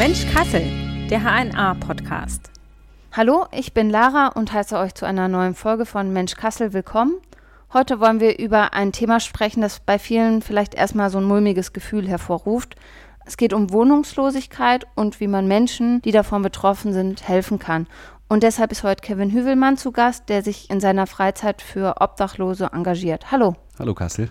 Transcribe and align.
Mensch 0.00 0.26
Kassel, 0.32 0.62
der 1.10 1.20
HNA-Podcast. 1.22 2.50
Hallo, 3.12 3.44
ich 3.52 3.74
bin 3.74 3.90
Lara 3.90 4.28
und 4.28 4.50
heiße 4.50 4.78
euch 4.78 4.94
zu 4.94 5.04
einer 5.04 5.28
neuen 5.28 5.54
Folge 5.54 5.84
von 5.84 6.10
Mensch 6.10 6.36
Kassel 6.36 6.72
willkommen. 6.72 7.16
Heute 7.74 8.00
wollen 8.00 8.18
wir 8.18 8.38
über 8.38 8.72
ein 8.72 8.92
Thema 8.92 9.20
sprechen, 9.20 9.60
das 9.60 9.80
bei 9.80 9.98
vielen 9.98 10.40
vielleicht 10.40 10.74
erstmal 10.74 11.10
so 11.10 11.18
ein 11.18 11.24
mulmiges 11.24 11.74
Gefühl 11.74 12.08
hervorruft. 12.08 12.76
Es 13.26 13.36
geht 13.36 13.52
um 13.52 13.70
Wohnungslosigkeit 13.72 14.86
und 14.94 15.20
wie 15.20 15.28
man 15.28 15.46
Menschen, 15.46 16.00
die 16.00 16.12
davon 16.12 16.40
betroffen 16.40 16.94
sind, 16.94 17.28
helfen 17.28 17.58
kann. 17.58 17.86
Und 18.26 18.42
deshalb 18.42 18.72
ist 18.72 18.84
heute 18.84 19.02
Kevin 19.02 19.30
Hüvelmann 19.32 19.76
zu 19.76 19.92
Gast, 19.92 20.30
der 20.30 20.42
sich 20.42 20.70
in 20.70 20.80
seiner 20.80 21.06
Freizeit 21.06 21.60
für 21.60 22.00
Obdachlose 22.00 22.70
engagiert. 22.72 23.30
Hallo. 23.30 23.54
Hallo 23.78 23.92
Kassel. 23.92 24.30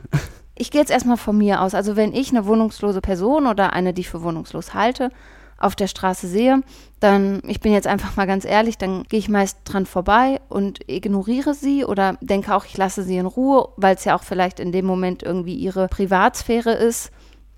Ich 0.61 0.71
gehe 0.71 0.81
jetzt 0.81 0.91
erstmal 0.91 1.15
von 1.15 1.37
mir 1.37 1.61
aus. 1.61 1.73
Also 1.73 1.95
wenn 1.95 2.13
ich 2.13 2.31
eine 2.31 2.45
wohnungslose 2.45 2.99
Person 2.99 3.47
oder 3.47 3.71
eine, 3.71 3.93
die 3.93 4.01
ich 4.01 4.09
für 4.09 4.23
wohnungslos 4.23 4.73
halte, 4.73 5.09
auf 5.57 5.73
der 5.73 5.87
Straße 5.87 6.27
sehe, 6.27 6.61
dann, 6.99 7.41
ich 7.47 7.61
bin 7.61 7.71
jetzt 7.71 7.87
einfach 7.87 8.17
mal 8.17 8.27
ganz 8.27 8.43
ehrlich, 8.43 8.77
dann 8.77 9.03
gehe 9.03 9.19
ich 9.19 9.29
meist 9.29 9.59
dran 9.63 9.85
vorbei 9.85 10.41
und 10.49 10.79
ignoriere 10.89 11.53
sie 11.53 11.85
oder 11.85 12.17
denke 12.19 12.53
auch, 12.53 12.65
ich 12.65 12.75
lasse 12.75 13.03
sie 13.03 13.15
in 13.15 13.25
Ruhe, 13.25 13.69
weil 13.77 13.95
es 13.95 14.03
ja 14.03 14.17
auch 14.17 14.23
vielleicht 14.23 14.59
in 14.59 14.73
dem 14.73 14.85
Moment 14.85 15.23
irgendwie 15.23 15.55
ihre 15.55 15.87
Privatsphäre 15.87 16.73
ist. 16.73 17.11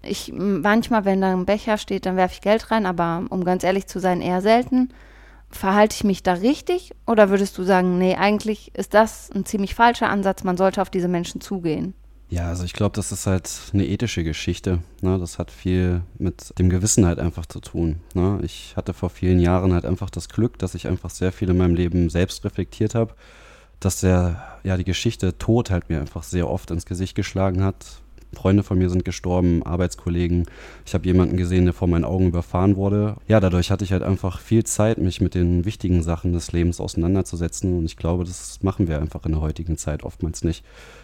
Ich 0.04 0.32
manchmal, 0.36 1.04
wenn 1.04 1.22
da 1.22 1.32
ein 1.32 1.48
Becher 1.48 1.80
steht, 1.80 2.06
dann 2.06 2.18
werfe 2.18 2.36
ich 2.36 2.42
Geld 2.42 2.70
rein, 2.70 2.86
aber 2.86 3.24
um 3.30 3.44
ganz 3.44 3.64
ehrlich 3.64 3.88
zu 3.88 4.00
sein, 4.00 4.22
eher 4.22 4.42
selten. 4.42 4.90
Verhalte 5.50 5.96
ich 5.96 6.04
mich 6.04 6.22
da 6.22 6.34
richtig 6.34 6.92
oder 7.08 7.32
würdest 7.32 7.58
du 7.58 7.64
sagen, 7.64 7.98
nee, 7.98 8.16
eigentlich 8.16 8.76
ist 8.76 8.94
das 8.94 9.32
ein 9.32 9.44
ziemlich 9.44 9.74
falscher 9.74 10.10
Ansatz, 10.10 10.44
man 10.44 10.56
sollte 10.56 10.84
auf 10.84 10.92
diese 10.92 11.08
Menschen 11.08 11.42
zugehen? 11.42 11.96
Ja, 12.32 12.48
also 12.48 12.64
ich 12.64 12.72
glaube, 12.72 12.96
das 12.96 13.12
ist 13.12 13.28
halt 13.28 13.52
eine 13.74 13.86
ethische 13.86 14.24
Geschichte. 14.24 14.80
Ne? 15.02 15.20
Das 15.20 15.38
hat 15.38 15.52
viel 15.52 16.02
mit 16.18 16.58
dem 16.58 16.70
Gewissen 16.70 17.06
halt 17.06 17.20
einfach 17.20 17.46
zu 17.46 17.60
tun. 17.60 17.98
Ne? 18.14 18.40
Ich 18.42 18.74
hatte 18.78 18.94
vor 18.94 19.10
vielen 19.10 19.42
Jahren 19.42 19.74
halt 19.74 19.84
einfach 19.84 20.10
das 20.10 20.30
Glück, 20.30 20.58
dass 20.58 20.74
ich 20.74 20.88
einfach 20.88 21.10
sehr 21.10 21.34
viel 21.34 21.50
in 21.50 21.58
meinem 21.58 21.76
Leben 21.76 22.10
selbst 22.10 22.46
reflektiert 22.46 22.96
habe, 22.96 23.16
dass 23.82 24.00
der, 24.00 24.42
ja, 24.64 24.78
die 24.78 24.86
Geschichte 24.86 25.38
Tod 25.38 25.72
halt 25.72 25.90
mir 25.90 26.00
einfach 26.00 26.24
sehr 26.24 26.50
oft 26.50 26.72
ins 26.72 26.86
Gesicht 26.86 27.16
geschlagen 27.16 27.66
hat. 27.66 28.02
Freunde 28.34 28.64
von 28.64 28.78
mir 28.78 28.90
sind 28.90 29.04
gestorben, 29.04 29.62
Arbeitskollegen. 29.64 30.46
Ich 30.86 30.94
habe 30.94 31.06
jemanden 31.06 31.36
gesehen, 31.36 31.66
der 31.66 31.74
vor 31.74 31.90
meinen 31.90 32.06
Augen 32.06 32.28
überfahren 32.28 32.78
wurde. 32.78 33.18
Ja, 33.28 33.42
dadurch 33.42 33.72
hatte 33.72 33.84
ich 33.84 33.92
halt 33.92 34.04
einfach 34.04 34.40
viel 34.40 34.64
Zeit, 34.64 35.00
mich 35.00 35.20
mit 35.20 35.36
den 35.36 35.66
wichtigen 35.66 36.02
Sachen 36.02 36.32
des 36.32 36.54
Lebens 36.54 36.80
auseinanderzusetzen. 36.80 37.78
Und 37.78 37.84
ich 37.84 37.98
glaube, 37.98 38.24
das 38.24 38.64
machen 38.64 38.88
wir 38.88 39.02
einfach 39.02 39.26
in 39.26 39.34
der 39.34 39.42
heutigen 39.42 39.78
Zeit 39.78 40.04
oftmals 40.04 40.46
nicht. 40.46 40.64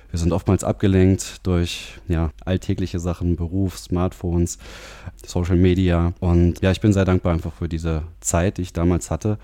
Wir 0.09 0.19
sind 0.19 0.31
oftmals 0.31 0.63
abgelenkt 0.63 1.45
durch 1.45 1.99
ja, 2.07 2.31
alltägliche 2.45 2.99
Sachen, 2.99 3.35
Beruf, 3.35 3.77
Smartphones, 3.77 4.57
Social 5.25 5.57
Media. 5.57 6.13
Und 6.19 6.61
ja, 6.61 6.71
ich 6.71 6.81
bin 6.81 6.93
sehr 6.93 7.05
dankbar 7.05 7.33
einfach 7.33 7.53
für 7.53 7.67
diese 7.67 8.03
Zeit, 8.21 8.57
die 8.57 8.61
ich 8.61 8.73
damals 8.73 9.11
hatte. 9.11 9.37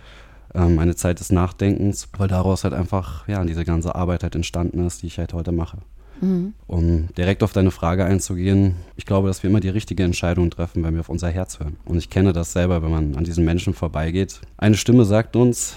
Ähm, 0.53 0.79
eine 0.79 0.95
Zeit 0.95 1.19
des 1.19 1.31
Nachdenkens, 1.31 2.07
weil 2.17 2.27
daraus 2.27 2.63
halt 2.63 2.73
einfach 2.73 3.27
ja, 3.27 3.43
diese 3.43 3.65
ganze 3.65 3.95
Arbeit 3.95 4.23
halt 4.23 4.35
entstanden 4.35 4.85
ist, 4.85 5.01
die 5.01 5.07
ich 5.07 5.17
halt 5.17 5.33
heute 5.33 5.51
mache. 5.51 5.79
Mhm. 6.21 6.53
Um 6.67 7.07
direkt 7.17 7.43
auf 7.43 7.51
deine 7.51 7.71
Frage 7.71 8.05
einzugehen, 8.05 8.75
ich 8.95 9.05
glaube, 9.05 9.27
dass 9.27 9.43
wir 9.43 9.49
immer 9.49 9.59
die 9.59 9.69
richtige 9.69 10.03
Entscheidung 10.03 10.49
treffen, 10.49 10.83
wenn 10.83 10.93
wir 10.93 11.01
auf 11.01 11.09
unser 11.09 11.29
Herz 11.29 11.59
hören. 11.59 11.77
Und 11.85 11.97
ich 11.97 12.09
kenne 12.09 12.33
das 12.33 12.53
selber, 12.53 12.81
wenn 12.81 12.91
man 12.91 13.15
an 13.15 13.23
diesen 13.23 13.43
Menschen 13.43 13.73
vorbeigeht. 13.73 14.39
Eine 14.57 14.77
Stimme 14.77 15.05
sagt 15.05 15.35
uns, 15.35 15.75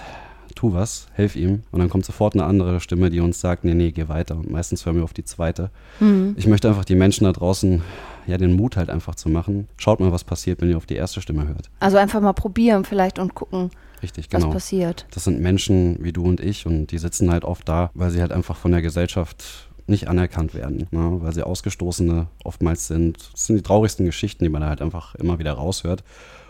tu 0.56 0.72
was, 0.72 1.06
helf 1.12 1.36
ihm. 1.36 1.62
Und 1.70 1.78
dann 1.78 1.88
kommt 1.88 2.04
sofort 2.04 2.34
eine 2.34 2.44
andere 2.44 2.80
Stimme, 2.80 3.10
die 3.10 3.20
uns 3.20 3.40
sagt, 3.40 3.64
nee, 3.64 3.74
nee, 3.74 3.92
geh 3.92 4.08
weiter. 4.08 4.36
Und 4.36 4.50
meistens 4.50 4.84
hören 4.84 4.96
wir 4.96 5.04
auf 5.04 5.12
die 5.12 5.24
zweite. 5.24 5.70
Mhm. 6.00 6.34
Ich 6.36 6.48
möchte 6.48 6.68
einfach 6.68 6.84
die 6.84 6.96
Menschen 6.96 7.24
da 7.24 7.32
draußen 7.32 7.82
ja, 8.26 8.38
den 8.38 8.54
Mut 8.54 8.76
halt 8.76 8.90
einfach 8.90 9.14
zu 9.14 9.28
machen. 9.28 9.68
Schaut 9.76 10.00
mal, 10.00 10.12
was 10.12 10.24
passiert, 10.24 10.60
wenn 10.60 10.70
ihr 10.70 10.76
auf 10.76 10.86
die 10.86 10.96
erste 10.96 11.20
Stimme 11.20 11.46
hört. 11.46 11.70
Also 11.80 11.96
einfach 11.96 12.20
mal 12.20 12.32
probieren 12.32 12.84
vielleicht 12.84 13.18
und 13.18 13.34
gucken, 13.34 13.70
Richtig, 14.02 14.28
genau. 14.28 14.48
was 14.48 14.54
passiert. 14.54 15.06
Das 15.12 15.24
sind 15.24 15.40
Menschen 15.40 15.98
wie 16.00 16.12
du 16.12 16.24
und 16.24 16.40
ich 16.40 16.66
und 16.66 16.88
die 16.88 16.98
sitzen 16.98 17.30
halt 17.30 17.44
oft 17.44 17.68
da, 17.68 17.90
weil 17.94 18.10
sie 18.10 18.20
halt 18.20 18.32
einfach 18.32 18.56
von 18.56 18.72
der 18.72 18.82
Gesellschaft 18.82 19.68
nicht 19.86 20.08
anerkannt 20.08 20.54
werden, 20.54 20.88
ne? 20.90 21.18
weil 21.20 21.32
sie 21.32 21.44
Ausgestoßene 21.44 22.26
oftmals 22.42 22.88
sind. 22.88 23.30
Das 23.32 23.46
sind 23.46 23.56
die 23.56 23.62
traurigsten 23.62 24.04
Geschichten, 24.04 24.44
die 24.44 24.50
man 24.50 24.64
halt 24.64 24.82
einfach 24.82 25.14
immer 25.14 25.38
wieder 25.38 25.52
raushört. 25.52 26.02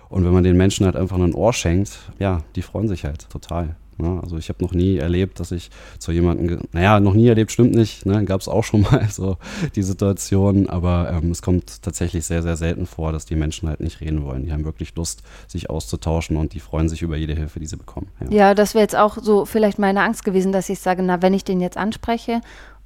Und 0.08 0.24
wenn 0.24 0.32
man 0.32 0.44
den 0.44 0.56
Menschen 0.56 0.86
halt 0.86 0.96
einfach 0.96 1.18
ein 1.18 1.34
Ohr 1.34 1.52
schenkt, 1.52 1.98
ja, 2.18 2.42
die 2.54 2.62
freuen 2.62 2.88
sich 2.88 3.04
halt 3.04 3.28
total. 3.28 3.76
Ne? 3.98 4.20
Also 4.22 4.36
ich 4.36 4.48
habe 4.48 4.62
noch 4.62 4.72
nie 4.72 4.96
erlebt, 4.96 5.40
dass 5.40 5.52
ich 5.52 5.70
zu 5.98 6.12
jemandem, 6.12 6.60
naja, 6.72 7.00
noch 7.00 7.14
nie 7.14 7.28
erlebt, 7.28 7.52
stimmt 7.52 7.74
nicht, 7.74 8.06
ne? 8.06 8.24
gab 8.24 8.40
es 8.40 8.48
auch 8.48 8.64
schon 8.64 8.82
mal 8.90 9.08
so 9.10 9.36
die 9.74 9.82
Situation, 9.82 10.68
aber 10.68 11.10
ähm, 11.12 11.30
es 11.30 11.42
kommt 11.42 11.82
tatsächlich 11.82 12.24
sehr, 12.24 12.42
sehr 12.42 12.56
selten 12.56 12.86
vor, 12.86 13.12
dass 13.12 13.26
die 13.26 13.36
Menschen 13.36 13.68
halt 13.68 13.80
nicht 13.80 14.00
reden 14.00 14.24
wollen. 14.24 14.44
Die 14.44 14.52
haben 14.52 14.64
wirklich 14.64 14.94
Lust, 14.96 15.22
sich 15.46 15.70
auszutauschen 15.70 16.36
und 16.36 16.54
die 16.54 16.60
freuen 16.60 16.88
sich 16.88 17.02
über 17.02 17.16
jede 17.16 17.34
Hilfe, 17.34 17.60
die 17.60 17.66
sie 17.66 17.76
bekommen. 17.76 18.08
Ja, 18.20 18.36
ja 18.36 18.54
das 18.54 18.74
wäre 18.74 18.82
jetzt 18.82 18.96
auch 18.96 19.18
so 19.20 19.44
vielleicht 19.44 19.78
meine 19.78 20.02
Angst 20.02 20.24
gewesen, 20.24 20.52
dass 20.52 20.68
ich 20.68 20.78
sage, 20.78 21.02
na, 21.02 21.22
wenn 21.22 21.34
ich 21.34 21.44
den 21.44 21.60
jetzt 21.60 21.76
anspreche 21.76 22.40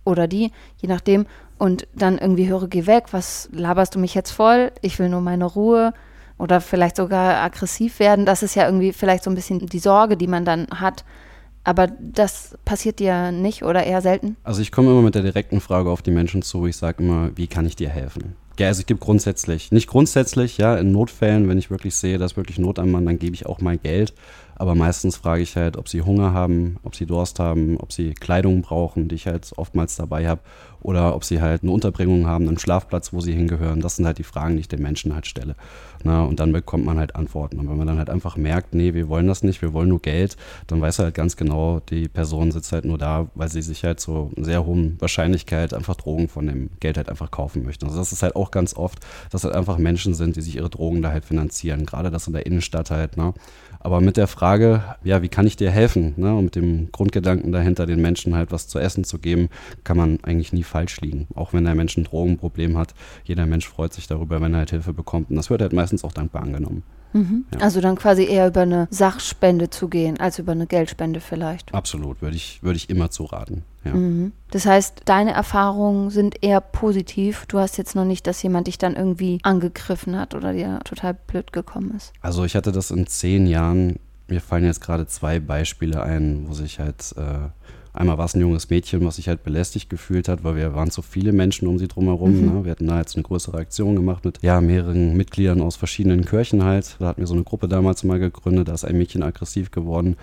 oder 0.04 0.28
die, 0.28 0.52
je 0.78 0.88
nachdem, 0.88 1.26
und 1.58 1.86
dann 1.94 2.16
irgendwie 2.16 2.48
höre, 2.48 2.68
geh 2.68 2.86
weg, 2.86 3.08
was 3.10 3.50
laberst 3.52 3.94
du 3.94 3.98
mich 3.98 4.14
jetzt 4.14 4.30
voll, 4.30 4.72
ich 4.80 4.98
will 4.98 5.10
nur 5.10 5.20
meine 5.20 5.44
Ruhe 5.44 5.92
oder 6.40 6.60
vielleicht 6.60 6.96
sogar 6.96 7.42
aggressiv 7.42 8.00
werden. 8.00 8.26
Das 8.26 8.42
ist 8.42 8.54
ja 8.54 8.66
irgendwie 8.66 8.92
vielleicht 8.92 9.24
so 9.24 9.30
ein 9.30 9.34
bisschen 9.34 9.58
die 9.66 9.78
Sorge, 9.78 10.16
die 10.16 10.26
man 10.26 10.44
dann 10.44 10.66
hat. 10.74 11.04
Aber 11.62 11.88
das 11.88 12.56
passiert 12.64 12.98
dir 12.98 13.32
nicht 13.32 13.62
oder 13.62 13.84
eher 13.84 14.00
selten? 14.00 14.36
Also 14.44 14.62
ich 14.62 14.72
komme 14.72 14.90
immer 14.90 15.02
mit 15.02 15.14
der 15.14 15.22
direkten 15.22 15.60
Frage 15.60 15.90
auf 15.90 16.00
die 16.00 16.10
Menschen 16.10 16.42
zu. 16.42 16.66
Ich 16.66 16.76
sage 16.76 17.02
immer, 17.02 17.30
wie 17.36 17.46
kann 17.46 17.66
ich 17.66 17.76
dir 17.76 17.90
helfen? 17.90 18.34
Ja, 18.58 18.68
also 18.68 18.80
ich 18.80 18.86
gebe 18.86 19.00
grundsätzlich, 19.00 19.72
nicht 19.72 19.86
grundsätzlich, 19.86 20.58
ja, 20.58 20.76
in 20.76 20.92
Notfällen, 20.92 21.48
wenn 21.48 21.56
ich 21.56 21.70
wirklich 21.70 21.94
sehe, 21.94 22.18
dass 22.18 22.36
wirklich 22.36 22.58
Not 22.58 22.78
am 22.78 22.90
Mann, 22.90 23.06
dann 23.06 23.18
gebe 23.18 23.34
ich 23.34 23.46
auch 23.46 23.60
mal 23.60 23.78
Geld. 23.78 24.12
Aber 24.60 24.74
meistens 24.74 25.16
frage 25.16 25.42
ich 25.42 25.56
halt, 25.56 25.78
ob 25.78 25.88
sie 25.88 26.02
Hunger 26.02 26.34
haben, 26.34 26.76
ob 26.82 26.94
sie 26.94 27.06
Durst 27.06 27.38
haben, 27.38 27.78
ob 27.78 27.94
sie 27.94 28.12
Kleidung 28.12 28.60
brauchen, 28.60 29.08
die 29.08 29.14
ich 29.14 29.26
halt 29.26 29.50
oftmals 29.56 29.96
dabei 29.96 30.28
habe, 30.28 30.42
oder 30.82 31.14
ob 31.14 31.24
sie 31.24 31.40
halt 31.40 31.62
eine 31.62 31.72
Unterbringung 31.72 32.26
haben, 32.26 32.46
einen 32.46 32.58
Schlafplatz, 32.58 33.12
wo 33.12 33.20
sie 33.20 33.32
hingehören. 33.32 33.80
Das 33.80 33.96
sind 33.96 34.06
halt 34.06 34.18
die 34.18 34.22
Fragen, 34.22 34.54
die 34.56 34.60
ich 34.60 34.68
den 34.68 34.82
Menschen 34.82 35.14
halt 35.14 35.26
stelle. 35.26 35.56
Na, 36.02 36.22
und 36.24 36.40
dann 36.40 36.52
bekommt 36.52 36.84
man 36.84 36.98
halt 36.98 37.16
Antworten. 37.16 37.58
Und 37.58 37.68
wenn 37.68 37.76
man 37.76 37.86
dann 37.86 37.98
halt 37.98 38.08
einfach 38.08 38.36
merkt, 38.36 38.74
nee, 38.74 38.94
wir 38.94 39.08
wollen 39.08 39.26
das 39.26 39.42
nicht, 39.42 39.60
wir 39.60 39.72
wollen 39.72 39.90
nur 39.90 40.00
Geld, 40.00 40.36
dann 40.66 40.80
weiß 40.80 40.98
er 40.98 41.06
halt 41.06 41.14
ganz 41.14 41.36
genau, 41.36 41.80
die 41.80 42.08
Person 42.08 42.50
sitzt 42.50 42.72
halt 42.72 42.86
nur 42.86 42.96
da, 42.96 43.28
weil 43.34 43.48
sie 43.48 43.62
sich 43.62 43.84
halt 43.84 44.00
zu 44.00 44.30
sehr 44.36 44.64
hohen 44.64 44.96
Wahrscheinlichkeit 45.00 45.74
einfach 45.74 45.96
Drogen 45.96 46.28
von 46.28 46.46
dem 46.46 46.70
Geld 46.80 46.96
halt 46.96 47.10
einfach 47.10 47.30
kaufen 47.30 47.64
möchte. 47.64 47.84
Also 47.84 47.98
das 47.98 48.12
ist 48.12 48.22
halt 48.22 48.36
auch 48.36 48.50
ganz 48.50 48.74
oft, 48.74 49.00
dass 49.30 49.44
halt 49.44 49.54
einfach 49.54 49.76
Menschen 49.76 50.14
sind, 50.14 50.36
die 50.36 50.40
sich 50.40 50.56
ihre 50.56 50.70
Drogen 50.70 51.02
da 51.02 51.10
halt 51.10 51.26
finanzieren. 51.26 51.84
Gerade 51.84 52.10
das 52.10 52.26
in 52.26 52.32
der 52.32 52.46
Innenstadt 52.46 52.90
halt, 52.90 53.18
ne? 53.18 53.34
Aber 53.82 54.02
mit 54.02 54.18
der 54.18 54.26
Frage, 54.26 54.84
ja, 55.02 55.22
wie 55.22 55.28
kann 55.28 55.46
ich 55.46 55.56
dir 55.56 55.70
helfen? 55.70 56.12
Ne? 56.18 56.34
Und 56.34 56.44
mit 56.44 56.54
dem 56.54 56.92
Grundgedanken 56.92 57.50
dahinter, 57.50 57.86
den 57.86 58.02
Menschen 58.02 58.34
halt 58.34 58.52
was 58.52 58.68
zu 58.68 58.78
essen 58.78 59.04
zu 59.04 59.18
geben, 59.18 59.48
kann 59.84 59.96
man 59.96 60.18
eigentlich 60.22 60.52
nie 60.52 60.62
falsch 60.62 61.00
liegen. 61.00 61.26
Auch 61.34 61.54
wenn 61.54 61.64
der 61.64 61.74
Mensch 61.74 61.96
ein 61.96 62.04
Drogenproblem 62.04 62.76
hat, 62.76 62.94
jeder 63.24 63.46
Mensch 63.46 63.66
freut 63.66 63.94
sich 63.94 64.06
darüber, 64.06 64.42
wenn 64.42 64.52
er 64.52 64.58
halt 64.58 64.70
Hilfe 64.70 64.92
bekommt. 64.92 65.30
Und 65.30 65.36
das 65.36 65.48
wird 65.48 65.62
halt 65.62 65.72
meistens 65.72 66.04
auch 66.04 66.12
dankbar 66.12 66.42
angenommen. 66.42 66.82
Mhm. 67.12 67.44
Ja. 67.54 67.60
Also 67.60 67.80
dann 67.80 67.96
quasi 67.96 68.24
eher 68.24 68.48
über 68.48 68.62
eine 68.62 68.88
Sachspende 68.90 69.70
zu 69.70 69.88
gehen, 69.88 70.18
als 70.20 70.38
über 70.38 70.52
eine 70.52 70.66
Geldspende 70.66 71.20
vielleicht. 71.20 71.74
Absolut, 71.74 72.22
würde 72.22 72.36
ich, 72.36 72.62
würde 72.62 72.76
ich 72.76 72.90
immer 72.90 73.10
zu 73.10 73.24
raten. 73.24 73.64
Ja. 73.84 73.94
Mhm. 73.94 74.32
Das 74.50 74.66
heißt, 74.66 75.02
deine 75.06 75.32
Erfahrungen 75.32 76.10
sind 76.10 76.42
eher 76.42 76.60
positiv. 76.60 77.46
Du 77.46 77.58
hast 77.58 77.78
jetzt 77.78 77.94
noch 77.94 78.04
nicht, 78.04 78.26
dass 78.26 78.42
jemand 78.42 78.66
dich 78.66 78.78
dann 78.78 78.96
irgendwie 78.96 79.38
angegriffen 79.42 80.18
hat 80.18 80.34
oder 80.34 80.52
dir 80.52 80.80
total 80.84 81.14
blöd 81.14 81.52
gekommen 81.52 81.94
ist. 81.96 82.12
Also 82.20 82.44
ich 82.44 82.56
hatte 82.56 82.72
das 82.72 82.90
in 82.90 83.06
zehn 83.06 83.46
Jahren. 83.46 83.98
Mir 84.28 84.40
fallen 84.40 84.64
jetzt 84.64 84.80
gerade 84.80 85.06
zwei 85.06 85.40
Beispiele 85.40 86.02
ein, 86.02 86.44
wo 86.46 86.52
sich 86.52 86.78
halt 86.78 87.14
äh, 87.16 87.48
Einmal 87.92 88.18
war 88.18 88.26
es 88.26 88.34
ein 88.34 88.40
junges 88.40 88.70
Mädchen, 88.70 89.04
was 89.04 89.16
sich 89.16 89.28
halt 89.28 89.42
belästigt 89.42 89.90
gefühlt 89.90 90.28
hat, 90.28 90.44
weil 90.44 90.56
wir 90.56 90.74
waren 90.74 90.90
zu 90.90 91.02
viele 91.02 91.32
Menschen 91.32 91.66
um 91.66 91.78
sie 91.78 91.88
drumherum. 91.88 92.40
Mhm. 92.40 92.54
Ne? 92.54 92.64
Wir 92.64 92.70
hatten 92.72 92.86
da 92.86 92.98
jetzt 92.98 93.16
eine 93.16 93.24
größere 93.24 93.58
Aktion 93.58 93.96
gemacht 93.96 94.24
mit 94.24 94.38
ja, 94.42 94.60
mehreren 94.60 95.16
Mitgliedern 95.16 95.60
aus 95.60 95.76
verschiedenen 95.76 96.24
Kirchen 96.24 96.64
halt. 96.64 96.96
Da 96.98 97.06
hatten 97.06 97.20
wir 97.20 97.26
so 97.26 97.34
eine 97.34 97.44
Gruppe 97.44 97.68
damals 97.68 98.04
mal 98.04 98.18
gegründet, 98.18 98.68
da 98.68 98.74
ist 98.74 98.84
ein 98.84 98.96
Mädchen 98.96 99.22
aggressiv 99.22 99.70
geworden 99.70 100.16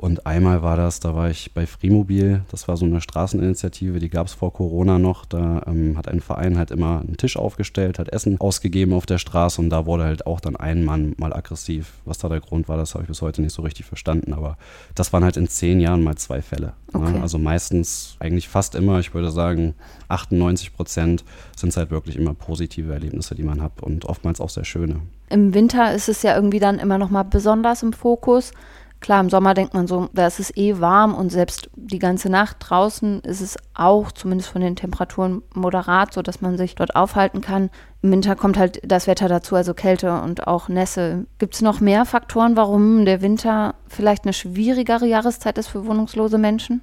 und 0.00 0.24
einmal 0.24 0.62
war 0.62 0.78
das, 0.78 0.98
da 1.00 1.14
war 1.14 1.28
ich 1.28 1.52
bei 1.52 1.66
Frimobil, 1.66 2.40
das 2.50 2.66
war 2.68 2.78
so 2.78 2.86
eine 2.86 3.02
Straßeninitiative, 3.02 3.98
die 3.98 4.08
gab 4.08 4.28
es 4.28 4.32
vor 4.32 4.50
Corona 4.50 4.98
noch. 4.98 5.26
Da 5.26 5.62
ähm, 5.66 5.98
hat 5.98 6.08
ein 6.08 6.22
Verein 6.22 6.56
halt 6.56 6.70
immer 6.70 7.00
einen 7.00 7.18
Tisch 7.18 7.36
aufgestellt, 7.36 7.98
hat 7.98 8.08
Essen 8.08 8.40
ausgegeben 8.40 8.94
auf 8.94 9.04
der 9.04 9.18
Straße 9.18 9.60
und 9.60 9.68
da 9.68 9.84
wurde 9.84 10.04
halt 10.04 10.26
auch 10.26 10.40
dann 10.40 10.56
ein 10.56 10.86
Mann 10.86 11.14
mal 11.18 11.34
aggressiv. 11.34 11.92
Was 12.06 12.16
da 12.16 12.30
der 12.30 12.40
Grund 12.40 12.66
war, 12.66 12.78
das 12.78 12.94
habe 12.94 13.04
ich 13.04 13.08
bis 13.08 13.20
heute 13.20 13.42
nicht 13.42 13.52
so 13.52 13.60
richtig 13.60 13.84
verstanden. 13.84 14.32
Aber 14.32 14.56
das 14.94 15.12
waren 15.12 15.22
halt 15.22 15.36
in 15.36 15.48
zehn 15.48 15.80
Jahren 15.80 16.02
mal 16.02 16.16
zwei 16.16 16.40
Fälle. 16.40 16.72
Ne? 16.94 17.00
Okay. 17.00 17.12
Ne? 17.12 17.20
Also 17.20 17.36
meistens, 17.36 18.16
eigentlich 18.20 18.48
fast 18.48 18.76
immer, 18.76 19.00
ich 19.00 19.12
würde 19.12 19.30
sagen 19.30 19.74
98 20.08 20.72
Prozent 20.72 21.24
sind 21.54 21.68
es 21.68 21.76
halt 21.76 21.90
wirklich 21.90 22.16
immer 22.16 22.32
positive 22.32 22.90
Erlebnisse, 22.90 23.34
die 23.34 23.42
man 23.42 23.60
hat 23.60 23.82
und 23.82 24.06
oftmals 24.06 24.40
auch 24.40 24.48
sehr 24.48 24.64
schöne. 24.64 25.02
Im 25.28 25.52
Winter 25.52 25.92
ist 25.92 26.08
es 26.08 26.22
ja 26.22 26.34
irgendwie 26.34 26.58
dann 26.58 26.78
immer 26.78 26.96
noch 26.96 27.10
mal 27.10 27.24
besonders 27.24 27.82
im 27.82 27.92
Fokus 27.92 28.52
Klar, 29.00 29.22
im 29.22 29.30
Sommer 29.30 29.54
denkt 29.54 29.72
man 29.72 29.86
so, 29.86 30.10
da 30.12 30.26
ist 30.26 30.40
es 30.40 30.54
eh 30.56 30.78
warm 30.78 31.14
und 31.14 31.30
selbst 31.30 31.70
die 31.74 31.98
ganze 31.98 32.28
Nacht 32.28 32.58
draußen 32.60 33.20
ist 33.20 33.40
es 33.40 33.56
auch, 33.72 34.12
zumindest 34.12 34.50
von 34.50 34.60
den 34.60 34.76
Temperaturen, 34.76 35.42
moderat, 35.54 36.12
sodass 36.12 36.42
man 36.42 36.58
sich 36.58 36.74
dort 36.74 36.94
aufhalten 36.94 37.40
kann. 37.40 37.70
Im 38.02 38.12
Winter 38.12 38.36
kommt 38.36 38.58
halt 38.58 38.80
das 38.84 39.06
Wetter 39.06 39.28
dazu, 39.28 39.56
also 39.56 39.72
Kälte 39.72 40.20
und 40.20 40.46
auch 40.46 40.68
Nässe. 40.68 41.24
Gibt 41.38 41.54
es 41.54 41.62
noch 41.62 41.80
mehr 41.80 42.04
Faktoren, 42.04 42.56
warum 42.56 43.06
der 43.06 43.22
Winter 43.22 43.74
vielleicht 43.88 44.24
eine 44.24 44.34
schwierigere 44.34 45.06
Jahreszeit 45.06 45.56
ist 45.56 45.68
für 45.68 45.86
wohnungslose 45.86 46.36
Menschen? 46.36 46.82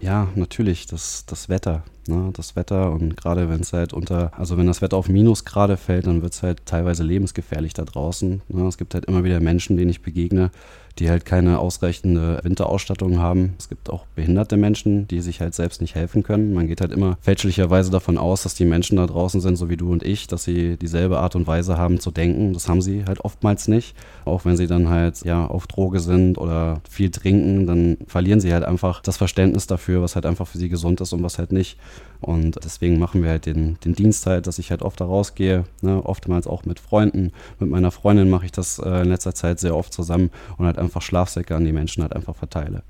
Ja, 0.00 0.28
natürlich, 0.34 0.86
das, 0.86 1.24
das 1.26 1.48
Wetter. 1.48 1.82
Ne? 2.06 2.30
Das 2.32 2.56
Wetter 2.56 2.92
und 2.92 3.16
gerade 3.16 3.48
wenn 3.48 3.60
es 3.60 3.72
halt 3.72 3.92
unter, 3.92 4.32
also 4.38 4.56
wenn 4.56 4.66
das 4.66 4.80
Wetter 4.80 4.96
auf 4.96 5.08
Minusgrade 5.08 5.76
fällt, 5.76 6.06
dann 6.06 6.22
wird 6.22 6.32
es 6.32 6.42
halt 6.42 6.64
teilweise 6.66 7.02
lebensgefährlich 7.02 7.74
da 7.74 7.84
draußen. 7.84 8.42
Ne? 8.48 8.66
Es 8.66 8.78
gibt 8.78 8.94
halt 8.94 9.04
immer 9.06 9.24
wieder 9.24 9.40
Menschen, 9.40 9.76
denen 9.76 9.90
ich 9.90 10.02
begegne, 10.02 10.50
die 10.98 11.10
halt 11.10 11.24
keine 11.24 11.58
ausreichende 11.58 12.40
Winterausstattung 12.42 13.18
haben. 13.18 13.54
Es 13.58 13.68
gibt 13.68 13.90
auch 13.90 14.06
behinderte 14.14 14.56
Menschen, 14.56 15.06
die 15.08 15.20
sich 15.20 15.40
halt 15.40 15.54
selbst 15.54 15.80
nicht 15.80 15.94
helfen 15.94 16.22
können. 16.22 16.54
Man 16.54 16.66
geht 16.66 16.80
halt 16.80 16.92
immer 16.92 17.18
fälschlicherweise 17.20 17.90
davon 17.90 18.18
aus, 18.18 18.42
dass 18.42 18.54
die 18.54 18.64
Menschen 18.64 18.96
da 18.96 19.06
draußen 19.06 19.40
sind, 19.40 19.56
so 19.56 19.70
wie 19.70 19.76
du 19.76 19.92
und 19.92 20.02
ich, 20.02 20.26
dass 20.26 20.44
sie 20.44 20.76
dieselbe 20.76 21.18
Art 21.18 21.36
und 21.36 21.46
Weise 21.46 21.76
haben 21.76 22.00
zu 22.00 22.10
denken. 22.10 22.52
Das 22.52 22.68
haben 22.68 22.82
sie 22.82 23.04
halt 23.06 23.20
oftmals 23.20 23.68
nicht. 23.68 23.94
Auch 24.24 24.44
wenn 24.44 24.56
sie 24.56 24.66
dann 24.66 24.88
halt 24.88 25.24
ja 25.24 25.46
auf 25.46 25.66
Droge 25.66 26.00
sind 26.00 26.38
oder 26.38 26.80
viel 26.88 27.10
trinken, 27.10 27.66
dann 27.66 27.98
verlieren 28.06 28.40
sie 28.40 28.52
halt 28.52 28.64
einfach 28.64 29.00
das 29.00 29.16
Verständnis 29.16 29.66
dafür, 29.66 30.02
was 30.02 30.14
halt 30.14 30.26
einfach 30.26 30.46
für 30.46 30.58
sie 30.58 30.68
gesund 30.68 31.00
ist 31.00 31.12
und 31.12 31.22
was 31.22 31.38
halt 31.38 31.52
nicht. 31.52 31.78
Und 32.20 32.58
deswegen 32.64 32.98
machen 32.98 33.22
wir 33.22 33.30
halt 33.30 33.46
den, 33.46 33.78
den 33.84 33.94
Dienst 33.94 34.26
halt, 34.26 34.46
dass 34.46 34.58
ich 34.58 34.70
halt 34.70 34.82
oft 34.82 35.00
da 35.00 35.04
rausgehe, 35.04 35.64
ne? 35.82 36.04
oftmals 36.04 36.46
auch 36.46 36.64
mit 36.64 36.80
Freunden. 36.80 37.32
Mit 37.60 37.70
meiner 37.70 37.90
Freundin 37.90 38.28
mache 38.28 38.46
ich 38.46 38.52
das 38.52 38.78
äh, 38.78 39.02
in 39.02 39.08
letzter 39.08 39.34
Zeit 39.34 39.60
sehr 39.60 39.76
oft 39.76 39.92
zusammen 39.92 40.30
und 40.56 40.66
halt 40.66 40.78
einfach 40.78 41.02
Schlafsäcke 41.02 41.54
an 41.54 41.64
die 41.64 41.72
Menschen 41.72 42.02
halt 42.02 42.14
einfach 42.14 42.34
verteile. 42.34 42.82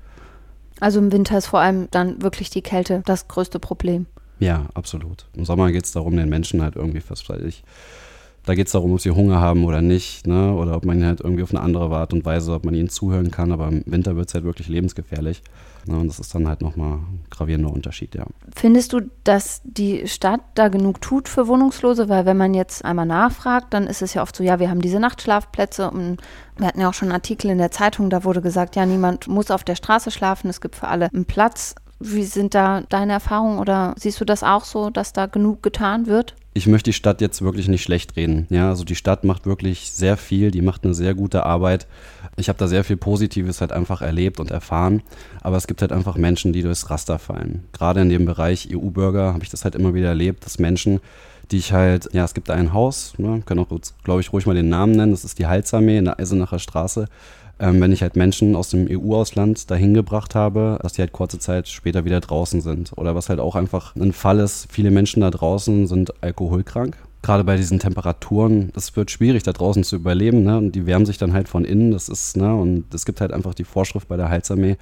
Also 0.79 0.99
im 0.99 1.11
Winter 1.11 1.37
ist 1.37 1.47
vor 1.47 1.59
allem 1.59 1.89
dann 1.91 2.21
wirklich 2.21 2.49
die 2.49 2.61
Kälte 2.61 3.03
das 3.05 3.27
größte 3.27 3.59
Problem. 3.59 4.05
Ja, 4.39 4.67
absolut. 4.73 5.25
Im 5.35 5.45
Sommer 5.45 5.71
geht 5.71 5.85
es 5.85 5.91
darum, 5.91 6.15
den 6.15 6.29
Menschen 6.29 6.61
halt 6.61 6.75
irgendwie, 6.75 7.01
ich, 7.45 7.63
da 8.45 8.55
geht 8.55 8.67
es 8.67 8.71
darum, 8.71 8.93
ob 8.93 9.01
sie 9.01 9.11
Hunger 9.11 9.41
haben 9.41 9.65
oder 9.65 9.81
nicht, 9.81 10.25
ne? 10.25 10.53
oder 10.53 10.77
ob 10.77 10.85
man 10.85 10.97
ihnen 10.97 11.07
halt 11.07 11.19
irgendwie 11.19 11.43
auf 11.43 11.51
eine 11.51 11.59
andere 11.59 11.93
Art 11.95 12.13
und 12.13 12.23
Weise, 12.25 12.53
ob 12.53 12.63
man 12.63 12.73
ihnen 12.73 12.89
zuhören 12.89 13.31
kann. 13.31 13.51
Aber 13.51 13.67
im 13.67 13.83
Winter 13.85 14.15
wird 14.15 14.29
es 14.29 14.33
halt 14.33 14.45
wirklich 14.45 14.69
lebensgefährlich. 14.69 15.41
Ne? 15.89 15.99
Und 15.99 16.07
das 16.07 16.19
ist 16.19 16.33
dann 16.33 16.47
halt 16.47 16.61
nochmal 16.61 16.93
ein 16.93 17.25
gravierender 17.29 17.71
Unterschied, 17.71 18.15
ja. 18.15 18.25
Findest 18.55 18.93
du, 18.93 19.01
dass 19.23 19.61
die 19.63 20.07
Stadt 20.07 20.41
da 20.55 20.67
genug 20.67 21.01
tut 21.01 21.27
für 21.27 21.47
Wohnungslose? 21.47 22.09
Weil 22.09 22.25
wenn 22.25 22.37
man 22.37 22.53
jetzt 22.53 22.85
einmal 22.85 23.05
nachfragt, 23.05 23.73
dann 23.73 23.87
ist 23.87 24.01
es 24.01 24.13
ja 24.13 24.21
oft 24.21 24.35
so, 24.35 24.43
ja, 24.43 24.59
wir 24.59 24.69
haben 24.69 24.81
diese 24.81 24.99
Nachtschlafplätze 24.99 25.89
und 25.89 26.17
wir 26.57 26.67
hatten 26.67 26.81
ja 26.81 26.89
auch 26.89 26.93
schon 26.93 27.07
einen 27.07 27.15
Artikel 27.15 27.49
in 27.49 27.57
der 27.57 27.71
Zeitung, 27.71 28.09
da 28.09 28.23
wurde 28.23 28.41
gesagt, 28.41 28.75
ja, 28.75 28.85
niemand 28.85 29.27
muss 29.27 29.51
auf 29.51 29.63
der 29.63 29.75
Straße 29.75 30.11
schlafen, 30.11 30.49
es 30.49 30.61
gibt 30.61 30.75
für 30.75 30.87
alle 30.87 31.09
einen 31.11 31.25
Platz. 31.25 31.75
Wie 31.99 32.23
sind 32.23 32.53
da 32.53 32.81
deine 32.87 33.13
Erfahrungen 33.13 33.59
oder 33.59 33.93
siehst 33.97 34.21
du 34.21 34.25
das 34.25 34.43
auch 34.43 34.63
so, 34.63 34.89
dass 34.89 35.11
da 35.11 35.25
genug 35.25 35.63
getan 35.63 36.05
wird? 36.07 36.35
ich 36.53 36.67
möchte 36.67 36.89
die 36.89 36.95
Stadt 36.95 37.21
jetzt 37.21 37.41
wirklich 37.41 37.67
nicht 37.67 37.83
schlecht 37.83 38.15
reden. 38.15 38.47
Ja, 38.49 38.69
also 38.69 38.83
die 38.83 38.95
Stadt 38.95 39.23
macht 39.23 39.45
wirklich 39.45 39.91
sehr 39.91 40.17
viel, 40.17 40.51
die 40.51 40.61
macht 40.61 40.83
eine 40.83 40.93
sehr 40.93 41.13
gute 41.13 41.45
Arbeit. 41.45 41.87
Ich 42.39 42.49
habe 42.49 42.57
da 42.57 42.67
sehr 42.67 42.83
viel 42.83 42.97
Positives 42.97 43.61
halt 43.61 43.71
einfach 43.71 44.01
erlebt 44.01 44.39
und 44.39 44.49
erfahren. 44.49 45.01
Aber 45.41 45.57
es 45.57 45.67
gibt 45.67 45.81
halt 45.81 45.91
einfach 45.91 46.15
Menschen, 46.15 46.53
die 46.53 46.63
durchs 46.63 46.89
Raster 46.89 47.19
fallen. 47.19 47.65
Gerade 47.73 48.01
in 48.01 48.09
dem 48.09 48.25
Bereich 48.25 48.69
EU-Bürger 48.71 49.33
habe 49.33 49.43
ich 49.43 49.49
das 49.49 49.65
halt 49.65 49.75
immer 49.75 49.93
wieder 49.93 50.07
erlebt, 50.07 50.45
dass 50.45 50.57
Menschen, 50.57 50.99
die 51.51 51.57
ich 51.57 51.73
halt, 51.73 52.09
ja, 52.13 52.23
es 52.23 52.33
gibt 52.33 52.49
da 52.49 52.53
ein 52.53 52.73
Haus, 52.73 53.13
ne, 53.17 53.41
können 53.45 53.59
auch, 53.59 53.67
glaube 54.03 54.21
ich, 54.21 54.31
ruhig 54.31 54.45
mal 54.45 54.55
den 54.55 54.69
Namen 54.69 54.93
nennen, 54.93 55.11
das 55.11 55.25
ist 55.25 55.39
die 55.39 55.47
Heilsarmee 55.47 55.97
in 55.97 56.05
der 56.05 56.19
Eisenacher 56.19 56.59
Straße 56.59 57.07
ähm, 57.59 57.81
wenn 57.81 57.91
ich 57.91 58.01
halt 58.01 58.15
Menschen 58.15 58.55
aus 58.55 58.69
dem 58.69 58.87
EU-Ausland 58.89 59.69
dahin 59.69 59.93
gebracht 59.93 60.33
habe, 60.33 60.79
dass 60.81 60.93
die 60.93 61.01
halt 61.01 61.11
kurze 61.11 61.39
Zeit 61.39 61.67
später 61.67 62.05
wieder 62.05 62.21
draußen 62.21 62.61
sind. 62.61 62.93
Oder 62.95 63.15
was 63.15 63.29
halt 63.29 63.39
auch 63.39 63.55
einfach 63.55 63.95
ein 63.95 64.13
Fall 64.13 64.39
ist, 64.39 64.67
viele 64.71 64.91
Menschen 64.91 65.21
da 65.21 65.29
draußen 65.29 65.87
sind 65.87 66.23
alkoholkrank. 66.23 66.97
Gerade 67.21 67.43
bei 67.43 67.57
diesen 67.57 67.79
Temperaturen, 67.79 68.71
es 68.75 68.95
wird 68.95 69.11
schwierig, 69.11 69.43
da 69.43 69.51
draußen 69.51 69.83
zu 69.83 69.97
überleben. 69.97 70.43
Ne? 70.43 70.57
Und 70.57 70.71
die 70.73 70.85
wärmen 70.85 71.05
sich 71.05 71.17
dann 71.17 71.33
halt 71.33 71.49
von 71.49 71.65
innen. 71.65 71.91
Das 71.91 72.07
ist, 72.07 72.37
ne? 72.37 72.55
Und 72.55 72.93
es 72.93 73.05
gibt 73.05 73.19
halt 73.19 73.33
einfach 73.33 73.53
die 73.53 73.65
Vorschrift 73.65 74.07
bei 74.07 74.15
der 74.15 74.29
Heilsarmee, 74.29 74.77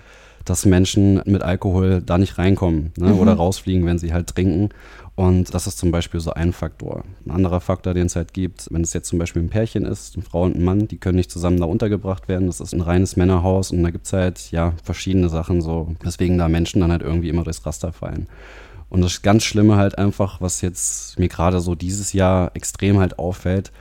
dass 0.46 0.66
Menschen 0.66 1.22
mit 1.26 1.42
Alkohol 1.42 2.02
da 2.06 2.18
nicht 2.18 2.38
reinkommen 2.38 2.92
ne? 2.96 3.10
Mhm. 3.10 3.20
oder 3.20 3.34
rausfliegen, 3.34 3.86
wenn 3.86 3.98
sie 3.98 4.14
halt 4.14 4.28
trinken. 4.28 4.70
Und 5.16 5.56
das 5.56 5.66
ist 5.66 5.80
zum 5.80 5.90
Beispiel 5.90 6.20
so 6.20 6.32
ein 6.34 6.54
Faktor. 6.54 7.04
Ein 7.26 7.32
anderer 7.32 7.60
Faktor, 7.60 7.96
den 7.96 8.06
es 8.06 8.16
halt 8.16 8.36
gibt, 8.36 8.68
wenn 8.70 8.84
es 8.84 8.94
jetzt 8.94 9.10
zum 9.10 9.18
Beispiel 9.18 9.42
ein 9.42 9.50
Pärchen 9.50 9.84
ist, 9.84 10.16
eine 10.16 10.24
Frau 10.24 10.44
und 10.44 10.56
ein 10.56 10.64
Mann, 10.64 10.88
die 10.88 11.00
können 11.00 11.16
nicht 11.16 11.32
zusammen 11.32 11.60
da 11.60 11.66
untergebracht 11.66 12.28
werden. 12.28 12.46
Das 12.46 12.62
ist 12.62 12.72
ein 12.72 12.82
reines 12.82 13.16
Männerhaus 13.16 13.72
und 13.72 13.82
da 13.82 13.90
gibt 13.90 14.06
es 14.06 14.14
halt 14.14 14.52
ja 14.52 14.74
verschiedene 14.84 15.30
Sachen 15.30 15.64
so, 15.64 15.96
weswegen 16.04 16.38
da 16.38 16.48
Menschen 16.48 16.82
dann 16.82 16.92
halt 16.92 17.02
irgendwie 17.02 17.30
immer 17.30 17.44
durchs 17.44 17.66
Raster 17.66 17.92
fallen. 17.92 18.28
Und 18.90 19.02
das 19.02 19.22
ganz 19.22 19.44
Schlimme 19.44 19.76
halt 19.76 19.98
einfach, 19.98 20.40
was 20.42 20.62
jetzt 20.62 21.20
mir 21.20 21.28
gerade 21.28 21.60
so 21.60 21.76
dieses 21.76 22.14
Jahr 22.14 22.52
extrem 22.54 23.00
halt 23.00 23.20
auffällt, 23.20 23.72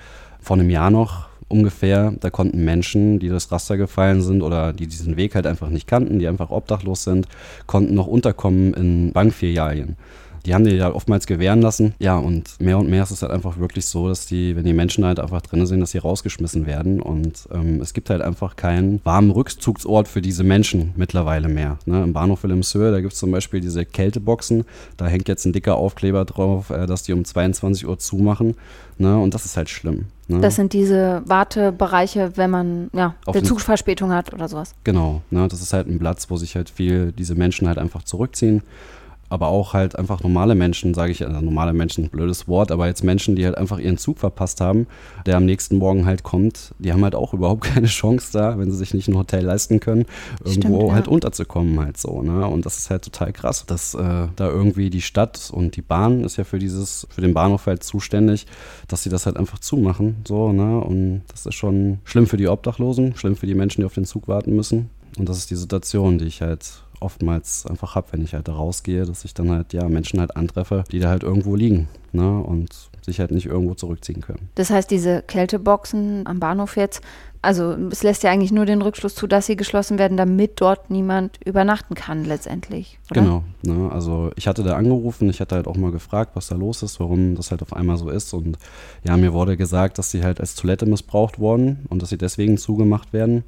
vor 0.40 0.56
einem 0.56 0.70
Jahr 0.70 0.90
noch 0.90 1.28
ungefähr, 1.48 2.12
da 2.20 2.30
konnten 2.30 2.64
Menschen, 2.64 3.20
die 3.20 3.28
durchs 3.28 3.52
Raster 3.52 3.76
gefallen 3.76 4.20
sind 4.20 4.42
oder 4.42 4.72
die 4.72 4.86
diesen 4.86 5.16
Weg 5.16 5.34
halt 5.34 5.46
einfach 5.46 5.68
nicht 5.68 5.86
kannten, 5.86 6.18
die 6.18 6.26
einfach 6.26 6.50
obdachlos 6.50 7.04
sind, 7.04 7.28
konnten 7.66 7.94
noch 7.94 8.08
unterkommen 8.08 8.74
in 8.74 9.12
Bankfilialien 9.12 9.96
die 10.46 10.54
haben 10.54 10.64
die 10.64 10.76
ja 10.76 10.92
oftmals 10.92 11.26
gewähren 11.26 11.60
lassen. 11.60 11.94
Ja, 11.98 12.16
und 12.16 12.60
mehr 12.60 12.78
und 12.78 12.88
mehr 12.88 13.02
ist 13.02 13.10
es 13.10 13.22
halt 13.22 13.32
einfach 13.32 13.58
wirklich 13.58 13.86
so, 13.86 14.08
dass 14.08 14.26
die, 14.26 14.54
wenn 14.54 14.64
die 14.64 14.72
Menschen 14.72 15.04
halt 15.04 15.18
einfach 15.18 15.42
drin 15.42 15.66
sind, 15.66 15.80
dass 15.80 15.90
sie 15.90 15.98
rausgeschmissen 15.98 16.66
werden. 16.66 17.02
Und 17.02 17.48
ähm, 17.52 17.80
es 17.80 17.92
gibt 17.92 18.10
halt 18.10 18.22
einfach 18.22 18.54
keinen 18.54 19.00
warmen 19.04 19.30
Rückzugsort 19.30 20.06
für 20.06 20.22
diese 20.22 20.44
Menschen 20.44 20.92
mittlerweile 20.96 21.48
mehr. 21.48 21.78
Ne? 21.84 22.02
Im 22.04 22.12
Bahnhof 22.12 22.44
Wilhelmshöhe, 22.44 22.92
da 22.92 23.00
gibt 23.00 23.12
es 23.12 23.18
zum 23.18 23.32
Beispiel 23.32 23.60
diese 23.60 23.84
Kälteboxen. 23.84 24.64
Da 24.96 25.06
hängt 25.06 25.28
jetzt 25.28 25.44
ein 25.46 25.52
dicker 25.52 25.76
Aufkleber 25.76 26.24
drauf, 26.24 26.70
äh, 26.70 26.86
dass 26.86 27.02
die 27.02 27.12
um 27.12 27.24
22 27.24 27.86
Uhr 27.86 27.98
zumachen. 27.98 28.54
Ne? 28.98 29.18
Und 29.18 29.34
das 29.34 29.44
ist 29.44 29.56
halt 29.56 29.68
schlimm. 29.68 30.06
Ne? 30.28 30.40
Das 30.40 30.54
sind 30.54 30.72
diese 30.72 31.22
Wartebereiche, 31.26 32.36
wenn 32.36 32.50
man 32.50 32.90
ja, 32.92 33.14
eine 33.26 33.42
Zugverspätung 33.42 34.12
hat 34.12 34.32
oder 34.32 34.48
sowas. 34.48 34.74
Genau, 34.84 35.22
ne? 35.30 35.48
das 35.48 35.60
ist 35.60 35.72
halt 35.72 35.88
ein 35.88 35.98
Platz, 35.98 36.30
wo 36.30 36.36
sich 36.36 36.56
halt 36.56 36.70
viel 36.70 37.12
diese 37.12 37.34
Menschen 37.34 37.66
halt 37.66 37.78
einfach 37.78 38.04
zurückziehen 38.04 38.62
aber 39.28 39.48
auch 39.48 39.74
halt 39.74 39.98
einfach 39.98 40.22
normale 40.22 40.54
Menschen, 40.54 40.94
sage 40.94 41.12
ich, 41.12 41.26
also 41.26 41.40
normale 41.40 41.72
Menschen, 41.72 42.08
blödes 42.08 42.46
Wort, 42.48 42.70
aber 42.70 42.86
jetzt 42.86 43.02
Menschen, 43.02 43.36
die 43.36 43.44
halt 43.44 43.56
einfach 43.56 43.78
ihren 43.78 43.98
Zug 43.98 44.18
verpasst 44.18 44.60
haben, 44.60 44.86
der 45.26 45.36
am 45.36 45.44
nächsten 45.44 45.78
Morgen 45.78 46.06
halt 46.06 46.22
kommt, 46.22 46.74
die 46.78 46.92
haben 46.92 47.02
halt 47.02 47.14
auch 47.14 47.34
überhaupt 47.34 47.64
keine 47.74 47.86
Chance 47.86 48.30
da, 48.32 48.58
wenn 48.58 48.70
sie 48.70 48.76
sich 48.76 48.94
nicht 48.94 49.08
ein 49.08 49.16
Hotel 49.16 49.44
leisten 49.44 49.80
können, 49.80 50.06
irgendwo 50.44 50.76
Stimmt, 50.76 50.88
ja. 50.88 50.94
halt 50.94 51.08
unterzukommen 51.08 51.80
halt 51.80 51.96
so, 51.96 52.22
ne? 52.22 52.46
Und 52.46 52.66
das 52.66 52.78
ist 52.78 52.90
halt 52.90 53.02
total 53.02 53.32
krass, 53.32 53.66
dass 53.66 53.94
äh, 53.94 54.28
da 54.36 54.48
irgendwie 54.48 54.90
die 54.90 55.02
Stadt 55.02 55.50
und 55.52 55.76
die 55.76 55.82
Bahn 55.82 56.24
ist 56.24 56.36
ja 56.36 56.44
für 56.44 56.58
dieses, 56.58 57.06
für 57.10 57.20
den 57.20 57.34
Bahnhof 57.34 57.66
halt 57.66 57.82
zuständig, 57.82 58.46
dass 58.88 59.02
sie 59.02 59.10
das 59.10 59.26
halt 59.26 59.36
einfach 59.36 59.58
zumachen, 59.58 60.16
so, 60.26 60.52
ne? 60.52 60.80
Und 60.80 61.22
das 61.28 61.46
ist 61.46 61.54
schon 61.54 61.98
schlimm 62.04 62.26
für 62.26 62.36
die 62.36 62.48
Obdachlosen, 62.48 63.16
schlimm 63.16 63.36
für 63.36 63.46
die 63.46 63.54
Menschen, 63.54 63.80
die 63.80 63.86
auf 63.86 63.94
den 63.94 64.04
Zug 64.04 64.28
warten 64.28 64.54
müssen. 64.54 64.90
Und 65.18 65.28
das 65.28 65.38
ist 65.38 65.50
die 65.50 65.56
Situation, 65.56 66.18
die 66.18 66.26
ich 66.26 66.42
halt 66.42 66.82
oftmals 67.00 67.66
einfach 67.66 67.94
habe, 67.94 68.08
wenn 68.12 68.22
ich 68.24 68.34
halt 68.34 68.48
da 68.48 68.54
rausgehe, 68.54 69.04
dass 69.04 69.24
ich 69.24 69.34
dann 69.34 69.50
halt 69.50 69.72
ja 69.72 69.88
Menschen 69.88 70.20
halt 70.20 70.36
antreffe, 70.36 70.84
die 70.90 70.98
da 70.98 71.08
halt 71.08 71.22
irgendwo 71.22 71.54
liegen 71.54 71.88
ne, 72.12 72.40
und 72.40 72.74
sich 73.02 73.20
halt 73.20 73.30
nicht 73.30 73.46
irgendwo 73.46 73.74
zurückziehen 73.74 74.20
können. 74.20 74.48
Das 74.54 74.70
heißt, 74.70 74.90
diese 74.90 75.22
Kälteboxen 75.22 76.26
am 76.26 76.40
Bahnhof 76.40 76.76
jetzt, 76.76 77.02
also 77.42 77.76
es 77.90 78.02
lässt 78.02 78.24
ja 78.24 78.30
eigentlich 78.30 78.50
nur 78.50 78.66
den 78.66 78.82
Rückschluss 78.82 79.14
zu, 79.14 79.26
dass 79.26 79.46
sie 79.46 79.56
geschlossen 79.56 79.98
werden, 79.98 80.16
damit 80.16 80.60
dort 80.60 80.90
niemand 80.90 81.38
übernachten 81.44 81.94
kann 81.94 82.24
letztendlich. 82.24 82.98
Oder? 83.10 83.20
Genau. 83.20 83.44
Ne, 83.62 83.92
also 83.92 84.30
ich 84.36 84.48
hatte 84.48 84.62
da 84.62 84.76
angerufen, 84.76 85.28
ich 85.28 85.40
hatte 85.40 85.54
halt 85.54 85.68
auch 85.68 85.76
mal 85.76 85.92
gefragt, 85.92 86.32
was 86.34 86.48
da 86.48 86.56
los 86.56 86.82
ist, 86.82 86.98
warum 86.98 87.36
das 87.36 87.50
halt 87.50 87.62
auf 87.62 87.72
einmal 87.72 87.96
so 87.96 88.08
ist 88.10 88.32
und 88.32 88.58
ja, 89.04 89.16
mir 89.16 89.32
wurde 89.32 89.56
gesagt, 89.56 89.98
dass 89.98 90.10
sie 90.10 90.24
halt 90.24 90.40
als 90.40 90.54
Toilette 90.54 90.86
missbraucht 90.86 91.38
wurden 91.38 91.86
und 91.88 92.02
dass 92.02 92.08
sie 92.08 92.18
deswegen 92.18 92.58
zugemacht 92.58 93.12
werden 93.12 93.44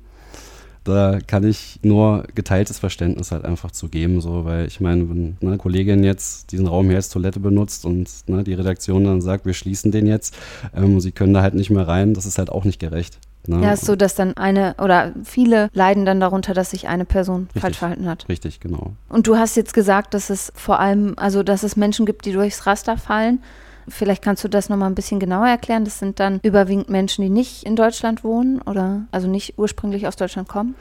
da 0.85 1.19
kann 1.27 1.45
ich 1.45 1.81
nur 1.83 2.25
geteiltes 2.35 2.79
Verständnis 2.79 3.33
halt 3.33 3.45
einfach 3.45 3.71
zu 3.71 3.89
geben, 3.89 4.21
so, 4.21 4.45
weil 4.45 4.67
ich 4.67 4.81
meine, 4.81 5.09
wenn 5.09 5.37
eine 5.43 5.59
Kollegin 5.59 6.05
jetzt 6.05 6.53
diesen 6.53 6.67
Raum 6.67 6.87
hier 6.87 6.97
als 6.97 7.09
Toilette 7.09 7.41
benutzt 7.41 7.85
und 7.85 8.09
ne, 8.27 8.45
die 8.45 8.55
Redaktion 8.55 9.05
dann 9.05 9.21
sagt, 9.21 9.47
wir 9.47 9.55
schließen 9.55 9.93
den 9.93 10.07
jetzt, 10.07 10.37
ähm, 10.75 11.01
sie 11.01 11.13
können 11.13 11.35
da 11.35 11.43
halt 11.43 11.55
nicht 11.55 11.71
mehr 11.71 11.87
rein, 11.87 12.15
das 12.15 12.27
ist 12.27 12.39
halt 12.39 12.51
auch 12.51 12.65
nicht 12.65 12.79
gerecht. 12.79 13.19
Ne? 13.47 13.63
Ja, 13.63 13.73
ist 13.73 13.87
so, 13.87 13.97
dass 13.97 14.15
dann 14.15 14.37
eine 14.37 14.75
oder 14.79 15.13
viele 15.25 15.71
leiden 15.73 16.05
dann 16.05 16.21
darunter, 16.21 16.53
dass 16.53 16.71
sich 16.71 16.89
eine 16.89 17.05
Person 17.05 17.45
richtig, 17.45 17.63
falsch 17.63 17.79
verhalten 17.79 18.07
hat. 18.07 18.29
Richtig, 18.29 18.61
genau. 18.61 18.93
Und 19.09 19.27
du 19.27 19.37
hast 19.37 19.57
jetzt 19.57 19.73
gesagt, 19.73 20.13
dass 20.13 20.29
es 20.29 20.53
vor 20.55 20.81
allem, 20.81 21.15
also 21.17 21.43
dass 21.43 21.63
es 21.63 21.77
Menschen 21.77 22.05
gibt, 22.05 22.27
die 22.27 22.33
durchs 22.33 22.67
Raster 22.67 22.99
fallen. 22.99 23.41
Vielleicht 23.89 24.23
kannst 24.23 24.45
du 24.45 24.49
das 24.49 24.69
nochmal 24.69 24.91
ein 24.91 24.95
bisschen 24.95 25.21
genauer 25.21 25.47
erklären. 25.47 25.85
Das 25.85 25.99
sind 25.99 26.21
dann 26.21 26.41
überwiegend 26.43 26.89
Menschen, 26.89 27.23
die 27.23 27.31
nicht 27.31 27.65
in 27.65 27.77
Deutschland 27.77 28.25
wohnen 28.25 28.61
oder 28.63 29.07
also 29.11 29.29
nicht 29.29 29.59
ursprünglich 29.59 30.07
aus 30.07 30.17
Deutschland 30.17 30.49
kommen? 30.49 30.75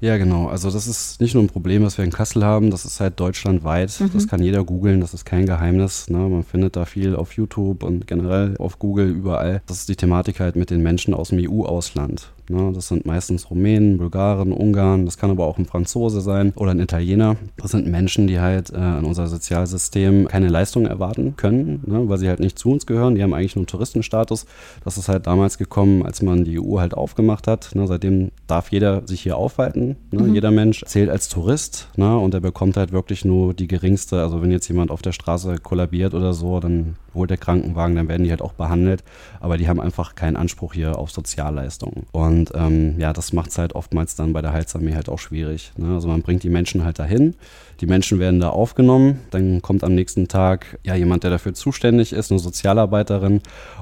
Ja, 0.00 0.18
genau. 0.18 0.48
Also 0.48 0.70
das 0.70 0.86
ist 0.86 1.20
nicht 1.20 1.34
nur 1.34 1.42
ein 1.42 1.48
Problem, 1.48 1.82
was 1.82 1.96
wir 1.96 2.04
in 2.04 2.10
Kassel 2.10 2.44
haben, 2.44 2.70
das 2.70 2.84
ist 2.84 3.00
halt 3.00 3.18
deutschlandweit. 3.18 3.98
Mhm. 4.00 4.10
Das 4.12 4.28
kann 4.28 4.42
jeder 4.42 4.62
googeln, 4.62 5.00
das 5.00 5.14
ist 5.14 5.24
kein 5.24 5.46
Geheimnis. 5.46 6.10
Ne? 6.10 6.18
Man 6.18 6.42
findet 6.42 6.76
da 6.76 6.84
viel 6.84 7.16
auf 7.16 7.32
YouTube 7.32 7.82
und 7.82 8.06
generell 8.06 8.56
auf 8.58 8.78
Google 8.78 9.08
überall. 9.08 9.62
Das 9.66 9.78
ist 9.78 9.88
die 9.88 9.96
Thematik 9.96 10.40
halt 10.40 10.56
mit 10.56 10.70
den 10.70 10.82
Menschen 10.82 11.14
aus 11.14 11.30
dem 11.30 11.38
EU-Ausland. 11.40 12.32
Ne? 12.48 12.72
Das 12.74 12.88
sind 12.88 13.06
meistens 13.06 13.50
Rumänen, 13.50 13.98
Bulgaren, 13.98 14.52
Ungarn, 14.52 15.04
das 15.04 15.18
kann 15.18 15.30
aber 15.30 15.46
auch 15.46 15.58
ein 15.58 15.66
Franzose 15.66 16.20
sein 16.20 16.52
oder 16.56 16.72
ein 16.72 16.80
Italiener. 16.80 17.36
Das 17.56 17.70
sind 17.70 17.86
Menschen, 17.86 18.26
die 18.26 18.40
halt 18.40 18.70
äh, 18.70 18.76
an 18.76 19.04
unser 19.04 19.26
Sozialsystem 19.26 20.28
keine 20.28 20.48
Leistung 20.48 20.86
erwarten 20.86 21.36
können, 21.36 21.82
ne? 21.86 22.08
weil 22.08 22.18
sie 22.18 22.28
halt 22.28 22.40
nicht 22.40 22.58
zu 22.58 22.70
uns 22.70 22.86
gehören. 22.86 23.14
Die 23.14 23.22
haben 23.22 23.34
eigentlich 23.34 23.56
nur 23.56 23.66
Touristenstatus. 23.66 24.46
Das 24.84 24.98
ist 24.98 25.08
halt 25.08 25.26
damals 25.26 25.58
gekommen, 25.58 26.04
als 26.04 26.22
man 26.22 26.44
die 26.44 26.60
EU 26.60 26.78
halt 26.78 26.94
aufgemacht 26.94 27.46
hat. 27.46 27.74
Ne? 27.74 27.86
Seitdem 27.86 28.30
darf 28.46 28.70
jeder 28.70 29.06
sich 29.06 29.22
hier 29.22 29.36
aufhalten. 29.36 29.96
Ne? 30.10 30.22
Mhm. 30.22 30.34
Jeder 30.34 30.50
Mensch 30.50 30.84
zählt 30.84 31.10
als 31.10 31.28
Tourist 31.28 31.88
ne? 31.96 32.18
und 32.18 32.34
er 32.34 32.40
bekommt 32.40 32.76
halt 32.76 32.92
wirklich 32.92 33.24
nur 33.24 33.54
die 33.54 33.68
geringste. 33.68 34.20
Also 34.20 34.42
wenn 34.42 34.50
jetzt 34.50 34.68
jemand 34.68 34.90
auf 34.90 35.02
der 35.02 35.12
Straße 35.12 35.56
kollabiert 35.62 36.14
oder 36.14 36.32
so, 36.32 36.60
dann 36.60 36.96
holt 37.14 37.30
der 37.30 37.36
Krankenwagen, 37.36 37.96
dann 37.96 38.08
werden 38.08 38.24
die 38.24 38.30
halt 38.30 38.42
auch 38.42 38.52
behandelt. 38.52 39.04
Aber 39.40 39.56
die 39.56 39.68
haben 39.68 39.80
einfach 39.80 40.14
keinen 40.14 40.36
Anspruch 40.36 40.74
hier 40.74 40.98
auf 40.98 41.10
Sozialleistungen. 41.10 42.06
Und 42.12 42.33
ähm, 42.54 42.98
ja, 42.98 43.12
das 43.12 43.32
macht 43.32 43.50
es 43.50 43.58
halt 43.58 43.74
oftmals 43.74 44.14
dann 44.16 44.32
bei 44.32 44.42
der 44.42 44.52
Heilsarmee 44.52 44.94
halt 44.94 45.08
auch 45.08 45.18
schwierig. 45.18 45.72
Ne? 45.76 45.94
Also 45.94 46.08
man 46.08 46.22
bringt 46.22 46.42
die 46.42 46.50
Menschen 46.50 46.84
halt 46.84 46.98
dahin, 46.98 47.34
die 47.80 47.86
Menschen 47.86 48.18
werden 48.18 48.40
da 48.40 48.50
aufgenommen, 48.50 49.20
dann 49.30 49.62
kommt 49.62 49.84
am 49.84 49.94
nächsten 49.94 50.28
Tag 50.28 50.78
ja 50.84 50.94
jemand, 50.94 51.24
der 51.24 51.30
dafür 51.30 51.54
zuständig 51.54 52.12
ist, 52.12 52.30
eine 52.30 52.40
Sozialarbeiterin. 52.40 53.40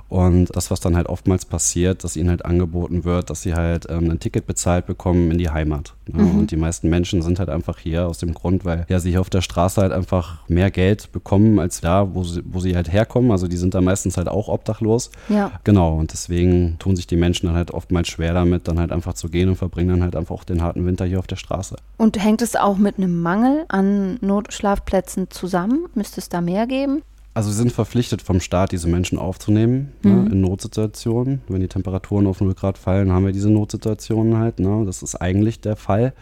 Und 0.08 0.54
das, 0.54 0.70
was 0.70 0.80
dann 0.80 0.94
halt 0.94 1.08
oftmals 1.08 1.46
passiert, 1.46 2.04
dass 2.04 2.16
ihnen 2.16 2.28
halt 2.28 2.44
angeboten 2.44 3.04
wird, 3.04 3.30
dass 3.30 3.42
sie 3.42 3.54
halt 3.54 3.86
ähm, 3.88 4.10
ein 4.10 4.20
Ticket 4.20 4.46
bezahlt 4.46 4.86
bekommen 4.86 5.30
in 5.30 5.38
die 5.38 5.48
Heimat. 5.48 5.94
Ne? 6.06 6.22
Mhm. 6.22 6.40
Und 6.40 6.50
die 6.50 6.56
meisten 6.56 6.90
Menschen 6.90 7.22
sind 7.22 7.38
halt 7.38 7.48
einfach 7.48 7.78
hier 7.78 8.06
aus 8.06 8.18
dem 8.18 8.34
Grund, 8.34 8.66
weil 8.66 8.84
ja 8.90 8.98
sie 9.00 9.10
hier 9.10 9.22
auf 9.22 9.30
der 9.30 9.40
Straße 9.40 9.80
halt 9.80 9.92
einfach 9.92 10.46
mehr 10.48 10.70
Geld 10.70 11.12
bekommen 11.12 11.58
als 11.58 11.80
da, 11.80 12.14
wo 12.14 12.24
sie, 12.24 12.42
wo 12.44 12.60
sie 12.60 12.76
halt 12.76 12.92
herkommen. 12.92 13.30
Also 13.30 13.48
die 13.48 13.56
sind 13.56 13.74
da 13.74 13.80
meistens 13.80 14.18
halt 14.18 14.28
auch 14.28 14.48
obdachlos. 14.48 15.10
Ja. 15.30 15.52
Genau. 15.64 15.96
Und 15.96 16.12
deswegen 16.12 16.76
tun 16.78 16.94
sich 16.94 17.06
die 17.06 17.16
Menschen 17.16 17.46
dann 17.46 17.56
halt 17.56 17.70
oftmals 17.70 18.08
schwer 18.08 18.34
damit, 18.34 18.68
dann 18.68 18.78
halt 18.78 18.92
einfach 18.92 19.14
zu 19.14 19.30
gehen 19.30 19.48
und 19.48 19.56
verbringen 19.56 19.88
dann 19.88 20.02
halt 20.02 20.14
einfach 20.14 20.34
auch 20.34 20.44
den 20.44 20.62
harten 20.62 20.84
Winter 20.84 21.06
hier 21.06 21.20
auf 21.20 21.26
der 21.26 21.36
Straße. 21.36 21.76
Und 21.96 22.22
hängt 22.22 22.42
es 22.42 22.54
auch 22.54 22.76
mit 22.76 22.98
einem 22.98 23.22
Mangel 23.22 23.64
an 23.68 23.81
Notschlafplätzen 24.20 25.30
zusammen? 25.30 25.86
Müsste 25.94 26.20
es 26.20 26.28
da 26.28 26.40
mehr 26.40 26.66
geben? 26.66 27.02
Also 27.34 27.50
sie 27.50 27.56
sind 27.56 27.72
verpflichtet 27.72 28.20
vom 28.20 28.40
Staat, 28.40 28.72
diese 28.72 28.88
Menschen 28.88 29.18
aufzunehmen 29.18 29.92
ne, 30.02 30.10
mhm. 30.10 30.24
ne, 30.24 30.30
in 30.32 30.40
Notsituationen. 30.42 31.40
Wenn 31.48 31.60
die 31.60 31.68
Temperaturen 31.68 32.26
auf 32.26 32.40
0 32.40 32.54
Grad 32.54 32.76
fallen, 32.76 33.10
haben 33.10 33.24
wir 33.24 33.32
diese 33.32 33.50
Notsituationen 33.50 34.38
halt. 34.38 34.60
Ne? 34.60 34.84
Das 34.84 35.02
ist 35.02 35.16
eigentlich 35.16 35.60
der 35.60 35.76
Fall. 35.76 36.12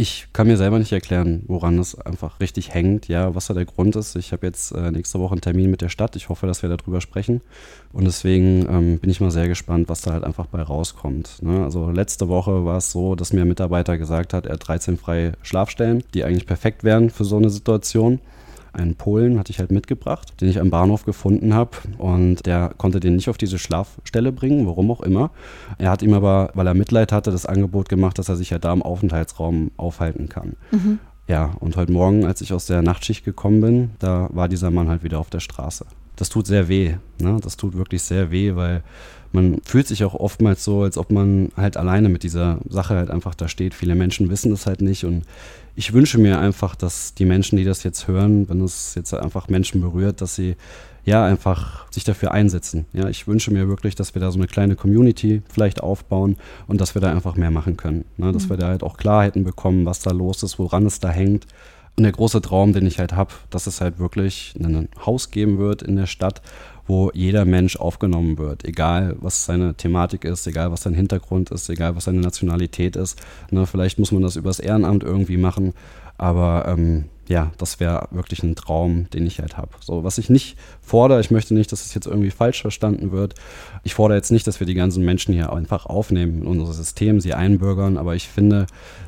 Ich 0.00 0.28
kann 0.32 0.46
mir 0.46 0.56
selber 0.56 0.78
nicht 0.78 0.92
erklären, 0.92 1.42
woran 1.46 1.78
es 1.78 1.94
einfach 1.94 2.40
richtig 2.40 2.72
hängt, 2.72 3.06
ja, 3.08 3.34
was 3.34 3.48
da 3.48 3.52
der 3.52 3.66
Grund 3.66 3.96
ist. 3.96 4.16
Ich 4.16 4.32
habe 4.32 4.46
jetzt 4.46 4.72
äh, 4.72 4.90
nächste 4.90 5.20
Woche 5.20 5.32
einen 5.32 5.42
Termin 5.42 5.70
mit 5.70 5.82
der 5.82 5.90
Stadt. 5.90 6.16
Ich 6.16 6.30
hoffe, 6.30 6.46
dass 6.46 6.62
wir 6.62 6.74
darüber 6.74 7.02
sprechen. 7.02 7.42
Und 7.92 8.06
deswegen 8.06 8.66
ähm, 8.70 8.98
bin 8.98 9.10
ich 9.10 9.20
mal 9.20 9.30
sehr 9.30 9.46
gespannt, 9.46 9.90
was 9.90 10.00
da 10.00 10.12
halt 10.12 10.24
einfach 10.24 10.46
bei 10.46 10.62
rauskommt. 10.62 11.42
Ne? 11.42 11.62
Also 11.62 11.90
letzte 11.90 12.28
Woche 12.28 12.64
war 12.64 12.78
es 12.78 12.90
so, 12.90 13.14
dass 13.14 13.34
mir 13.34 13.42
ein 13.42 13.48
Mitarbeiter 13.48 13.98
gesagt 13.98 14.32
hat, 14.32 14.46
er 14.46 14.54
hat 14.54 14.66
13 14.66 14.96
freie 14.96 15.34
Schlafstellen, 15.42 16.02
die 16.14 16.24
eigentlich 16.24 16.46
perfekt 16.46 16.82
wären 16.82 17.10
für 17.10 17.24
so 17.24 17.36
eine 17.36 17.50
Situation 17.50 18.20
einen 18.72 18.94
Polen 18.94 19.38
hatte 19.38 19.50
ich 19.52 19.58
halt 19.58 19.70
mitgebracht, 19.70 20.40
den 20.40 20.48
ich 20.48 20.60
am 20.60 20.70
Bahnhof 20.70 21.04
gefunden 21.04 21.54
habe 21.54 21.70
und 21.98 22.46
der 22.46 22.72
konnte 22.76 23.00
den 23.00 23.16
nicht 23.16 23.28
auf 23.28 23.38
diese 23.38 23.58
Schlafstelle 23.58 24.32
bringen, 24.32 24.66
warum 24.66 24.90
auch 24.90 25.00
immer. 25.00 25.30
Er 25.78 25.90
hat 25.90 26.02
ihm 26.02 26.14
aber, 26.14 26.50
weil 26.54 26.66
er 26.66 26.74
Mitleid 26.74 27.12
hatte, 27.12 27.30
das 27.30 27.46
Angebot 27.46 27.88
gemacht, 27.88 28.18
dass 28.18 28.28
er 28.28 28.36
sich 28.36 28.50
ja 28.50 28.58
da 28.58 28.72
im 28.72 28.82
Aufenthaltsraum 28.82 29.70
aufhalten 29.76 30.28
kann. 30.28 30.56
Mhm. 30.70 30.98
Ja, 31.26 31.52
und 31.60 31.76
heute 31.76 31.92
Morgen, 31.92 32.24
als 32.24 32.40
ich 32.40 32.52
aus 32.52 32.66
der 32.66 32.82
Nachtschicht 32.82 33.24
gekommen 33.24 33.60
bin, 33.60 33.90
da 34.00 34.28
war 34.32 34.48
dieser 34.48 34.70
Mann 34.70 34.88
halt 34.88 35.04
wieder 35.04 35.20
auf 35.20 35.30
der 35.30 35.40
Straße. 35.40 35.86
Das 36.20 36.28
tut 36.28 36.46
sehr 36.46 36.68
weh, 36.68 36.96
ne? 37.18 37.38
Das 37.42 37.56
tut 37.56 37.78
wirklich 37.78 38.02
sehr 38.02 38.30
weh, 38.30 38.54
weil 38.54 38.82
man 39.32 39.62
fühlt 39.64 39.86
sich 39.86 40.04
auch 40.04 40.12
oftmals 40.12 40.62
so, 40.62 40.82
als 40.82 40.98
ob 40.98 41.10
man 41.10 41.48
halt 41.56 41.78
alleine 41.78 42.10
mit 42.10 42.24
dieser 42.24 42.58
Sache 42.68 42.94
halt 42.94 43.10
einfach 43.10 43.34
da 43.34 43.48
steht. 43.48 43.72
Viele 43.72 43.94
Menschen 43.94 44.28
wissen 44.28 44.50
das 44.50 44.66
halt 44.66 44.82
nicht 44.82 45.06
und 45.06 45.22
ich 45.76 45.94
wünsche 45.94 46.18
mir 46.18 46.38
einfach, 46.38 46.74
dass 46.74 47.14
die 47.14 47.24
Menschen, 47.24 47.56
die 47.56 47.64
das 47.64 47.84
jetzt 47.84 48.06
hören, 48.06 48.50
wenn 48.50 48.60
es 48.60 48.94
jetzt 48.96 49.14
einfach 49.14 49.48
Menschen 49.48 49.80
berührt, 49.80 50.20
dass 50.20 50.34
sie 50.34 50.56
ja 51.06 51.24
einfach 51.24 51.90
sich 51.90 52.04
dafür 52.04 52.32
einsetzen. 52.32 52.84
Ja, 52.92 53.08
ich 53.08 53.26
wünsche 53.26 53.50
mir 53.50 53.66
wirklich, 53.66 53.94
dass 53.94 54.14
wir 54.14 54.20
da 54.20 54.30
so 54.30 54.38
eine 54.38 54.46
kleine 54.46 54.76
Community 54.76 55.40
vielleicht 55.48 55.82
aufbauen 55.82 56.36
und 56.66 56.82
dass 56.82 56.94
wir 56.94 57.00
da 57.00 57.10
einfach 57.10 57.34
mehr 57.34 57.50
machen 57.50 57.78
können. 57.78 58.04
Ne? 58.18 58.30
Dass 58.30 58.44
mhm. 58.44 58.50
wir 58.50 58.56
da 58.58 58.66
halt 58.68 58.82
auch 58.82 58.98
Klarheiten 58.98 59.44
bekommen, 59.44 59.86
was 59.86 60.00
da 60.00 60.10
los 60.10 60.42
ist, 60.42 60.58
woran 60.58 60.84
es 60.84 61.00
da 61.00 61.08
hängt. 61.08 61.46
Und 62.00 62.04
der 62.04 62.12
große 62.12 62.40
Traum, 62.40 62.72
den 62.72 62.86
ich 62.86 62.98
halt 62.98 63.12
habe, 63.12 63.34
dass 63.50 63.66
es 63.66 63.82
halt 63.82 63.98
wirklich 63.98 64.54
ein 64.58 64.88
Haus 65.04 65.30
geben 65.30 65.58
wird 65.58 65.82
in 65.82 65.96
der 65.96 66.06
Stadt, 66.06 66.40
wo 66.86 67.10
jeder 67.12 67.44
Mensch 67.44 67.76
aufgenommen 67.76 68.38
wird, 68.38 68.64
egal 68.64 69.16
was 69.20 69.44
seine 69.44 69.74
Thematik 69.74 70.24
ist, 70.24 70.46
egal 70.46 70.72
was 70.72 70.80
sein 70.80 70.94
Hintergrund 70.94 71.50
ist, 71.50 71.68
egal 71.68 71.96
was 71.96 72.04
seine 72.04 72.20
Nationalität 72.20 72.96
ist. 72.96 73.20
Ne, 73.50 73.66
vielleicht 73.66 73.98
muss 73.98 74.12
man 74.12 74.22
das 74.22 74.36
übers 74.36 74.60
Ehrenamt 74.60 75.04
irgendwie 75.04 75.36
machen, 75.36 75.74
aber 76.20 76.66
ähm, 76.68 77.06
ja, 77.28 77.50
das 77.56 77.80
wäre 77.80 78.08
wirklich 78.10 78.42
ein 78.42 78.56
Traum, 78.56 79.08
den 79.08 79.24
ich 79.24 79.38
halt 79.38 79.56
habe. 79.56 79.70
So, 79.80 80.04
was 80.04 80.18
ich 80.18 80.28
nicht 80.28 80.58
fordere, 80.82 81.20
ich 81.20 81.30
möchte 81.30 81.54
nicht, 81.54 81.72
dass 81.72 81.86
es 81.86 81.94
jetzt 81.94 82.06
irgendwie 82.06 82.30
falsch 82.30 82.60
verstanden 82.60 83.10
wird. 83.10 83.34
Ich 83.84 83.94
fordere 83.94 84.18
jetzt 84.18 84.30
nicht, 84.30 84.46
dass 84.46 84.60
wir 84.60 84.66
die 84.66 84.74
ganzen 84.74 85.02
Menschen 85.02 85.32
hier 85.32 85.50
einfach 85.50 85.86
aufnehmen 85.86 86.42
in 86.42 86.46
unser 86.46 86.74
System, 86.74 87.20
sie 87.20 87.32
einbürgern, 87.32 87.96
aber 87.96 88.16
ich 88.16 88.28
finde, 88.28 88.66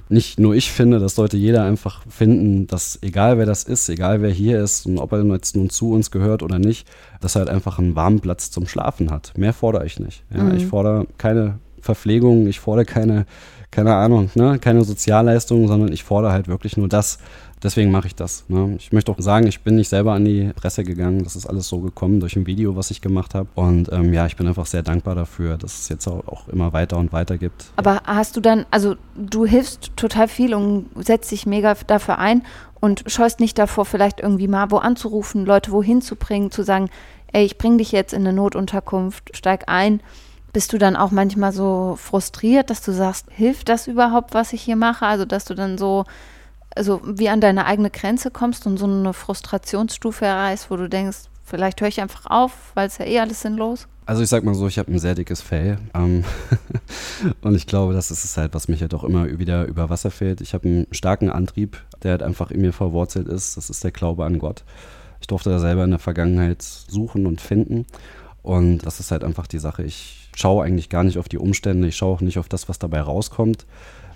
nicht 0.09 0.41
nur 0.41 0.55
ich 0.55 0.73
finde, 0.73 1.01
das 1.01 1.15
sollte 1.15 1.37
jeder 1.37 1.65
einfach 1.65 2.03
finden, 2.09 2.67
dass 2.67 2.99
egal 3.03 3.37
wer 3.37 3.47
das 3.47 3.65
ist, 3.65 3.91
egal 3.91 4.23
wer 4.23 4.31
hier 4.31 4.63
ist 4.63 4.87
und 4.87 4.97
ob 4.97 5.13
er 5.13 5.23
jetzt 5.25 5.55
nun 5.55 5.69
zu 5.69 5.93
uns 5.93 6.11
gehört 6.11 6.43
oder 6.43 6.59
nicht, 6.59 6.89
dass 7.21 7.37
er 7.37 7.41
halt 7.41 7.51
einfach 7.51 7.79
einen 7.79 7.95
warmen 7.95 8.21
Platz 8.21 8.51
zum 8.51 8.67
Schlafen 8.67 9.11
hat. 9.11 9.37
Mehr 9.37 9.53
fordere 9.53 9.85
ich 9.85 10.01
nicht. 10.01 10.25
Ja, 10.35 10.45
mhm. 10.45 10.57
Ich 10.57 10.65
fordere 10.65 11.07
keine 11.19 11.59
Verpflegung, 11.83 12.47
ich 12.47 12.61
fordere 12.61 12.87
keine, 12.87 13.27
keine 13.73 13.95
Ahnung, 13.95 14.31
ne, 14.35 14.59
keine 14.61 14.85
Sozialleistungen, 14.85 15.67
sondern 15.67 15.93
ich 15.93 16.05
fordere 16.05 16.33
halt 16.33 16.47
wirklich 16.47 16.77
nur 16.77 16.89
das, 16.89 17.19
deswegen 17.63 17.91
mache 17.91 18.07
ich 18.07 18.15
das. 18.15 18.45
Ne? 18.49 18.75
Ich 18.79 18.93
möchte 18.93 19.11
auch 19.11 19.19
sagen, 19.19 19.47
ich 19.47 19.63
bin 19.63 19.77
nicht 19.77 19.89
selber 19.89 20.13
an 20.13 20.25
die 20.25 20.53
Presse 20.55 20.85
gegangen. 20.85 21.25
Das 21.25 21.37
ist 21.37 21.47
alles 21.47 21.69
so 21.69 21.81
gekommen 21.81 22.21
durch 22.21 22.37
ein 22.37 22.47
Video, 22.47 22.77
was 22.77 22.91
ich 22.91 23.01
gemacht 23.01 23.35
habe. 23.35 23.49
Und 23.55 23.91
ähm, 23.91 24.13
ja, 24.13 24.27
ich 24.27 24.37
bin 24.37 24.47
einfach 24.47 24.67
sehr 24.67 24.83
dankbar 24.83 25.15
dafür, 25.15 25.57
dass 25.57 25.81
es 25.81 25.89
jetzt 25.89 26.07
auch, 26.07 26.27
auch 26.27 26.49
immer 26.49 26.73
weiter 26.75 26.99
und 26.99 27.13
weiter 27.13 27.39
gibt. 27.39 27.73
Aber 27.77 28.03
hast 28.05 28.37
du 28.37 28.41
dann, 28.41 28.67
also 28.71 28.97
du 29.17 29.47
hilfst 29.47 29.97
total 29.97 30.29
viel 30.29 30.55
und 30.55 30.87
setzt 30.97 31.31
dich 31.31 31.47
mega 31.47 31.75
dafür 31.87 32.19
ein 32.19 32.43
und 32.81 33.05
scheust 33.07 33.41
nicht 33.41 33.59
davor, 33.59 33.87
vielleicht 33.87 34.21
irgendwie 34.21 34.49
mal 34.49 34.71
wo 34.71 34.77
anzurufen, 34.77 35.47
Leute 35.47 35.73
wohin 35.73 36.03
zu 36.03 36.17
bringen, 36.17 36.51
zu 36.51 36.63
sagen, 36.63 36.91
ey, 37.33 37.45
ich 37.45 37.57
bringe 37.57 37.79
dich 37.79 37.93
jetzt 37.93 38.13
in 38.13 38.21
eine 38.27 38.35
Notunterkunft, 38.35 39.35
steig 39.35 39.65
ein. 39.69 40.01
Bist 40.53 40.73
du 40.73 40.79
dann 40.79 40.97
auch 40.97 41.11
manchmal 41.11 41.53
so 41.53 41.97
frustriert, 41.99 42.71
dass 42.71 42.83
du 42.83 42.93
sagst, 42.93 43.27
hilft 43.31 43.69
das 43.69 43.87
überhaupt, 43.87 44.35
was 44.35 44.53
ich 44.53 44.63
hier 44.63 44.77
mache? 44.77 45.07
Also, 45.07 45.25
dass 45.25 45.45
du 45.45 45.55
dann 45.55 45.79
so 45.79 46.05
also 46.77 47.01
wie 47.05 47.29
an 47.29 47.41
deine 47.41 47.67
eigene 47.67 47.91
Grenze 47.91 48.31
kommst 48.31 48.67
und 48.67 48.79
so 48.79 48.87
eine 48.87 49.13
Frustrationsstufe 49.13 50.25
erreichst, 50.25 50.71
wo 50.71 50.77
du 50.77 50.89
denkst, 50.89 51.19
vielleicht 51.45 51.81
höre 51.81 51.89
ich 51.89 52.01
einfach 52.01 52.27
auf, 52.27 52.73
weil 52.75 52.89
es 52.89 52.99
ja 52.99 53.05
eh 53.05 53.21
alles 53.21 53.43
sinnlos? 53.43 53.87
Also 54.05 54.23
ich 54.23 54.29
sag 54.29 54.43
mal 54.43 54.55
so, 54.55 54.67
ich 54.67 54.79
habe 54.79 54.93
ein 54.93 54.99
sehr 54.99 55.15
dickes 55.15 55.41
Fell 55.41 55.79
ähm, 55.95 56.25
und 57.43 57.55
ich 57.55 57.67
glaube, 57.67 57.93
das 57.93 58.11
ist 58.11 58.25
es 58.25 58.37
halt, 58.37 58.53
was 58.53 58.69
mich 58.69 58.81
halt 58.81 58.95
auch 58.95 59.05
immer 59.05 59.39
wieder 59.39 59.65
über 59.67 59.91
Wasser 59.91 60.11
fällt. 60.11 60.41
Ich 60.41 60.55
habe 60.55 60.69
einen 60.69 60.87
starken 60.91 61.31
Antrieb, 61.31 61.81
der 62.03 62.13
halt 62.13 62.23
einfach 62.23 62.51
in 62.51 62.63
mir 62.63 62.73
verwurzelt 62.73 63.29
ist. 63.29 63.57
Das 63.57 63.71
ist 63.71 63.85
der 63.85 63.93
Glaube 63.93 64.25
an 64.25 64.39
Gott. 64.39 64.65
Ich 65.21 65.29
durfte 65.29 65.51
da 65.51 65.61
selber 65.61 65.85
in 65.85 65.91
der 65.91 66.01
Vergangenheit 66.01 66.63
suchen 66.63 67.27
und 67.27 67.41
finden 67.41 67.87
und 68.43 68.79
das 68.79 68.99
ist 68.99 69.13
halt 69.13 69.23
einfach 69.23 69.47
die 69.47 69.61
Sache. 69.61 69.85
Ich 69.85 70.22
schaue 70.37 70.65
eigentlich 70.65 70.89
gar 70.89 71.05
nicht 71.05 71.19
auf 71.19 71.29
die 71.29 71.39
Umstände, 71.39 71.89
ich 71.89 71.97
schaue 71.97 72.17
auch 72.17 72.21
nicht 72.21 72.39
auf 72.39 72.49
das, 72.49 72.69
was 72.69 72.79
dabei 72.79 73.01
rauskommt, 73.01 73.67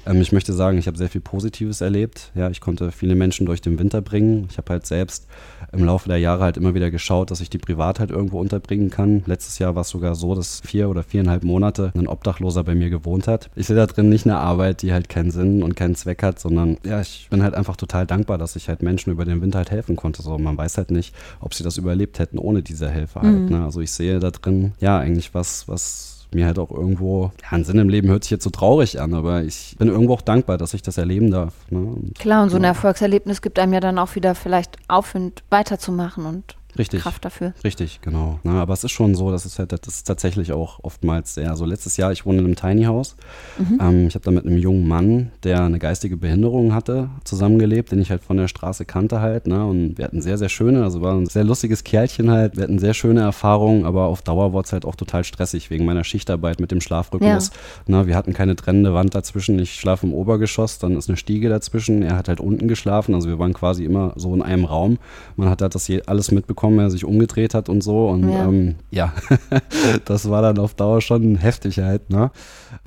ähm, 0.06 0.20
ich 0.20 0.32
möchte 0.32 0.52
sagen, 0.52 0.78
ich 0.78 0.86
habe 0.86 0.96
sehr 0.96 1.08
viel 1.08 1.20
Positives 1.20 1.80
erlebt. 1.80 2.30
Ja, 2.34 2.48
ich 2.50 2.60
konnte 2.60 2.92
viele 2.92 3.14
Menschen 3.14 3.46
durch 3.46 3.60
den 3.60 3.78
Winter 3.78 4.00
bringen. 4.00 4.46
Ich 4.50 4.58
habe 4.58 4.72
halt 4.72 4.86
selbst 4.86 5.26
im 5.72 5.84
Laufe 5.84 6.08
der 6.08 6.18
Jahre 6.18 6.44
halt 6.44 6.56
immer 6.56 6.74
wieder 6.74 6.90
geschaut, 6.90 7.30
dass 7.30 7.40
ich 7.40 7.50
die 7.50 7.58
privat 7.58 8.00
halt 8.00 8.10
irgendwo 8.10 8.40
unterbringen 8.40 8.90
kann. 8.90 9.22
Letztes 9.26 9.58
Jahr 9.58 9.74
war 9.74 9.82
es 9.82 9.88
sogar 9.88 10.14
so, 10.14 10.34
dass 10.34 10.60
vier 10.60 10.88
oder 10.88 11.02
viereinhalb 11.02 11.44
Monate 11.44 11.92
ein 11.96 12.06
Obdachloser 12.06 12.64
bei 12.64 12.74
mir 12.74 12.90
gewohnt 12.90 13.26
hat. 13.26 13.50
Ich 13.56 13.66
sehe 13.66 13.76
da 13.76 13.86
drin 13.86 14.08
nicht 14.08 14.26
eine 14.26 14.38
Arbeit, 14.38 14.82
die 14.82 14.92
halt 14.92 15.08
keinen 15.08 15.30
Sinn 15.30 15.62
und 15.62 15.76
keinen 15.76 15.94
Zweck 15.94 16.22
hat, 16.22 16.38
sondern 16.38 16.78
ja, 16.84 17.00
ich 17.00 17.28
bin 17.30 17.42
halt 17.42 17.54
einfach 17.54 17.76
total 17.76 18.06
dankbar, 18.06 18.38
dass 18.38 18.56
ich 18.56 18.68
halt 18.68 18.82
Menschen 18.82 19.12
über 19.12 19.24
den 19.24 19.42
Winter 19.42 19.58
halt 19.58 19.70
helfen 19.70 19.96
konnte. 19.96 20.22
So, 20.22 20.38
man 20.38 20.56
weiß 20.56 20.78
halt 20.78 20.90
nicht, 20.90 21.14
ob 21.40 21.54
sie 21.54 21.64
das 21.64 21.78
überlebt 21.78 22.18
hätten 22.18 22.38
ohne 22.38 22.62
diese 22.62 22.88
Helfer 22.88 23.22
halt. 23.22 23.34
Mhm. 23.34 23.48
Ne? 23.48 23.64
Also 23.64 23.80
ich 23.80 23.90
sehe 23.90 24.20
da 24.20 24.30
drin 24.30 24.72
ja 24.80 24.98
eigentlich 24.98 25.34
was, 25.34 25.68
was 25.68 26.15
mir 26.34 26.46
halt 26.46 26.58
auch 26.58 26.70
irgendwo, 26.70 27.32
ja, 27.42 27.52
ein 27.52 27.64
Sinn 27.64 27.78
im 27.78 27.88
Leben 27.88 28.08
hört 28.08 28.24
sich 28.24 28.30
jetzt 28.30 28.44
so 28.44 28.50
traurig 28.50 29.00
an, 29.00 29.14
aber 29.14 29.42
ich 29.42 29.76
bin 29.78 29.88
irgendwo 29.88 30.14
auch 30.14 30.22
dankbar, 30.22 30.58
dass 30.58 30.74
ich 30.74 30.82
das 30.82 30.98
erleben 30.98 31.30
darf. 31.30 31.54
Ne? 31.70 31.78
Und, 31.78 32.14
Klar, 32.18 32.42
und 32.42 32.50
so 32.50 32.56
ein. 32.56 32.64
Erfolgserlebnis 32.64 33.42
gibt 33.42 33.58
einem 33.58 33.72
ja 33.72 33.80
dann 33.80 33.98
auch 33.98 34.14
wieder 34.14 34.34
vielleicht 34.34 34.76
Aufwind 34.88 35.42
weiterzumachen 35.50 36.26
und 36.26 36.56
Richtig. 36.78 37.02
Kraft 37.02 37.24
dafür. 37.24 37.54
Richtig, 37.64 38.00
genau. 38.02 38.40
Na, 38.42 38.60
aber 38.62 38.72
es 38.72 38.84
ist 38.84 38.92
schon 38.92 39.14
so, 39.14 39.30
dass 39.30 39.44
es 39.44 39.58
halt, 39.58 39.72
das 39.72 39.80
ist 39.86 40.04
tatsächlich 40.04 40.52
auch 40.52 40.80
oftmals 40.82 41.34
sehr. 41.34 41.50
Also 41.50 41.64
letztes 41.64 41.96
Jahr, 41.96 42.12
ich 42.12 42.26
wohne 42.26 42.38
in 42.38 42.44
einem 42.44 42.56
Tiny 42.56 42.84
House. 42.84 43.16
Mhm. 43.58 43.78
Ähm, 43.80 44.06
ich 44.08 44.14
habe 44.14 44.24
da 44.24 44.30
mit 44.30 44.46
einem 44.46 44.58
jungen 44.58 44.86
Mann, 44.86 45.30
der 45.42 45.62
eine 45.62 45.78
geistige 45.78 46.16
Behinderung 46.16 46.74
hatte, 46.74 47.10
zusammengelebt, 47.24 47.92
den 47.92 48.00
ich 48.00 48.10
halt 48.10 48.22
von 48.22 48.36
der 48.36 48.48
Straße 48.48 48.84
kannte 48.84 49.20
halt. 49.20 49.46
Ne? 49.46 49.64
Und 49.64 49.98
wir 49.98 50.04
hatten 50.04 50.20
sehr, 50.20 50.38
sehr 50.38 50.48
schöne, 50.48 50.82
also 50.84 51.00
war 51.02 51.14
ein 51.14 51.26
sehr 51.26 51.44
lustiges 51.44 51.84
Kerlchen 51.84 52.30
halt. 52.30 52.56
Wir 52.56 52.64
hatten 52.64 52.78
sehr 52.78 52.94
schöne 52.94 53.20
Erfahrungen, 53.20 53.84
aber 53.84 54.04
auf 54.06 54.22
Dauer 54.22 54.52
wurde 54.52 54.66
es 54.66 54.72
halt 54.72 54.84
auch 54.84 54.96
total 54.96 55.24
stressig 55.24 55.70
wegen 55.70 55.84
meiner 55.84 56.04
Schichtarbeit 56.04 56.60
mit 56.60 56.70
dem 56.70 56.80
Schlafrhythmus. 56.80 57.48
Ja. 57.48 57.54
Na, 57.86 58.06
wir 58.06 58.16
hatten 58.16 58.32
keine 58.32 58.56
trennende 58.56 58.94
Wand 58.94 59.14
dazwischen. 59.14 59.58
Ich 59.58 59.74
schlafe 59.74 60.06
im 60.06 60.12
Obergeschoss, 60.12 60.78
dann 60.78 60.96
ist 60.96 61.08
eine 61.08 61.16
Stiege 61.16 61.48
dazwischen. 61.48 62.02
Er 62.02 62.16
hat 62.16 62.28
halt 62.28 62.40
unten 62.40 62.68
geschlafen. 62.68 63.14
Also 63.14 63.28
wir 63.28 63.38
waren 63.38 63.54
quasi 63.54 63.84
immer 63.84 64.12
so 64.16 64.34
in 64.34 64.42
einem 64.42 64.64
Raum. 64.64 64.98
Man 65.36 65.48
hat 65.48 65.62
halt 65.62 65.74
das 65.74 65.86
alles 66.06 66.30
mitbekommen, 66.32 66.65
er 66.78 66.90
sich 66.90 67.04
umgedreht 67.04 67.54
hat 67.54 67.68
und 67.68 67.82
so. 67.82 68.08
Und 68.08 68.28
Ja. 68.28 68.38
ja, 68.38 68.44
ähm, 68.44 68.74
ja. 68.90 69.12
das 70.04 70.30
war 70.30 70.42
dann 70.42 70.58
auf 70.58 70.74
Dauer 70.74 71.00
schon 71.00 71.36
heftig 71.36 71.78
halt. 71.78 72.10
Ne? 72.10 72.30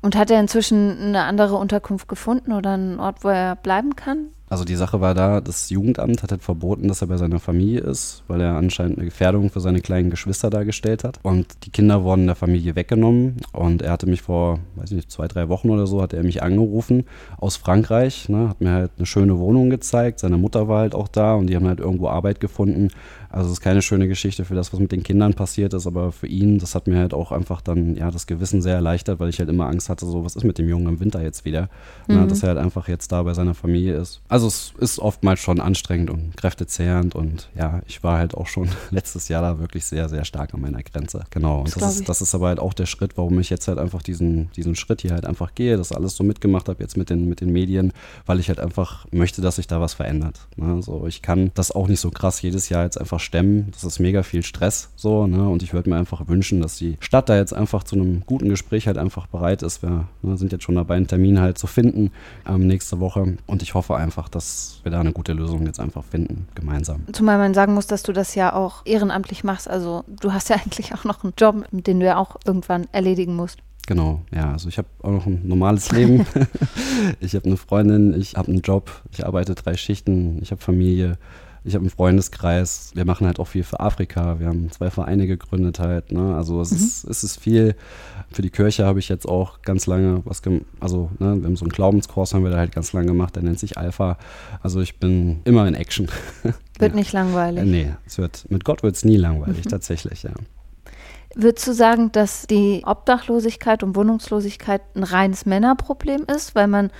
Und 0.02 0.16
hat 0.16 0.30
er 0.30 0.40
inzwischen 0.40 0.98
eine 0.98 1.24
andere 1.24 1.56
Unterkunft 1.56 2.08
gefunden 2.08 2.52
oder 2.52 2.72
einen 2.72 3.00
Ort, 3.00 3.24
wo 3.24 3.28
er 3.28 3.56
bleiben 3.56 3.96
kann? 3.96 4.28
Also 4.50 4.64
die 4.64 4.74
Sache 4.74 5.00
war 5.00 5.14
da, 5.14 5.40
das 5.40 5.70
Jugendamt 5.70 6.24
hat 6.24 6.32
halt 6.32 6.42
verboten, 6.42 6.88
dass 6.88 7.02
er 7.02 7.06
bei 7.06 7.16
seiner 7.16 7.38
Familie 7.38 7.80
ist, 7.80 8.24
weil 8.26 8.40
er 8.40 8.56
anscheinend 8.56 8.98
eine 8.98 9.04
Gefährdung 9.04 9.48
für 9.48 9.60
seine 9.60 9.80
kleinen 9.80 10.10
Geschwister 10.10 10.50
dargestellt 10.50 11.04
hat. 11.04 11.20
Und 11.22 11.64
die 11.64 11.70
Kinder 11.70 12.02
wurden 12.02 12.26
der 12.26 12.34
Familie 12.34 12.74
weggenommen. 12.74 13.36
Und 13.52 13.80
er 13.80 13.92
hatte 13.92 14.08
mich 14.08 14.22
vor, 14.22 14.58
weiß 14.74 14.90
ich 14.90 14.96
nicht, 14.96 15.10
zwei, 15.12 15.28
drei 15.28 15.48
Wochen 15.48 15.70
oder 15.70 15.86
so, 15.86 16.02
hat 16.02 16.12
er 16.12 16.24
mich 16.24 16.42
angerufen 16.42 17.04
aus 17.38 17.56
Frankreich, 17.56 18.28
ne, 18.28 18.48
hat 18.48 18.60
mir 18.60 18.72
halt 18.72 18.90
eine 18.96 19.06
schöne 19.06 19.38
Wohnung 19.38 19.70
gezeigt. 19.70 20.18
Seine 20.18 20.36
Mutter 20.36 20.66
war 20.66 20.80
halt 20.80 20.96
auch 20.96 21.06
da 21.06 21.36
und 21.36 21.46
die 21.46 21.54
haben 21.54 21.68
halt 21.68 21.78
irgendwo 21.78 22.08
Arbeit 22.08 22.40
gefunden. 22.40 22.88
Also 23.32 23.46
es 23.46 23.52
ist 23.54 23.60
keine 23.60 23.80
schöne 23.80 24.08
Geschichte 24.08 24.44
für 24.44 24.56
das, 24.56 24.72
was 24.72 24.80
mit 24.80 24.90
den 24.90 25.04
Kindern 25.04 25.34
passiert 25.34 25.72
ist, 25.72 25.86
aber 25.86 26.10
für 26.10 26.26
ihn, 26.26 26.58
das 26.58 26.74
hat 26.74 26.88
mir 26.88 26.98
halt 26.98 27.14
auch 27.14 27.30
einfach 27.30 27.60
dann, 27.60 27.94
ja, 27.94 28.10
das 28.10 28.26
Gewissen 28.26 28.60
sehr 28.60 28.74
erleichtert, 28.74 29.20
weil 29.20 29.28
ich 29.28 29.38
halt 29.38 29.48
immer 29.48 29.66
Angst 29.66 29.88
hatte, 29.88 30.04
so, 30.04 30.24
was 30.24 30.34
ist 30.34 30.42
mit 30.42 30.58
dem 30.58 30.68
Jungen 30.68 30.88
im 30.88 30.98
Winter 30.98 31.22
jetzt 31.22 31.44
wieder? 31.44 31.68
Na, 32.08 32.26
dass 32.26 32.42
er 32.42 32.48
halt 32.48 32.58
einfach 32.58 32.88
jetzt 32.88 33.12
da 33.12 33.22
bei 33.22 33.32
seiner 33.32 33.54
Familie 33.54 33.94
ist. 33.94 34.20
Also 34.28 34.39
es 34.46 34.72
ist 34.78 34.98
oftmals 34.98 35.40
schon 35.40 35.60
anstrengend 35.60 36.10
und 36.10 36.36
kräftezehrend 36.36 37.14
und 37.14 37.48
ja, 37.56 37.80
ich 37.86 38.02
war 38.02 38.18
halt 38.18 38.34
auch 38.34 38.46
schon 38.46 38.68
letztes 38.90 39.28
Jahr 39.28 39.42
da 39.42 39.58
wirklich 39.58 39.84
sehr, 39.84 40.08
sehr 40.08 40.24
stark 40.24 40.54
an 40.54 40.60
meiner 40.60 40.82
Grenze. 40.82 41.24
Genau. 41.30 41.60
Und 41.60 41.74
Das 41.74 41.74
das, 41.74 41.96
ist, 41.96 42.08
das 42.08 42.22
ist 42.22 42.34
aber 42.34 42.48
halt 42.48 42.60
auch 42.60 42.74
der 42.74 42.86
Schritt, 42.86 43.16
warum 43.16 43.38
ich 43.40 43.50
jetzt 43.50 43.68
halt 43.68 43.78
einfach 43.78 44.02
diesen, 44.02 44.50
diesen 44.52 44.76
Schritt 44.76 45.02
hier 45.02 45.12
halt 45.12 45.26
einfach 45.26 45.54
gehe, 45.54 45.76
das 45.76 45.92
alles 45.92 46.16
so 46.16 46.24
mitgemacht 46.24 46.68
habe 46.68 46.82
jetzt 46.82 46.96
mit 46.96 47.10
den, 47.10 47.28
mit 47.28 47.40
den 47.40 47.52
Medien, 47.52 47.92
weil 48.26 48.40
ich 48.40 48.48
halt 48.48 48.60
einfach 48.60 49.06
möchte, 49.10 49.42
dass 49.42 49.56
sich 49.56 49.66
da 49.66 49.80
was 49.80 49.94
verändert. 49.94 50.46
Ne? 50.56 50.74
Also 50.74 51.06
ich 51.06 51.22
kann 51.22 51.50
das 51.54 51.70
auch 51.72 51.88
nicht 51.88 52.00
so 52.00 52.10
krass 52.10 52.42
jedes 52.42 52.68
Jahr 52.68 52.84
jetzt 52.84 53.00
einfach 53.00 53.20
stemmen. 53.20 53.68
Das 53.72 53.84
ist 53.84 53.98
mega 53.98 54.22
viel 54.22 54.42
Stress 54.42 54.90
so, 54.96 55.26
ne? 55.26 55.48
Und 55.48 55.62
ich 55.62 55.72
würde 55.72 55.90
mir 55.90 55.96
einfach 55.96 56.28
wünschen, 56.28 56.60
dass 56.60 56.76
die 56.76 56.96
Stadt 57.00 57.28
da 57.28 57.36
jetzt 57.36 57.52
einfach 57.52 57.84
zu 57.84 57.96
einem 57.96 58.22
guten 58.26 58.48
Gespräch 58.48 58.86
halt 58.86 58.98
einfach 58.98 59.26
bereit 59.26 59.62
ist. 59.62 59.82
Wir 59.82 60.08
ne, 60.22 60.36
sind 60.36 60.52
jetzt 60.52 60.64
schon 60.64 60.74
dabei, 60.74 60.96
einen 60.96 61.06
Termin 61.06 61.40
halt 61.40 61.58
zu 61.58 61.66
finden 61.66 62.10
ähm, 62.46 62.66
nächste 62.66 63.00
Woche. 63.00 63.36
Und 63.46 63.62
ich 63.62 63.74
hoffe 63.74 63.96
einfach, 63.96 64.28
dass 64.30 64.80
wir 64.82 64.92
da 64.92 65.00
eine 65.00 65.12
gute 65.12 65.32
Lösung 65.32 65.66
jetzt 65.66 65.80
einfach 65.80 66.04
finden, 66.04 66.48
gemeinsam. 66.54 67.02
Zumal 67.12 67.38
man 67.38 67.54
sagen 67.54 67.74
muss, 67.74 67.86
dass 67.86 68.02
du 68.02 68.12
das 68.12 68.34
ja 68.34 68.52
auch 68.52 68.84
ehrenamtlich 68.84 69.44
machst. 69.44 69.68
Also 69.68 70.04
du 70.08 70.32
hast 70.32 70.48
ja 70.48 70.56
eigentlich 70.64 70.94
auch 70.94 71.04
noch 71.04 71.24
einen 71.24 71.34
Job, 71.36 71.66
den 71.70 72.00
du 72.00 72.06
ja 72.06 72.16
auch 72.16 72.36
irgendwann 72.44 72.86
erledigen 72.92 73.34
musst. 73.36 73.58
Genau, 73.86 74.22
ja, 74.30 74.52
also 74.52 74.68
ich 74.68 74.78
habe 74.78 74.88
auch 75.02 75.10
noch 75.10 75.26
ein 75.26 75.40
normales 75.48 75.90
Leben. 75.90 76.26
ich 77.20 77.34
habe 77.34 77.46
eine 77.46 77.56
Freundin, 77.56 78.14
ich 78.18 78.36
habe 78.36 78.48
einen 78.48 78.60
Job, 78.60 79.02
ich 79.10 79.26
arbeite 79.26 79.54
drei 79.54 79.76
Schichten, 79.76 80.38
ich 80.42 80.52
habe 80.52 80.60
Familie, 80.60 81.18
ich 81.64 81.74
habe 81.74 81.82
einen 81.82 81.90
Freundeskreis. 81.90 82.90
Wir 82.94 83.04
machen 83.04 83.26
halt 83.26 83.38
auch 83.38 83.46
viel 83.46 83.64
für 83.64 83.80
Afrika. 83.80 84.38
Wir 84.40 84.46
haben 84.46 84.70
zwei 84.70 84.90
Vereine 84.90 85.26
gegründet 85.26 85.78
halt. 85.78 86.10
Ne? 86.12 86.34
Also 86.34 86.60
es, 86.60 86.72
ist, 86.72 87.04
es 87.04 87.22
ist 87.22 87.38
viel. 87.38 87.74
Für 88.32 88.42
die 88.42 88.50
Kirche 88.50 88.86
habe 88.86 88.98
ich 88.98 89.08
jetzt 89.08 89.26
auch 89.28 89.60
ganz 89.62 89.86
lange 89.86 90.22
was 90.24 90.40
gemacht. 90.42 90.64
Also 90.80 91.10
ne, 91.18 91.36
wir 91.36 91.44
haben 91.46 91.56
so 91.56 91.64
einen 91.64 91.72
Glaubenskurs, 91.72 92.32
haben 92.32 92.44
wir 92.44 92.50
da 92.50 92.58
halt 92.58 92.72
ganz 92.72 92.92
lange 92.92 93.08
gemacht. 93.08 93.36
Der 93.36 93.42
nennt 93.42 93.58
sich 93.58 93.76
Alpha. 93.76 94.16
Also 94.62 94.80
ich 94.80 94.98
bin 94.98 95.40
immer 95.44 95.66
in 95.68 95.74
Action. 95.74 96.08
Wird 96.78 96.92
Ja. 96.92 96.96
nicht 96.96 97.12
langweilig. 97.12 97.62
Äh, 97.62 97.66
nee, 97.66 97.92
es 98.06 98.16
wird, 98.16 98.46
mit 98.48 98.64
Gott 98.64 98.82
wird 98.82 98.96
es 98.96 99.04
nie 99.04 99.18
langweilig, 99.18 99.66
tatsächlich, 99.66 100.22
ja. 100.22 100.30
Würdest 101.34 101.66
du 101.68 101.74
sagen, 101.74 102.10
dass 102.10 102.46
die 102.46 102.82
Obdachlosigkeit 102.86 103.82
und 103.84 103.94
Wohnungslosigkeit 103.94 104.80
ein 104.96 105.04
reines 105.04 105.44
Männerproblem 105.46 106.24
ist? 106.34 106.54
Weil 106.54 106.66
man, 106.68 106.90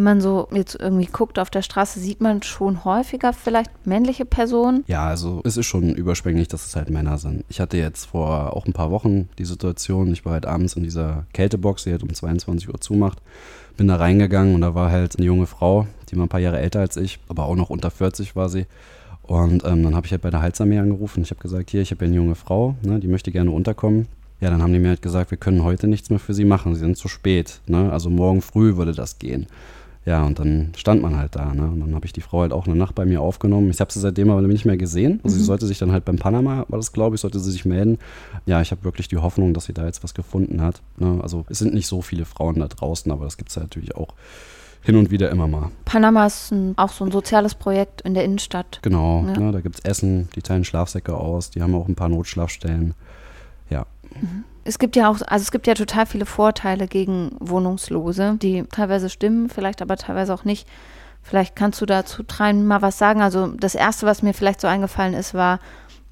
wenn 0.00 0.04
man 0.04 0.20
so 0.22 0.48
jetzt 0.50 0.76
irgendwie 0.80 1.04
guckt 1.04 1.38
auf 1.38 1.50
der 1.50 1.60
Straße, 1.60 2.00
sieht 2.00 2.22
man 2.22 2.42
schon 2.42 2.86
häufiger 2.86 3.34
vielleicht 3.34 3.70
männliche 3.86 4.24
Personen. 4.24 4.82
Ja, 4.86 5.06
also 5.06 5.42
es 5.44 5.58
ist 5.58 5.66
schon 5.66 5.94
überschwänglich, 5.94 6.48
dass 6.48 6.66
es 6.66 6.74
halt 6.74 6.88
Männer 6.88 7.18
sind. 7.18 7.44
Ich 7.50 7.60
hatte 7.60 7.76
jetzt 7.76 8.06
vor 8.06 8.56
auch 8.56 8.64
ein 8.64 8.72
paar 8.72 8.90
Wochen 8.90 9.28
die 9.36 9.44
Situation, 9.44 10.10
ich 10.10 10.24
war 10.24 10.32
halt 10.32 10.46
abends 10.46 10.72
in 10.72 10.84
dieser 10.84 11.26
Kältebox, 11.34 11.84
die 11.84 11.90
halt 11.90 12.02
um 12.02 12.14
22 12.14 12.70
Uhr 12.70 12.80
zumacht, 12.80 13.18
bin 13.76 13.88
da 13.88 13.96
reingegangen 13.96 14.54
und 14.54 14.62
da 14.62 14.74
war 14.74 14.90
halt 14.90 15.18
eine 15.18 15.26
junge 15.26 15.46
Frau, 15.46 15.86
die 16.10 16.16
war 16.16 16.24
ein 16.24 16.30
paar 16.30 16.40
Jahre 16.40 16.60
älter 16.60 16.80
als 16.80 16.96
ich, 16.96 17.18
aber 17.28 17.44
auch 17.44 17.56
noch 17.56 17.68
unter 17.68 17.90
40 17.90 18.34
war 18.34 18.48
sie. 18.48 18.64
Und 19.22 19.64
ähm, 19.66 19.82
dann 19.82 19.94
habe 19.94 20.06
ich 20.06 20.12
halt 20.12 20.22
bei 20.22 20.30
der 20.30 20.40
Heilsarmee 20.40 20.78
angerufen. 20.78 21.22
Ich 21.22 21.30
habe 21.30 21.42
gesagt, 21.42 21.68
hier, 21.68 21.82
ich 21.82 21.90
habe 21.90 21.98
hier 21.98 22.08
eine 22.08 22.16
junge 22.16 22.36
Frau, 22.36 22.74
ne, 22.80 23.00
die 23.00 23.06
möchte 23.06 23.32
gerne 23.32 23.50
unterkommen. 23.50 24.08
Ja, 24.40 24.48
dann 24.48 24.62
haben 24.62 24.72
die 24.72 24.78
mir 24.78 24.88
halt 24.88 25.02
gesagt, 25.02 25.30
wir 25.30 25.36
können 25.36 25.62
heute 25.62 25.86
nichts 25.86 26.08
mehr 26.08 26.18
für 26.18 26.32
sie 26.32 26.46
machen, 26.46 26.74
sie 26.74 26.80
sind 26.80 26.96
zu 26.96 27.08
spät. 27.08 27.60
Ne? 27.66 27.92
Also 27.92 28.08
morgen 28.08 28.40
früh 28.40 28.76
würde 28.76 28.94
das 28.94 29.18
gehen. 29.18 29.46
Ja, 30.06 30.24
und 30.24 30.38
dann 30.38 30.72
stand 30.76 31.02
man 31.02 31.16
halt 31.16 31.36
da. 31.36 31.52
Ne? 31.54 31.62
Und 31.68 31.80
dann 31.80 31.94
habe 31.94 32.06
ich 32.06 32.12
die 32.14 32.22
Frau 32.22 32.40
halt 32.40 32.52
auch 32.52 32.66
eine 32.66 32.74
Nacht 32.74 32.94
bei 32.94 33.04
mir 33.04 33.20
aufgenommen. 33.20 33.68
Ich 33.70 33.80
habe 33.80 33.92
sie 33.92 34.00
seitdem 34.00 34.30
aber 34.30 34.40
nicht 34.42 34.64
mehr 34.64 34.78
gesehen. 34.78 35.20
Also 35.22 35.36
sie 35.36 35.44
sollte 35.44 35.66
sich 35.66 35.78
dann 35.78 35.92
halt 35.92 36.06
beim 36.06 36.16
Panama, 36.16 36.64
war 36.68 36.78
das 36.78 36.92
glaube 36.92 37.14
ich, 37.16 37.20
sollte 37.20 37.38
sie 37.38 37.50
sich 37.52 37.66
melden. 37.66 37.98
Ja, 38.46 38.62
ich 38.62 38.70
habe 38.70 38.82
wirklich 38.84 39.08
die 39.08 39.18
Hoffnung, 39.18 39.52
dass 39.52 39.66
sie 39.66 39.74
da 39.74 39.84
jetzt 39.84 40.02
was 40.02 40.14
gefunden 40.14 40.62
hat. 40.62 40.80
Ne? 40.96 41.18
Also 41.22 41.44
es 41.50 41.58
sind 41.58 41.74
nicht 41.74 41.86
so 41.86 42.00
viele 42.00 42.24
Frauen 42.24 42.58
da 42.58 42.66
draußen, 42.68 43.12
aber 43.12 43.24
das 43.24 43.36
gibt 43.36 43.50
es 43.50 43.56
halt 43.56 43.66
natürlich 43.66 43.94
auch 43.94 44.14
hin 44.82 44.96
und 44.96 45.10
wieder 45.10 45.30
immer 45.30 45.46
mal. 45.46 45.70
Panama 45.84 46.24
ist 46.24 46.50
ein, 46.50 46.72
auch 46.78 46.88
so 46.90 47.04
ein 47.04 47.10
soziales 47.10 47.54
Projekt 47.54 48.00
in 48.00 48.14
der 48.14 48.24
Innenstadt. 48.24 48.78
Genau, 48.80 49.22
Ja. 49.26 49.38
ne? 49.38 49.52
da 49.52 49.60
gibt 49.60 49.74
es 49.78 49.84
Essen, 49.84 50.30
die 50.34 50.40
teilen 50.40 50.64
Schlafsäcke 50.64 51.14
aus, 51.14 51.50
die 51.50 51.60
haben 51.60 51.74
auch 51.74 51.86
ein 51.86 51.94
paar 51.94 52.08
Notschlafstellen. 52.08 52.94
Ja, 53.68 53.84
Es 54.64 54.78
gibt 54.78 54.96
ja 54.96 55.10
auch, 55.10 55.20
also 55.26 55.42
es 55.42 55.50
gibt 55.50 55.66
ja 55.66 55.74
total 55.74 56.06
viele 56.06 56.26
Vorteile 56.26 56.86
gegen 56.86 57.32
Wohnungslose, 57.40 58.36
die 58.40 58.64
teilweise 58.64 59.08
stimmen, 59.08 59.48
vielleicht 59.48 59.82
aber 59.82 59.96
teilweise 59.96 60.34
auch 60.34 60.44
nicht. 60.44 60.68
Vielleicht 61.22 61.56
kannst 61.56 61.80
du 61.80 61.86
dazu 61.86 62.22
dreien 62.26 62.66
mal 62.66 62.82
was 62.82 62.98
sagen. 62.98 63.22
Also 63.22 63.48
das 63.48 63.74
erste, 63.74 64.06
was 64.06 64.22
mir 64.22 64.34
vielleicht 64.34 64.60
so 64.60 64.68
eingefallen 64.68 65.14
ist, 65.14 65.34
war, 65.34 65.60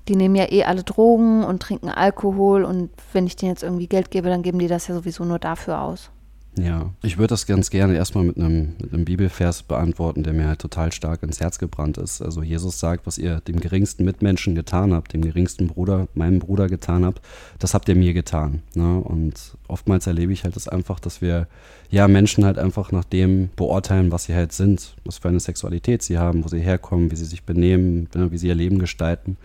die 0.09 0.17
nehmen 0.17 0.35
ja 0.35 0.51
eh 0.51 0.65
alle 0.65 0.83
Drogen 0.83 1.45
und 1.45 1.63
trinken 1.63 1.91
Alkohol 1.91 2.65
und 2.65 2.91
wenn 3.13 3.27
ich 3.27 3.37
denen 3.37 3.53
jetzt 3.53 3.63
irgendwie 3.63 3.87
Geld 3.87 4.11
gebe, 4.11 4.29
dann 4.29 4.43
geben 4.43 4.59
die 4.59 4.69
das 4.69 4.89
ja 4.89 4.95
sowieso 4.95 5.25
nur 5.25 5.39
dafür 5.39 5.81
aus. 5.83 6.11
Ja, 6.59 6.93
ich 7.03 7.19
würde 7.19 7.29
das 7.29 7.47
ganz 7.47 7.71
gerne 7.71 7.95
erstmal 7.95 8.25
mit 8.25 8.37
einem, 8.37 8.75
mit 8.81 8.93
einem 8.93 9.05
Bibelvers 9.05 9.63
beantworten, 9.63 10.23
der 10.23 10.33
mir 10.33 10.49
halt 10.49 10.59
total 10.59 10.93
stark 10.93 11.23
ins 11.23 11.41
Herz 11.41 11.59
gebrannt 11.59 11.99
ist. 11.99 12.21
Also 12.21 12.43
Jesus 12.43 12.81
sagt, 12.81 13.07
was 13.07 13.19
ihr 13.19 13.41
dem 13.41 13.61
geringsten 13.61 14.05
Mitmenschen 14.05 14.55
getan 14.55 14.93
habt, 14.93 15.13
dem 15.13 15.23
geringsten 15.23 15.69
Bruder, 15.69 16.09
meinem 16.15 16.39
Bruder 16.39 16.69
getan 16.69 17.05
habt, 17.05 17.21
das 17.59 17.75
habt 17.75 17.89
ihr 17.89 17.97
mir 17.97 18.13
getan. 18.13 18.63
Ne? 18.75 18.99
Und 18.99 19.57
oftmals 19.69 20.07
erlebe 20.07 20.33
ich 20.33 20.45
halt 20.45 20.57
das 20.57 20.69
einfach, 20.69 21.01
dass 21.01 21.21
wir 21.21 21.47
ja 21.91 22.09
Menschen 22.09 22.45
halt 22.45 22.59
einfach 22.59 22.93
nach 22.93 23.05
dem 23.05 23.51
beurteilen, 23.57 24.11
was 24.11 24.25
sie 24.25 24.35
halt 24.35 24.53
sind, 24.53 24.97
was 25.05 25.19
für 25.19 25.29
eine 25.29 25.41
Sexualität 25.41 26.03
sie 26.03 26.19
haben, 26.19 26.45
wo 26.45 26.49
sie 26.49 26.61
herkommen, 26.61 27.11
wie 27.11 27.17
sie 27.17 27.25
sich 27.25 27.45
benehmen, 27.45 28.09
ne, 28.15 28.31
wie 28.33 28.39
sie 28.39 28.49
ihr 28.49 28.55
Leben 28.55 28.79
gestalten. 28.79 29.37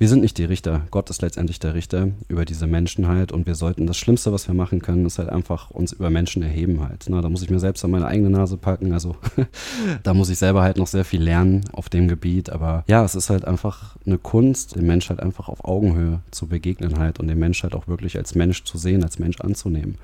Wir 0.00 0.08
sind 0.08 0.22
nicht 0.22 0.38
die 0.38 0.44
Richter. 0.44 0.86
Gott 0.90 1.10
ist 1.10 1.20
letztendlich 1.20 1.58
der 1.58 1.74
Richter 1.74 2.08
über 2.28 2.46
diese 2.46 2.66
Menschen 2.66 3.06
halt 3.06 3.32
und 3.32 3.46
wir 3.46 3.54
sollten, 3.54 3.86
das 3.86 3.98
Schlimmste, 3.98 4.32
was 4.32 4.48
wir 4.48 4.54
machen 4.54 4.80
können, 4.80 5.04
ist 5.04 5.18
halt 5.18 5.28
einfach 5.28 5.70
uns 5.70 5.92
über 5.92 6.08
Menschen 6.08 6.42
erheben 6.42 6.80
halt. 6.80 7.04
Na, 7.10 7.20
da 7.20 7.28
muss 7.28 7.42
ich 7.42 7.50
mir 7.50 7.58
selbst 7.58 7.84
an 7.84 7.90
meine 7.90 8.06
eigene 8.06 8.30
Nase 8.30 8.56
packen, 8.56 8.94
also 8.94 9.16
da 10.02 10.14
muss 10.14 10.30
ich 10.30 10.38
selber 10.38 10.62
halt 10.62 10.78
noch 10.78 10.86
sehr 10.86 11.04
viel 11.04 11.22
lernen 11.22 11.66
auf 11.72 11.90
dem 11.90 12.08
Gebiet, 12.08 12.48
aber 12.48 12.82
ja, 12.86 13.04
es 13.04 13.14
ist 13.14 13.28
halt 13.28 13.44
einfach 13.44 13.98
eine 14.06 14.16
Kunst, 14.16 14.74
dem 14.74 14.86
Mensch 14.86 15.10
halt 15.10 15.20
einfach 15.20 15.50
auf 15.50 15.66
Augenhöhe 15.66 16.20
zu 16.30 16.46
begegnen 16.46 16.98
halt 16.98 17.20
und 17.20 17.28
den 17.28 17.38
Mensch 17.38 17.62
halt 17.62 17.74
auch 17.74 17.86
wirklich 17.86 18.16
als 18.16 18.34
Mensch 18.34 18.64
zu 18.64 18.78
sehen, 18.78 19.04
als 19.04 19.18
Mensch 19.18 19.42
anzunehmen. 19.42 19.96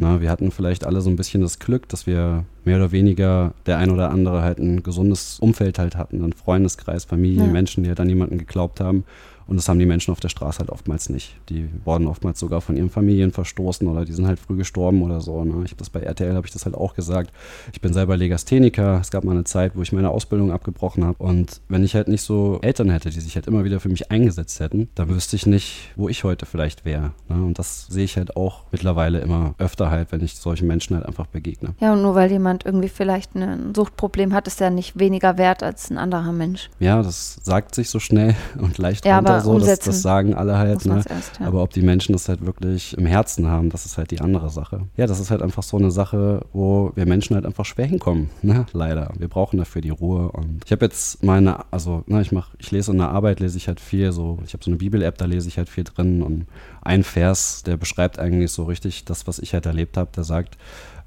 Na, 0.00 0.22
wir 0.22 0.30
hatten 0.30 0.50
vielleicht 0.50 0.86
alle 0.86 1.02
so 1.02 1.10
ein 1.10 1.16
bisschen 1.16 1.42
das 1.42 1.58
Glück, 1.58 1.90
dass 1.90 2.06
wir 2.06 2.46
mehr 2.64 2.76
oder 2.76 2.92
weniger 2.92 3.54
der 3.66 3.78
ein 3.78 3.90
oder 3.90 4.10
andere 4.10 4.42
halt 4.42 4.58
ein 4.58 4.82
gesundes 4.82 5.38
Umfeld 5.40 5.78
halt 5.78 5.96
hatten, 5.96 6.22
einen 6.22 6.32
Freundeskreis, 6.32 7.04
Familie, 7.04 7.44
Ja. 7.44 7.50
Menschen, 7.50 7.82
die 7.82 7.88
halt 7.88 8.00
an 8.00 8.08
jemanden 8.08 8.38
geglaubt 8.38 8.80
haben. 8.80 9.04
Und 9.48 9.56
das 9.56 9.68
haben 9.68 9.80
die 9.80 9.86
Menschen 9.86 10.12
auf 10.12 10.20
der 10.20 10.28
Straße 10.28 10.60
halt 10.60 10.70
oftmals 10.70 11.08
nicht. 11.10 11.34
Die 11.48 11.68
wurden 11.84 12.06
oftmals 12.06 12.38
sogar 12.38 12.60
von 12.60 12.76
ihren 12.76 12.90
Familien 12.90 13.32
verstoßen 13.32 13.86
oder 13.88 14.04
die 14.04 14.12
sind 14.12 14.26
halt 14.26 14.38
früh 14.38 14.56
gestorben 14.56 15.02
oder 15.02 15.20
so. 15.20 15.44
Ne? 15.44 15.62
Ich 15.64 15.72
habe 15.72 15.78
das 15.78 15.90
bei 15.90 16.00
RTL, 16.00 16.34
habe 16.36 16.46
ich 16.46 16.52
das 16.52 16.64
halt 16.64 16.76
auch 16.76 16.94
gesagt. 16.94 17.32
Ich 17.72 17.80
bin 17.80 17.92
selber 17.92 18.16
Legastheniker. 18.16 19.00
Es 19.00 19.10
gab 19.10 19.24
mal 19.24 19.32
eine 19.32 19.42
Zeit, 19.44 19.72
wo 19.74 19.82
ich 19.82 19.92
meine 19.92 20.10
Ausbildung 20.10 20.52
abgebrochen 20.52 21.04
habe. 21.04 21.22
Und 21.22 21.60
wenn 21.68 21.82
ich 21.82 21.94
halt 21.94 22.06
nicht 22.08 22.22
so 22.22 22.60
Eltern 22.62 22.88
hätte, 22.90 23.10
die 23.10 23.20
sich 23.20 23.34
halt 23.34 23.46
immer 23.48 23.64
wieder 23.64 23.80
für 23.80 23.88
mich 23.88 24.10
eingesetzt 24.12 24.60
hätten, 24.60 24.88
dann 24.94 25.08
wüsste 25.08 25.34
ich 25.34 25.44
nicht, 25.44 25.90
wo 25.96 26.08
ich 26.08 26.22
heute 26.24 26.46
vielleicht 26.46 26.84
wäre. 26.84 27.10
Ne? 27.28 27.44
Und 27.44 27.58
das 27.58 27.88
sehe 27.88 28.04
ich 28.04 28.16
halt 28.16 28.36
auch 28.36 28.62
mittlerweile 28.70 29.18
immer 29.18 29.54
öfter 29.58 29.90
halt, 29.90 30.12
wenn 30.12 30.22
ich 30.22 30.36
solchen 30.36 30.68
Menschen 30.68 30.94
halt 30.96 31.04
einfach 31.04 31.26
begegne. 31.26 31.74
Ja, 31.80 31.92
und 31.94 32.02
nur 32.02 32.14
weil 32.14 32.30
jemand 32.30 32.51
jemand 32.52 32.66
irgendwie 32.66 32.88
vielleicht 32.88 33.34
ein 33.34 33.74
Suchtproblem 33.74 34.34
hat, 34.34 34.46
ist 34.46 34.60
ja 34.60 34.70
nicht 34.70 34.98
weniger 34.98 35.38
wert 35.38 35.62
als 35.62 35.90
ein 35.90 35.98
anderer 35.98 36.32
Mensch. 36.32 36.68
Ja, 36.80 37.02
das 37.02 37.38
sagt 37.42 37.74
sich 37.74 37.88
so 37.88 37.98
schnell 37.98 38.34
und 38.58 38.78
leicht 38.78 39.04
ja, 39.06 39.16
runter 39.16 39.40
so, 39.40 39.58
das, 39.58 39.78
das, 39.80 40.02
sagen 40.02 40.34
alle 40.34 40.58
halt. 40.58 40.84
Ne? 40.84 41.02
Erst, 41.08 41.40
ja. 41.40 41.46
Aber 41.46 41.62
ob 41.62 41.70
die 41.70 41.82
Menschen 41.82 42.12
das 42.12 42.28
halt 42.28 42.44
wirklich 42.44 42.96
im 42.98 43.06
Herzen 43.06 43.48
haben, 43.48 43.70
das 43.70 43.86
ist 43.86 43.96
halt 43.96 44.10
die 44.10 44.20
andere 44.20 44.50
Sache. 44.50 44.82
Ja, 44.96 45.06
das 45.06 45.20
ist 45.20 45.30
halt 45.30 45.42
einfach 45.42 45.62
so 45.62 45.76
eine 45.76 45.90
Sache, 45.90 46.44
wo 46.52 46.92
wir 46.94 47.06
Menschen 47.06 47.34
halt 47.34 47.46
einfach 47.46 47.64
schwer 47.64 47.86
hinkommen, 47.86 48.30
ne? 48.42 48.66
leider. 48.72 49.12
Wir 49.18 49.28
brauchen 49.28 49.58
dafür 49.58 49.80
die 49.80 49.90
Ruhe. 49.90 50.30
Und 50.32 50.62
ich 50.66 50.72
habe 50.72 50.84
jetzt 50.84 51.22
meine, 51.22 51.64
also 51.70 52.04
ne, 52.06 52.20
ich 52.20 52.32
mache, 52.32 52.52
ich 52.58 52.70
lese 52.70 52.92
in 52.92 52.98
der 52.98 53.08
Arbeit, 53.08 53.40
lese 53.40 53.56
ich 53.56 53.68
halt 53.68 53.80
viel 53.80 54.12
so, 54.12 54.38
ich 54.44 54.52
habe 54.52 54.62
so 54.62 54.70
eine 54.70 54.76
Bibel-App, 54.76 55.16
da 55.18 55.24
lese 55.24 55.48
ich 55.48 55.58
halt 55.58 55.68
viel 55.68 55.84
drin 55.84 56.22
und 56.22 56.46
ein 56.82 57.04
Vers, 57.04 57.62
der 57.62 57.76
beschreibt 57.76 58.18
eigentlich 58.18 58.50
so 58.50 58.64
richtig 58.64 59.04
das, 59.04 59.26
was 59.26 59.38
ich 59.38 59.54
halt 59.54 59.66
erlebt 59.66 59.96
habe, 59.96 60.10
der 60.14 60.24
sagt, 60.24 60.58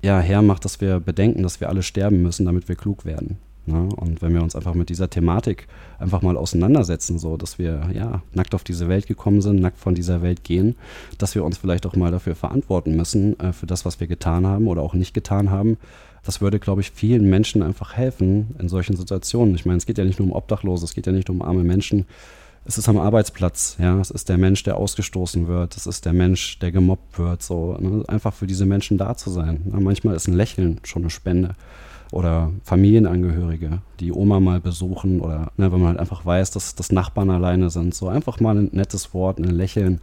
ja, 0.06 0.20
Herr 0.20 0.44
macht, 0.44 0.66
dass 0.66 0.82
wir 0.82 1.00
bedenken, 1.00 1.42
dass 1.42 1.60
wir 1.60 1.68
alle 1.68 1.82
sterben 1.82 2.22
müssen, 2.22 2.46
damit 2.46 2.70
wir 2.70 2.76
klug 2.76 3.06
werden. 3.06 3.40
Ne? 3.66 3.90
Und 3.96 4.22
wenn 4.22 4.36
wir 4.36 4.44
uns 4.44 4.56
einfach 4.56 4.76
mit 4.76 4.90
dieser 4.90 5.10
Thematik 5.10 5.68
einfach 5.98 6.22
mal 6.22 6.38
auseinandersetzen, 6.38 7.18
so 7.18 7.38
dass 7.38 7.58
wir 7.58 7.90
ja 7.92 8.22
nackt 8.34 8.54
auf 8.54 8.64
diese 8.64 8.88
Welt 8.88 9.08
gekommen 9.08 9.42
sind, 9.42 9.60
nackt 9.60 9.80
von 9.80 9.96
dieser 9.96 10.22
Welt 10.22 10.44
gehen, 10.44 10.76
dass 11.18 11.34
wir 11.34 11.44
uns 11.44 11.58
vielleicht 11.58 11.88
auch 11.88 11.96
mal 11.96 12.12
dafür 12.12 12.36
verantworten 12.36 12.96
müssen, 12.96 13.40
äh, 13.40 13.52
für 13.52 13.66
das, 13.66 13.84
was 13.84 14.00
wir 14.00 14.06
getan 14.06 14.46
haben 14.46 14.68
oder 14.68 14.84
auch 14.84 14.94
nicht 14.94 15.16
getan 15.16 15.50
haben. 15.50 15.78
Das 16.24 16.40
würde, 16.40 16.60
glaube 16.60 16.82
ich, 16.82 16.92
vielen 16.92 17.28
Menschen 17.28 17.64
einfach 17.64 17.94
helfen 17.94 18.56
in 18.60 18.70
solchen 18.70 18.96
Situationen. 18.96 19.56
Ich 19.56 19.66
meine, 19.66 19.78
es 19.78 19.88
geht 19.88 19.98
ja 19.98 20.06
nicht 20.06 20.20
nur 20.20 20.28
um 20.28 20.36
Obdachlose, 20.36 20.86
es 20.86 20.94
geht 20.94 21.08
ja 21.08 21.12
nicht 21.12 21.32
um 21.32 21.42
arme 21.42 21.64
Menschen, 21.64 22.06
es 22.66 22.80
ist 22.80 22.90
am 22.90 22.98
Arbeitsplatz, 22.98 23.78
ja, 23.80 24.00
es 24.00 24.10
ist 24.10 24.28
der 24.28 24.38
Mensch, 24.38 24.64
der 24.64 24.78
ausgestoßen 24.78 25.48
wird, 25.48 25.78
es 25.78 25.86
ist 25.86 26.06
der 26.06 26.14
Mensch, 26.14 26.58
der 26.60 26.72
gemobbt 26.72 27.20
wird, 27.20 27.44
so, 27.44 27.78
ne? 27.80 28.04
einfach 28.08 28.34
für 28.34 28.48
diese 28.48 28.66
Menschen 28.66 28.98
da 28.98 29.16
zu 29.16 29.30
sein. 29.30 29.62
Ne? 29.66 29.80
Manchmal 29.80 30.16
ist 30.16 30.28
ein 30.28 30.34
Lächeln 30.34 30.80
schon 30.84 31.04
eine 31.04 31.12
Spende. 31.12 31.56
Oder 32.12 32.52
Familienangehörige, 32.64 33.80
die 34.00 34.12
Oma 34.12 34.40
mal 34.40 34.62
besuchen 34.62 35.20
oder 35.20 35.52
ne, 35.58 35.72
wenn 35.72 35.80
man 35.80 35.90
halt 35.90 36.00
einfach 36.00 36.24
weiß, 36.24 36.52
dass, 36.52 36.76
dass 36.76 36.92
Nachbarn 36.92 37.32
alleine 37.32 37.72
sind. 37.72 37.96
So 37.96 38.08
einfach 38.08 38.40
mal 38.40 38.56
ein 38.56 38.70
nettes 38.72 39.14
Wort, 39.14 39.40
ein 39.40 39.44
Lächeln, 39.46 40.00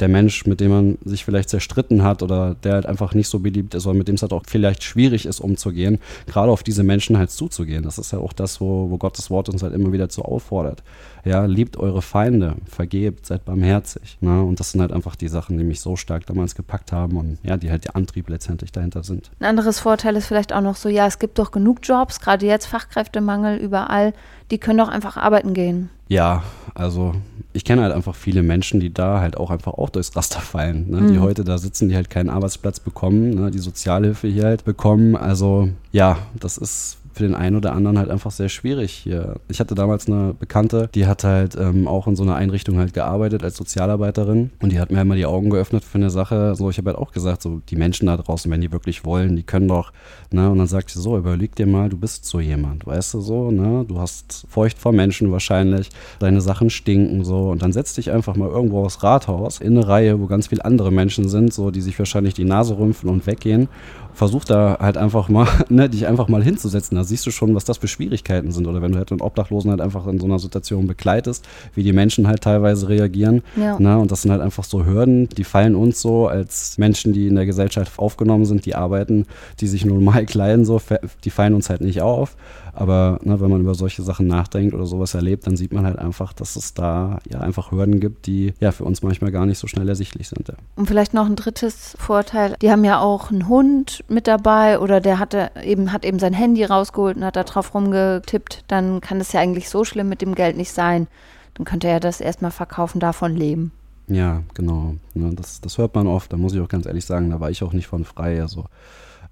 der 0.00 0.08
Mensch, 0.08 0.46
mit 0.46 0.60
dem 0.60 0.70
man 0.70 0.98
sich 1.04 1.24
vielleicht 1.24 1.48
zerstritten 1.48 2.02
hat 2.02 2.22
oder 2.22 2.54
der 2.54 2.74
halt 2.74 2.86
einfach 2.86 3.14
nicht 3.14 3.28
so 3.28 3.38
beliebt 3.38 3.74
ist 3.74 3.86
oder 3.86 3.96
mit 3.96 4.08
dem 4.08 4.16
es 4.16 4.22
halt 4.22 4.32
auch 4.32 4.42
vielleicht 4.46 4.82
schwierig 4.82 5.26
ist, 5.26 5.40
umzugehen, 5.40 5.98
gerade 6.26 6.50
auf 6.50 6.62
diese 6.62 6.82
Menschen 6.82 7.16
halt 7.16 7.30
zuzugehen. 7.30 7.84
Das 7.84 7.98
ist 7.98 8.12
ja 8.12 8.18
auch 8.18 8.32
das, 8.32 8.60
wo, 8.60 8.90
wo 8.90 8.98
Gottes 8.98 9.30
Wort 9.30 9.48
uns 9.48 9.62
halt 9.62 9.74
immer 9.74 9.92
wieder 9.92 10.08
zu 10.08 10.22
auffordert. 10.22 10.82
Ja, 11.24 11.44
liebt 11.46 11.76
eure 11.76 12.02
Feinde, 12.02 12.56
vergebt, 12.66 13.26
seid 13.26 13.44
barmherzig. 13.44 14.18
Ne? 14.20 14.42
Und 14.42 14.60
das 14.60 14.72
sind 14.72 14.80
halt 14.80 14.92
einfach 14.92 15.16
die 15.16 15.28
Sachen, 15.28 15.56
die 15.58 15.64
mich 15.64 15.80
so 15.80 15.96
stark 15.96 16.26
damals 16.26 16.54
gepackt 16.54 16.92
haben 16.92 17.16
und 17.16 17.38
ja, 17.42 17.56
die 17.56 17.70
halt 17.70 17.84
der 17.84 17.96
Antrieb 17.96 18.28
letztendlich 18.28 18.72
dahinter 18.72 19.02
sind. 19.02 19.30
Ein 19.40 19.46
anderes 19.46 19.80
Vorteil 19.80 20.16
ist 20.16 20.26
vielleicht 20.26 20.52
auch 20.52 20.60
noch 20.60 20.76
so, 20.76 20.88
ja, 20.88 21.06
es 21.06 21.18
gibt 21.18 21.38
doch 21.38 21.50
genug 21.50 21.78
Jobs, 21.82 22.20
gerade 22.20 22.46
jetzt 22.46 22.66
Fachkräftemangel 22.66 23.58
überall, 23.58 24.12
die 24.50 24.58
können 24.58 24.78
doch 24.78 24.88
einfach 24.88 25.16
arbeiten 25.16 25.54
gehen. 25.54 25.88
Ja, 26.08 26.42
also 26.74 27.14
ich 27.54 27.64
kenne 27.64 27.82
halt 27.82 27.94
einfach 27.94 28.14
viele 28.14 28.42
Menschen, 28.42 28.80
die 28.80 28.92
da 28.92 29.20
halt 29.20 29.36
auch 29.36 29.50
einfach 29.50 29.74
auch 29.74 29.88
durchs 29.88 30.14
Raster 30.14 30.40
fallen, 30.40 30.90
ne? 30.90 31.00
mhm. 31.00 31.12
die 31.12 31.18
heute 31.20 31.44
da 31.44 31.56
sitzen, 31.56 31.88
die 31.88 31.96
halt 31.96 32.10
keinen 32.10 32.28
Arbeitsplatz 32.28 32.80
bekommen, 32.80 33.30
ne? 33.30 33.50
die 33.50 33.58
Sozialhilfe 33.58 34.28
hier 34.28 34.44
halt 34.44 34.64
bekommen. 34.64 35.16
Also 35.16 35.70
ja, 35.92 36.18
das 36.34 36.58
ist 36.58 36.98
für 37.14 37.22
den 37.22 37.34
einen 37.34 37.56
oder 37.56 37.72
anderen 37.72 37.98
halt 37.98 38.10
einfach 38.10 38.30
sehr 38.30 38.48
schwierig 38.48 38.92
hier. 38.92 39.36
Ich 39.48 39.60
hatte 39.60 39.74
damals 39.74 40.08
eine 40.08 40.34
Bekannte, 40.34 40.90
die 40.94 41.06
hat 41.06 41.24
halt 41.24 41.56
ähm, 41.56 41.86
auch 41.86 42.06
in 42.06 42.16
so 42.16 42.24
einer 42.24 42.34
Einrichtung 42.34 42.78
halt 42.78 42.92
gearbeitet 42.92 43.42
als 43.44 43.56
Sozialarbeiterin 43.56 44.50
und 44.60 44.72
die 44.72 44.80
hat 44.80 44.90
mir 44.90 45.00
immer 45.00 45.14
die 45.14 45.26
Augen 45.26 45.50
geöffnet 45.50 45.84
für 45.84 45.98
eine 45.98 46.10
Sache. 46.10 46.54
So, 46.56 46.70
ich 46.70 46.78
habe 46.78 46.90
halt 46.90 46.98
auch 46.98 47.12
gesagt, 47.12 47.42
so 47.42 47.60
die 47.68 47.76
Menschen 47.76 48.06
da 48.06 48.16
draußen, 48.16 48.50
wenn 48.50 48.60
die 48.60 48.72
wirklich 48.72 49.04
wollen, 49.04 49.36
die 49.36 49.42
können 49.42 49.68
doch, 49.68 49.92
ne? 50.30 50.50
Und 50.50 50.58
dann 50.58 50.66
sagt 50.66 50.90
sie 50.90 51.00
so, 51.00 51.16
überleg 51.16 51.54
dir 51.54 51.66
mal, 51.66 51.88
du 51.88 51.96
bist 51.96 52.24
so 52.24 52.40
jemand, 52.40 52.86
weißt 52.86 53.14
du 53.14 53.20
so, 53.20 53.50
ne? 53.50 53.84
Du 53.86 54.00
hast 54.00 54.46
Feucht 54.48 54.78
vor 54.78 54.92
Menschen 54.92 55.30
wahrscheinlich, 55.30 55.90
deine 56.18 56.40
Sachen 56.40 56.70
stinken 56.70 57.24
so 57.24 57.50
und 57.50 57.62
dann 57.62 57.72
setz 57.72 57.94
dich 57.94 58.10
einfach 58.10 58.36
mal 58.36 58.48
irgendwo 58.48 58.84
aufs 58.84 59.02
Rathaus 59.02 59.60
in 59.60 59.76
eine 59.76 59.86
Reihe, 59.86 60.20
wo 60.20 60.26
ganz 60.26 60.48
viele 60.48 60.64
andere 60.64 60.90
Menschen 60.90 61.28
sind, 61.28 61.52
so 61.52 61.70
die 61.70 61.80
sich 61.80 61.98
wahrscheinlich 61.98 62.34
die 62.34 62.44
Nase 62.44 62.76
rümpfen 62.76 63.08
und 63.08 63.26
weggehen 63.26 63.68
versuch 64.14 64.44
da 64.44 64.78
halt 64.80 64.96
einfach 64.96 65.28
mal, 65.28 65.46
ne, 65.68 65.88
dich 65.88 66.06
einfach 66.06 66.28
mal 66.28 66.42
hinzusetzen. 66.42 66.96
Da 66.96 67.04
siehst 67.04 67.26
du 67.26 67.30
schon, 67.30 67.54
was 67.54 67.64
das 67.64 67.78
für 67.78 67.88
Schwierigkeiten 67.88 68.52
sind. 68.52 68.66
Oder 68.66 68.80
wenn 68.80 68.92
du 68.92 68.98
halt 68.98 69.10
einen 69.10 69.20
Obdachlosen 69.20 69.70
halt 69.70 69.80
einfach 69.80 70.06
in 70.06 70.18
so 70.18 70.26
einer 70.26 70.38
Situation 70.38 70.86
begleitest, 70.86 71.46
wie 71.74 71.82
die 71.82 71.92
Menschen 71.92 72.26
halt 72.26 72.42
teilweise 72.42 72.88
reagieren. 72.88 73.42
Ja. 73.56 73.78
Ne, 73.78 73.98
und 73.98 74.10
das 74.10 74.22
sind 74.22 74.30
halt 74.30 74.40
einfach 74.40 74.64
so 74.64 74.86
Hürden, 74.86 75.28
die 75.28 75.44
fallen 75.44 75.74
uns 75.74 76.00
so 76.00 76.28
als 76.28 76.78
Menschen, 76.78 77.12
die 77.12 77.28
in 77.28 77.34
der 77.34 77.46
Gesellschaft 77.46 77.98
aufgenommen 77.98 78.44
sind, 78.44 78.66
die 78.66 78.74
arbeiten, 78.74 79.26
die 79.60 79.66
sich 79.66 79.84
normal 79.84 80.24
kleiden, 80.26 80.64
so, 80.64 80.80
die 81.24 81.30
fallen 81.30 81.54
uns 81.54 81.68
halt 81.68 81.80
nicht 81.80 82.00
auf. 82.00 82.36
Aber 82.74 83.20
ne, 83.22 83.40
wenn 83.40 83.50
man 83.50 83.60
über 83.60 83.74
solche 83.74 84.02
Sachen 84.02 84.26
nachdenkt 84.26 84.74
oder 84.74 84.86
sowas 84.86 85.14
erlebt, 85.14 85.46
dann 85.46 85.56
sieht 85.56 85.72
man 85.72 85.84
halt 85.84 85.98
einfach, 85.98 86.32
dass 86.32 86.56
es 86.56 86.74
da 86.74 87.18
ja 87.30 87.40
einfach 87.40 87.70
Hürden 87.70 88.00
gibt, 88.00 88.26
die 88.26 88.52
ja 88.60 88.72
für 88.72 88.84
uns 88.84 89.02
manchmal 89.02 89.30
gar 89.30 89.46
nicht 89.46 89.58
so 89.58 89.66
schnell 89.66 89.88
ersichtlich 89.88 90.28
sind. 90.28 90.48
Ja. 90.48 90.54
Und 90.76 90.86
vielleicht 90.86 91.14
noch 91.14 91.26
ein 91.26 91.36
drittes 91.36 91.96
Vorteil, 91.98 92.56
die 92.60 92.70
haben 92.70 92.84
ja 92.84 93.00
auch 93.00 93.30
einen 93.30 93.48
Hund 93.48 94.03
mit 94.08 94.26
dabei 94.26 94.78
oder 94.78 95.00
der 95.00 95.18
hatte 95.18 95.50
eben, 95.62 95.92
hat 95.92 96.04
eben 96.04 96.18
sein 96.18 96.34
Handy 96.34 96.64
rausgeholt 96.64 97.16
und 97.16 97.24
hat 97.24 97.36
da 97.36 97.44
drauf 97.44 97.74
rumgetippt, 97.74 98.64
dann 98.68 99.00
kann 99.00 99.20
es 99.20 99.32
ja 99.32 99.40
eigentlich 99.40 99.68
so 99.68 99.84
schlimm 99.84 100.08
mit 100.08 100.20
dem 100.20 100.34
Geld 100.34 100.56
nicht 100.56 100.72
sein. 100.72 101.06
Dann 101.54 101.64
könnte 101.64 101.88
er 101.88 102.00
das 102.00 102.20
erstmal 102.20 102.50
verkaufen, 102.50 103.00
davon 103.00 103.36
leben. 103.36 103.72
Ja, 104.08 104.42
genau. 104.52 104.96
Das, 105.14 105.60
das 105.60 105.78
hört 105.78 105.94
man 105.94 106.06
oft, 106.06 106.32
da 106.32 106.36
muss 106.36 106.52
ich 106.52 106.60
auch 106.60 106.68
ganz 106.68 106.86
ehrlich 106.86 107.06
sagen, 107.06 107.30
da 107.30 107.40
war 107.40 107.50
ich 107.50 107.62
auch 107.62 107.72
nicht 107.72 107.86
von 107.86 108.04
frei. 108.04 108.42
Also 108.42 108.66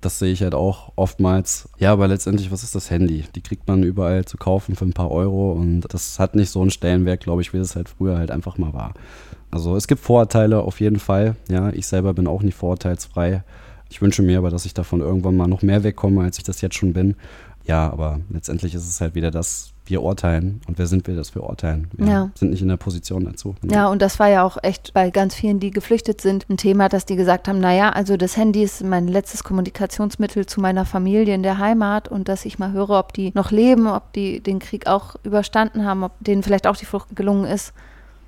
das 0.01 0.19
sehe 0.19 0.33
ich 0.33 0.43
halt 0.43 0.55
auch 0.55 0.93
oftmals. 0.97 1.69
Ja, 1.79 1.93
aber 1.93 2.09
letztendlich, 2.09 2.51
was 2.51 2.63
ist 2.63 2.75
das 2.75 2.91
Handy? 2.91 3.25
Die 3.35 3.41
kriegt 3.41 3.69
man 3.69 3.83
überall 3.83 4.25
zu 4.25 4.37
kaufen 4.37 4.75
für 4.75 4.85
ein 4.85 4.93
paar 4.93 5.11
Euro 5.11 5.53
und 5.53 5.83
das 5.83 6.19
hat 6.19 6.35
nicht 6.35 6.51
so 6.51 6.61
einen 6.61 6.71
Stellenwert, 6.71 7.21
glaube 7.21 7.43
ich, 7.43 7.53
wie 7.53 7.59
es 7.59 7.77
halt 7.77 7.89
früher 7.89 8.19
halt 8.19 8.31
einfach 8.31 8.59
mal 8.59 8.73
war. 8.73 8.95
Also 9.51 9.77
es 9.77 9.87
gibt 9.87 10.01
Vorurteile 10.01 10.61
auf 10.61 10.81
jeden 10.81 10.99
Fall. 10.99 11.37
Ja, 11.49 11.71
ich 11.71 11.87
selber 11.87 12.15
bin 12.15 12.27
auch 12.27 12.43
nicht 12.43 12.55
vorurteilsfrei. 12.55 13.45
Ich 13.93 14.01
wünsche 14.01 14.23
mir 14.23 14.39
aber, 14.39 14.49
dass 14.49 14.65
ich 14.65 14.73
davon 14.73 15.03
irgendwann 15.03 15.37
mal 15.37 15.47
noch 15.47 15.61
mehr 15.61 15.85
wegkomme, 15.85 16.23
als 16.23 16.39
ich 16.39 16.45
das 16.45 16.63
jetzt 16.63 16.77
schon 16.77 16.95
bin. 16.95 17.15
Ja, 17.67 17.93
aber 17.93 18.21
letztendlich 18.31 18.75
ist 18.75 18.89
es 18.89 19.03
halt 19.03 19.15
wieder 19.15 19.31
das, 19.31 19.75
wir 19.85 20.03
urteilen. 20.03 20.63
Und 20.67 20.79
wer 20.79 20.87
sind 20.87 21.07
wir, 21.07 21.15
dass 21.15 21.35
wir 21.35 21.45
urteilen? 21.45 21.89
Wir 21.93 22.07
ja. 22.07 22.31
sind 22.35 22.53
nicht 22.53 22.63
in 22.63 22.69
der 22.69 22.79
Position 22.79 23.27
dazu. 23.27 23.55
Ne? 23.61 23.75
Ja, 23.75 23.89
und 23.89 24.01
das 24.01 24.19
war 24.19 24.31
ja 24.31 24.45
auch 24.45 24.57
echt 24.63 24.95
bei 24.95 25.11
ganz 25.11 25.35
vielen, 25.35 25.61
die 25.61 25.71
geflüchtet 25.71 26.23
sind, 26.23 26.49
ein 26.49 26.57
Thema, 26.57 26.89
dass 26.89 27.05
die 27.05 27.17
gesagt 27.17 27.49
haben, 27.49 27.61
naja, 27.61 27.91
also 27.91 28.17
das 28.17 28.39
Handy 28.39 28.63
ist 28.63 28.83
mein 28.83 29.09
letztes 29.09 29.45
Kommunikationsmittel 29.45 30.47
zu 30.47 30.63
meiner 30.63 30.87
Familie 30.87 31.35
in 31.35 31.43
der 31.43 31.59
Heimat 31.59 32.09
und 32.09 32.31
dass 32.31 32.47
ich 32.47 32.59
mal 32.59 32.73
höre, 32.73 32.99
ob 32.99 33.13
die 33.13 33.31
noch 33.35 33.51
leben, 33.51 33.87
ob 33.87 34.15
die 34.15 34.41
den 34.41 34.59
Krieg 34.59 34.87
auch 34.87 35.17
überstanden 35.23 35.85
haben, 35.85 36.03
ob 36.03 36.13
denen 36.21 36.43
vielleicht 36.43 36.67
auch 36.67 36.79
die 36.79 36.87
Flucht 36.87 37.15
gelungen 37.15 37.45
ist. 37.45 37.75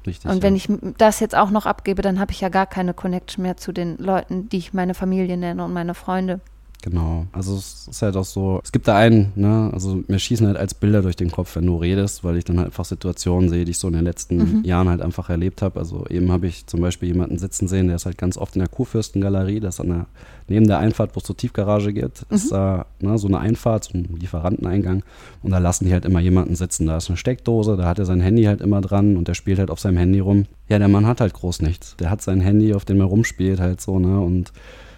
Richtig, 0.07 0.31
und 0.31 0.43
wenn 0.43 0.57
ja. 0.57 0.65
ich 0.65 0.95
das 0.99 1.21
jetzt 1.21 1.35
auch 1.35 1.51
noch 1.51 1.67
abgebe, 1.67 2.03
dann 2.03 2.21
habe 2.21 2.33
ich 2.33 2.41
ja 2.41 2.49
gar 2.49 2.67
keine 2.67 2.95
Connection 2.95 3.43
mehr 3.43 3.57
zu 3.57 3.73
den 3.73 3.97
Leuten, 3.99 4.49
die 4.49 4.59
ich 4.59 4.75
meine 4.75 4.95
Familie 4.95 5.37
nenne 5.37 5.65
und 5.65 5.73
meine 5.73 5.95
Freunde. 5.95 6.41
Genau. 6.85 7.25
Also 7.33 7.57
es 7.57 7.89
ist 7.91 8.03
halt 8.03 8.15
auch 8.15 8.27
so, 8.27 8.61
es 8.63 8.71
gibt 8.71 8.89
da 8.89 8.95
einen, 8.95 9.33
ne, 9.37 9.71
also 9.73 10.05
mir 10.07 10.19
schießen 10.19 10.47
halt 10.47 10.59
als 10.59 10.75
Bilder 10.75 11.01
durch 11.01 11.17
den 11.17 11.31
Kopf, 11.31 11.57
wenn 11.57 11.65
du 11.65 11.79
redest, 11.79 12.25
weil 12.25 12.37
ich 12.37 12.45
dann 12.45 12.59
halt 12.59 12.67
einfach 12.67 12.85
Situationen 12.85 13.49
sehe, 13.49 13.65
die 13.65 13.71
ich 13.71 13.79
so 13.79 13.89
in 13.89 13.95
den 13.95 14.05
letzten 14.05 14.37
mhm. 14.37 14.65
Jahren 14.65 14.91
halt 14.91 15.01
einfach 15.01 15.31
erlebt 15.31 15.63
habe. 15.63 15.81
Also 15.81 16.05
eben 16.11 16.31
habe 16.31 16.47
ich 16.47 16.67
zum 16.67 16.83
Beispiel 16.83 17.09
jemanden 17.09 17.39
sitzen 17.39 17.69
sehen, 17.69 17.87
der 17.87 17.97
ist 17.97 18.05
halt 18.05 18.19
ganz 18.19 18.37
oft 18.37 18.55
in 18.55 18.59
der 18.59 18.69
Kurfürstengalerie, 18.69 19.61
das 19.61 19.77
ist 19.77 19.81
an 19.81 19.89
der, 19.89 20.07
neben 20.47 20.67
der 20.67 20.79
Einfahrt, 20.79 21.17
wo 21.17 21.21
es 21.21 21.25
zur 21.25 21.39
Tiefgarage 21.39 21.95
geht, 21.95 22.27
mhm. 22.29 22.37
ist 22.37 22.53
da 22.53 22.85
ne, 23.01 23.17
so 23.17 23.29
eine 23.29 23.39
Einfahrt, 23.39 23.85
so 23.85 23.97
ein 23.97 24.17
Lieferanteneingang 24.21 25.05
und 25.43 25.53
da 25.53 25.57
lassen 25.57 25.87
die 25.87 25.93
halt 25.95 26.05
immer 26.05 26.21
jemanden 26.21 26.55
sitzen. 26.55 26.87
Da 26.87 26.99
ist 26.99 27.09
eine 27.09 27.17
Steckdose, 27.17 27.79
da 27.79 27.87
hat 27.87 27.99
er 27.99 28.05
sein 28.05 28.21
Handy 28.21 28.43
halt 28.43 28.61
immer 28.61 28.83
dran 28.83 29.17
und 29.17 29.27
der 29.27 29.35
spielt 29.35 29.59
halt 29.59 29.71
auf 29.71 29.81
seinem 29.81 29.97
Handy 29.97 30.21
rum. 30.21 30.45
Ja, 30.69 30.79
der 30.79 30.89
Mann 30.89 31.07
hat 31.07 31.23
halt 31.23 31.33
groß 31.33 31.63
nichts. 31.63 31.97
Der 31.97 32.11
hat 32.11 32.21
sein 32.21 32.43
Handy, 32.43 32.75
auf 32.75 32.85
dem 32.85 33.01
er 33.01 33.07
rumspielt 33.07 33.59
halt 33.59 33.81
so, 33.81 33.99
ne, 33.99 34.21
und 34.21 34.53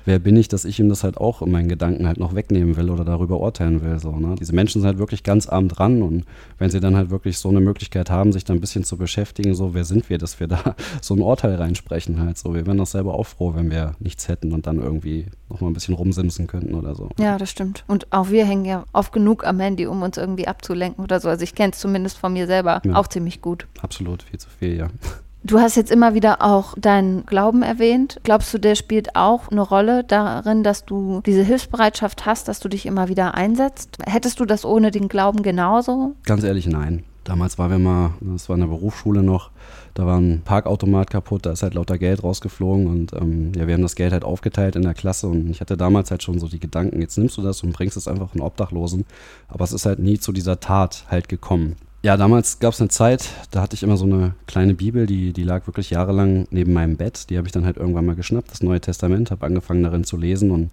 wer 0.07 0.19
bin 0.19 0.37
ich, 0.37 0.49
dass 0.49 0.65
ich 0.65 0.81
ihm 0.81 0.89
das 0.89 1.05
halt 1.05 1.19
auch 1.19 1.43
in 1.43 1.51
meinen 1.51 1.69
Gedanken 1.69 2.07
halt 2.07 2.19
noch 2.19 2.35
wegnehmen 2.35 2.77
will 2.77 2.91
oder 2.91 3.05
darüber 3.05 3.41
urteilen 3.41 3.83
will. 3.83 3.99
So, 3.99 4.13
ne? 4.13 4.37
Diese 4.39 4.55
Menschen 4.55 4.81
sind 4.81 4.87
halt 4.87 4.99
wirklich 4.99 5.23
ganz 5.23 5.49
arm 5.49 5.69
dran 5.69 6.01
und 6.03 6.25
wenn 6.59 6.71
sie 6.71 6.81
dann 6.81 6.97
halt 6.97 7.11
wirklich 7.11 7.39
so 7.39 7.51
eine 7.51 7.61
Möglichkeit 7.61 8.11
haben, 8.11 8.33
sich 8.33 8.45
da 8.45 8.55
ein 8.55 8.61
bisschen 8.61 8.85
zu 8.85 8.97
beschäftigen, 8.97 9.55
so 9.55 9.75
wer 9.75 9.85
sind 9.85 10.09
wir, 10.09 10.19
dass 10.19 10.41
wir 10.41 10.47
da 10.47 10.77
so 11.03 11.15
ein 11.15 11.21
Urteil 11.21 11.57
reinsprechen 11.57 12.21
halt. 12.21 12.39
So, 12.39 12.55
wir 12.55 12.67
wären 12.67 12.79
doch 12.79 12.87
selber 12.87 13.15
auch 13.15 13.27
froh, 13.27 13.55
wenn 13.55 13.71
wir 13.71 13.95
nichts 13.99 14.29
hätten 14.29 14.53
und 14.53 14.67
dann 14.67 14.81
irgendwie 14.81 15.27
noch 15.49 15.61
mal 15.61 15.69
ein 15.69 15.75
bisschen 15.75 15.95
rumsimsen 15.95 16.47
könnten 16.47 16.75
oder 16.75 16.95
so. 16.95 17.11
Ja, 17.19 17.37
das 17.37 17.51
stimmt. 17.51 17.85
Und 17.87 18.13
auch 18.13 18.31
wir 18.31 18.47
hängen 18.47 18.65
ja 18.65 18.85
oft 18.93 19.13
genug 19.13 19.45
am 19.47 19.61
Handy, 19.61 19.87
um 19.87 20.03
uns 20.03 20.17
irgendwie 20.17 20.47
abzulenken 20.47 21.03
oder 21.03 21.21
so. 21.21 21.29
Also 21.29 21.43
ich 21.43 21.55
kenne 21.55 21.73
es 21.73 21.79
zumindest 21.79 22.17
von 22.17 22.33
mir 22.33 22.47
selber 22.47 22.81
ja. 22.85 22.95
auch 22.95 23.09
ziemlich 23.09 23.43
gut. 23.43 23.67
Absolut, 23.83 24.23
viel 24.23 24.39
zu 24.39 24.49
viel, 24.49 24.77
ja. 24.77 24.89
Du 25.47 25.61
hast 25.61 25.77
jetzt 25.77 25.93
immer 25.93 26.15
wieder 26.15 26.43
auch 26.43 26.75
deinen 26.77 27.25
Glauben 27.25 27.63
erwähnt. 27.63 28.19
Glaubst 28.25 28.53
du, 28.53 28.59
der 28.59 28.75
spielt 28.75 29.15
auch 29.15 29.49
eine 29.49 29.61
Rolle 29.61 30.03
darin, 30.03 30.65
dass 30.65 30.85
du 30.85 31.21
diese 31.25 31.45
Hilfsbereitschaft 31.45 32.27
hast, 32.27 32.49
dass 32.49 32.59
du 32.59 32.69
dich 32.69 32.85
immer 32.85 33.09
wieder 33.09 33.35
einsetzt? 33.35 33.99
Hättest 34.05 34.41
du 34.41 34.45
das 34.45 34.65
ohne 34.65 34.91
den 34.91 35.07
Glauben 35.07 35.43
genauso? 35.43 36.17
Ganz 36.25 36.43
ehrlich, 36.43 36.67
nein. 36.67 37.05
Damals 37.23 37.59
waren 37.59 37.71
wir 37.71 37.79
mal, 37.79 38.11
das 38.21 38.49
war 38.49 38.55
in 38.55 38.63
der 38.63 38.69
Berufsschule 38.69 39.23
noch, 39.23 39.51
da 39.95 40.05
war 40.05 40.19
ein 40.19 40.43
Parkautomat 40.45 41.11
kaputt, 41.11 41.47
da 41.47 41.53
ist 41.53 41.63
halt 41.63 41.75
lauter 41.75 41.99
Geld 41.99 42.25
rausgeflogen 42.25 42.89
und 42.89 43.13
ähm, 43.15 43.53
ja, 43.57 43.67
wir 43.67 43.75
haben 43.75 43.83
das 43.83 43.97
Geld 43.97 44.13
halt 44.13 44.25
aufgeteilt 44.25 44.77
in 44.77 44.83
der 44.83 44.95
Klasse 44.95 45.27
und 45.27 45.51
ich 45.51 45.61
hatte 45.61 45.77
damals 45.77 46.13
halt 46.13 46.23
schon 46.23 46.39
so 46.39 46.47
die 46.47 46.61
Gedanken, 46.61 47.01
jetzt 47.01 47.19
nimmst 47.19 47.37
du 47.37 47.43
das 47.43 47.65
und 47.65 47.73
bringst 47.73 47.97
es 47.97 48.07
einfach 48.07 48.33
einen 48.33 48.43
Obdachlosen, 48.43 49.07
aber 49.49 49.65
es 49.65 49.73
ist 49.73 49.87
halt 49.87 49.99
nie 49.99 50.21
zu 50.21 50.31
dieser 50.31 50.61
Tat 50.61 51.05
halt 51.09 51.29
gekommen. 51.29 51.75
Ja, 52.07 52.17
damals 52.17 52.61
gab 52.61 52.73
es 52.73 52.81
eine 52.81 52.89
Zeit, 52.89 53.31
da 53.51 53.61
hatte 53.61 53.75
ich 53.75 53.83
immer 53.83 53.97
so 53.97 54.05
eine 54.05 54.37
kleine 54.47 54.75
Bibel, 54.75 55.07
die, 55.07 55.33
die 55.33 55.43
lag 55.43 55.67
wirklich 55.67 55.91
jahrelang 55.91 56.47
neben 56.51 56.73
meinem 56.73 56.97
Bett. 56.97 57.29
Die 57.31 57.37
habe 57.37 57.49
ich 57.49 57.53
dann 57.53 57.65
halt 57.65 57.79
irgendwann 57.79 58.07
mal 58.07 58.15
geschnappt, 58.15 58.49
das 58.53 58.63
Neue 58.63 58.81
Testament, 58.81 59.33
habe 59.33 59.45
angefangen 59.45 59.83
darin 59.83 60.05
zu 60.05 60.17
lesen 60.17 60.53
und 60.53 60.71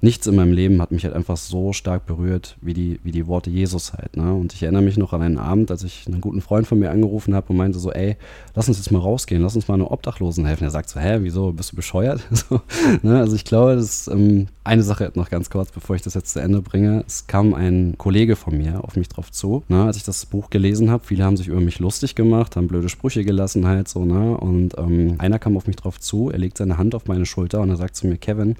nichts 0.00 0.26
in 0.26 0.36
meinem 0.36 0.52
Leben 0.52 0.80
hat 0.80 0.92
mich 0.92 1.04
halt 1.04 1.14
einfach 1.14 1.36
so 1.36 1.72
stark 1.72 2.06
berührt 2.06 2.56
wie 2.60 2.74
die, 2.74 3.00
wie 3.02 3.12
die 3.12 3.26
Worte 3.26 3.50
Jesus 3.50 3.92
halt. 3.92 4.16
Ne? 4.16 4.32
Und 4.32 4.52
ich 4.52 4.62
erinnere 4.62 4.82
mich 4.82 4.96
noch 4.96 5.12
an 5.12 5.22
einen 5.22 5.38
Abend, 5.38 5.70
als 5.70 5.82
ich 5.82 6.06
einen 6.06 6.20
guten 6.20 6.40
Freund 6.40 6.66
von 6.66 6.78
mir 6.78 6.90
angerufen 6.90 7.34
habe 7.34 7.48
und 7.50 7.56
meinte 7.56 7.78
so, 7.78 7.92
ey, 7.92 8.16
lass 8.54 8.68
uns 8.68 8.78
jetzt 8.78 8.92
mal 8.92 9.00
rausgehen, 9.00 9.42
lass 9.42 9.56
uns 9.56 9.68
mal 9.68 9.74
einem 9.74 9.86
Obdachlosen 9.86 10.46
helfen. 10.46 10.64
Er 10.64 10.70
sagt 10.70 10.88
so, 10.88 11.00
hä, 11.00 11.18
wieso, 11.22 11.52
bist 11.52 11.72
du 11.72 11.76
bescheuert? 11.76 12.20
so, 12.30 12.60
ne? 13.02 13.18
Also 13.18 13.34
ich 13.36 13.44
glaube, 13.44 13.74
das 13.74 13.84
ist 13.84 14.08
ähm, 14.08 14.48
eine 14.64 14.82
Sache 14.82 15.10
noch 15.14 15.30
ganz 15.30 15.50
kurz, 15.50 15.72
bevor 15.72 15.96
ich 15.96 16.02
das 16.02 16.14
jetzt 16.14 16.32
zu 16.32 16.40
Ende 16.40 16.60
bringe. 16.60 17.02
Es 17.06 17.26
kam 17.26 17.54
ein 17.54 17.94
Kollege 17.96 18.36
von 18.36 18.56
mir 18.56 18.84
auf 18.84 18.96
mich 18.96 19.08
drauf 19.08 19.32
zu, 19.32 19.62
ne? 19.68 19.84
als 19.84 19.96
ich 19.96 20.04
das 20.04 20.26
Buch 20.26 20.50
gelesen 20.50 20.90
habe. 20.90 21.04
Viele 21.04 21.24
haben 21.24 21.36
sich 21.36 21.48
über 21.48 21.60
mich 21.60 21.78
lustig 21.78 22.14
gemacht, 22.14 22.54
haben 22.54 22.68
blöde 22.68 22.88
Sprüche 22.88 23.24
gelassen 23.24 23.66
halt 23.66 23.88
so. 23.88 24.04
Ne? 24.04 24.36
Und 24.36 24.76
ähm, 24.78 25.14
einer 25.18 25.38
kam 25.38 25.56
auf 25.56 25.66
mich 25.66 25.76
drauf 25.76 25.98
zu, 25.98 26.30
er 26.30 26.38
legt 26.38 26.58
seine 26.58 26.76
Hand 26.76 26.94
auf 26.94 27.06
meine 27.06 27.26
Schulter 27.26 27.60
und 27.60 27.70
er 27.70 27.76
sagt 27.76 27.96
zu 27.96 28.06
mir, 28.06 28.18
Kevin, 28.18 28.56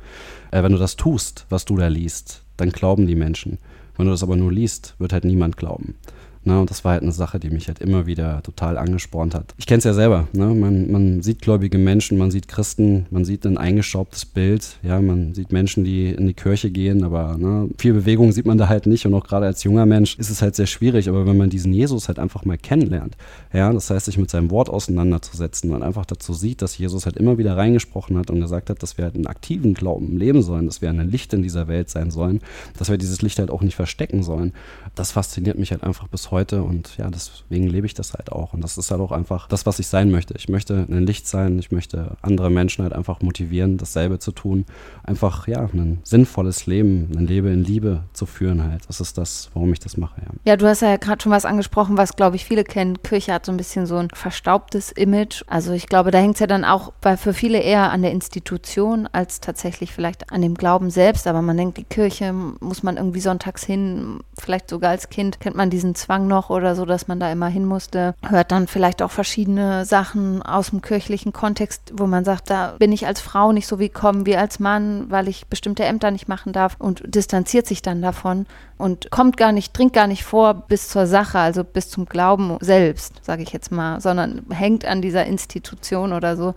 äh, 0.51 0.63
wenn 0.63 0.73
du 0.73 0.79
das 0.79 0.97
tust, 0.97 1.28
was 1.49 1.65
du 1.65 1.77
da 1.77 1.89
liest, 1.89 2.43
dann 2.57 2.71
glauben 2.71 3.07
die 3.07 3.15
Menschen. 3.15 3.59
Wenn 3.97 4.07
du 4.07 4.13
das 4.13 4.23
aber 4.23 4.37
nur 4.37 4.53
liest, 4.53 4.95
wird 4.99 5.13
halt 5.13 5.25
niemand 5.25 5.57
glauben. 5.57 5.97
Ne? 6.45 6.61
Und 6.61 6.71
das 6.71 6.85
war 6.85 6.93
halt 6.93 7.03
eine 7.03 7.13
Sache, 7.13 7.39
die 7.39 7.51
mich 7.51 7.69
halt 7.69 7.81
immer 7.81 8.07
wieder 8.07 8.43
total 8.43 8.79
angespornt 8.79 9.35
hat. 9.35 9.55
Ich 9.59 9.67
kenne 9.67 9.79
es 9.79 9.85
ja 9.85 9.93
selber. 9.93 10.29
Ne? 10.33 10.47
Man, 10.47 10.91
man, 10.91 11.23
sieht 11.23 11.43
gläubige 11.43 11.79
Menschen, 11.79 12.19
man 12.19 12.31
sieht 12.31 12.49
Christen, 12.49 13.07
man 13.11 13.25
sieht 13.25 13.47
ein 13.47 13.59
eingeschraubtes 13.59 14.25
Bild. 14.25 14.79
Ja, 14.83 15.01
man 15.01 15.35
sieht 15.35 15.53
Menschen, 15.53 15.85
die 15.85 16.11
in 16.11 16.27
die 16.27 16.35
Kirche 16.35 16.71
gehen, 16.71 17.05
aber 17.05 17.37
ne, 17.39 17.69
viel 17.79 17.93
Bewegung 17.93 18.33
sieht 18.33 18.47
man 18.47 18.59
da 18.59 18.69
halt 18.69 18.87
nicht. 18.87 19.07
Und 19.07 19.15
auch 19.15 19.27
gerade 19.27 19.47
als 19.47 19.65
junger 19.65 19.87
Mensch 19.87 20.19
ist 20.19 20.31
es 20.31 20.43
halt 20.43 20.57
sehr 20.57 20.67
schwierig. 20.67 21.09
Aber 21.09 21.27
wenn 21.27 21.37
man 21.37 21.51
diesen 21.51 21.73
Jesus 21.73 22.09
halt 22.09 22.19
einfach 22.19 22.45
mal 22.45 22.59
kennenlernt, 22.59 23.17
ja, 23.53 23.73
das 23.73 23.91
heißt, 23.91 24.07
sich 24.07 24.19
mit 24.19 24.31
seinem 24.31 24.51
Wort 24.51 24.71
auseinanderzusetzen 24.71 25.73
und 25.73 25.83
einfach 25.83 26.07
dazu 26.07 26.33
sieht, 26.33 26.63
dass 26.63 26.79
Jesus 26.79 27.07
halt 27.07 27.17
immer 27.17 27.39
wieder 27.39 27.57
reingesprochen 27.57 28.17
hat 28.19 28.31
und 28.31 28.41
gesagt 28.41 28.71
hat, 28.71 28.83
dass 28.83 28.97
wir 28.97 29.05
halt 29.05 29.15
einen 29.15 29.27
aktiven 29.27 29.75
Glauben 29.75 30.17
leben 30.17 30.43
sollen, 30.43 30.67
dass 30.67 30.83
wir 30.83 30.91
ein 30.91 31.11
Licht 31.11 31.33
in 31.33 31.43
dieser 31.43 31.69
Welt 31.69 31.91
sein 31.91 32.11
sollen, 32.11 32.41
dass 32.79 32.91
wir 32.91 32.99
dieses 32.99 33.23
Licht 33.23 33.39
halt 33.39 33.51
auch 33.51 33.63
nicht 33.63 33.77
verstecken 33.77 34.23
sollen. 34.23 34.53
Das 34.95 35.13
fasziniert 35.13 35.59
mich 35.59 35.71
halt 35.71 35.83
einfach 35.83 36.09
bis 36.09 36.28
heute 36.31 36.63
und 36.63 36.97
ja, 36.97 37.09
deswegen 37.11 37.67
lebe 37.67 37.87
ich 37.87 37.95
das 37.95 38.15
halt 38.15 38.33
auch. 38.33 38.53
Und 38.53 38.63
das 38.63 38.79
ist 38.79 38.91
halt 38.91 39.01
auch 39.01 39.13
einfach 39.13 39.49
das, 39.49 39.67
was 39.67 39.79
ich 39.79 39.87
sein 39.87 40.11
möchte. 40.11 40.35
Ich 40.37 40.49
möchte 40.49 40.87
ein 40.89 41.07
Licht 41.07 41.27
sein, 41.27 41.59
ich 41.59 41.71
möchte 41.71 42.17
andere 42.23 42.51
Menschen 42.51 42.83
halt 42.83 42.93
einfach 42.93 43.21
motivieren, 43.21 43.77
dasselbe 43.79 44.19
zu 44.19 44.33
tun. 44.33 44.65
Einfach, 45.05 45.47
ja, 45.49 45.61
ein 45.61 46.01
sinnvolles 46.05 46.67
Leben, 46.67 47.11
ein 47.17 47.27
Leben 47.27 47.49
in 47.49 47.65
Liebe 47.65 48.05
zu 48.13 48.27
führen 48.27 48.65
halt. 48.65 48.83
Das 48.89 49.01
ist 49.01 49.19
das, 49.19 49.51
warum 49.55 49.73
ich 49.73 49.81
das 49.81 49.97
mache, 49.97 50.21
ja. 50.21 50.29
Ja, 50.45 50.57
du 50.57 50.67
hast 50.67 50.83
ja 50.83 50.97
gerade 50.97 51.23
schon 51.23 51.33
was 51.33 51.45
angesprochen, 51.45 51.97
was, 51.97 52.17
glaube 52.17 52.37
ich, 52.37 52.45
viele 52.45 52.65
kennen. 52.65 53.03
Kirche 53.03 53.33
hat 53.33 53.47
so 53.47 53.53
ein 53.53 53.57
bisschen 53.57 53.87
so 53.87 53.97
ein 53.97 54.09
verstaubtes 54.11 54.93
Image. 54.93 55.43
Also 55.47 55.73
ich 55.73 55.87
glaube, 55.87 56.11
da 56.11 56.19
hängt 56.19 56.35
es 56.35 56.41
ja 56.41 56.47
dann 56.47 56.65
auch 56.65 56.93
bei, 57.01 57.17
für 57.17 57.33
viele 57.33 57.61
eher 57.61 57.91
an 57.91 58.03
der 58.03 58.13
Institution 58.13 59.09
als 59.13 59.41
tatsächlich 59.41 59.93
vielleicht 59.93 60.33
an 60.33 60.43
dem 60.43 60.55
Glauben 60.55 60.91
selbst. 60.91 61.27
Aber 61.27 61.43
man 61.43 61.57
denkt, 61.57 61.79
die 61.79 61.85
Kirche 61.85 62.33
muss 62.33 62.83
man 62.83 62.97
irgendwie 62.97 63.21
sonntags 63.21 63.65
hin, 63.65 64.21
vielleicht 64.39 64.71
sogar 64.71 64.91
als 64.91 65.09
Kind 65.09 65.41
kennt 65.41 65.57
man 65.57 65.71
diesen 65.71 65.95
Zwang 65.95 66.18
noch 66.27 66.51
oder 66.51 66.75
so, 66.75 66.85
dass 66.85 67.09
man 67.09 67.21
da 67.21 67.31
immer 67.31 67.49
hin 67.49 67.65
musste. 67.65 68.15
Hört 68.27 68.51
dann 68.51 68.67
vielleicht 68.67 69.03
auch 69.03 69.11
verschiedene 69.11 69.85
Sachen 69.85 70.43
aus 70.43 70.71
dem 70.71 70.83
kirchlichen 70.83 71.33
Kontext, 71.33 71.93
wo 71.95 72.07
man 72.07 72.25
sagt, 72.25 72.51
da 72.51 72.75
bin 72.79 72.93
ich 72.93 73.07
als 73.07 73.21
Frau 73.21 73.53
nicht 73.53 73.67
so 73.67 73.79
wie 73.79 73.89
kommen 73.89 74.27
wie 74.27 74.37
als 74.37 74.59
Mann, 74.59 75.11
weil 75.11 75.29
ich 75.29 75.47
bestimmte 75.47 75.85
Ämter 75.85 76.11
nicht 76.11 76.29
machen 76.29 76.53
darf 76.53 76.77
und 76.79 77.03
distanziert 77.07 77.67
sich 77.67 77.83
dann 77.83 78.03
davon 78.03 78.47
und 78.77 79.11
kommt 79.11 79.37
gar 79.37 79.53
nicht, 79.53 79.77
dringt 79.77 79.93
gar 79.93 80.07
nicht 80.07 80.25
vor 80.25 80.55
bis 80.55 80.89
zur 80.89 81.07
Sache, 81.07 81.39
also 81.39 81.65
bis 81.65 81.91
zum 81.91 82.07
Glauben 82.07 82.57
selbst, 82.61 83.25
sage 83.25 83.43
ich 83.43 83.53
jetzt 83.53 83.71
mal, 83.71 84.01
sondern 84.01 84.43
hängt 84.51 84.85
an 84.85 85.03
dieser 85.03 85.27
Institution 85.27 86.13
oder 86.13 86.37
so 86.37 86.55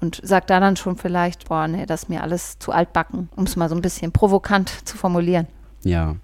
und 0.00 0.20
sagt 0.22 0.50
da 0.50 0.60
dann 0.60 0.76
schon 0.76 0.96
vielleicht, 0.96 1.48
boah, 1.48 1.66
nee, 1.66 1.86
das 1.86 2.04
ist 2.04 2.08
mir 2.08 2.22
alles 2.22 2.58
zu 2.58 2.72
altbacken, 2.72 3.28
um 3.36 3.44
es 3.44 3.56
mal 3.56 3.68
so 3.68 3.74
ein 3.74 3.82
bisschen 3.82 4.12
provokant 4.12 4.70
zu 4.86 4.96
formulieren. 4.96 5.46
Ja. 5.82 6.16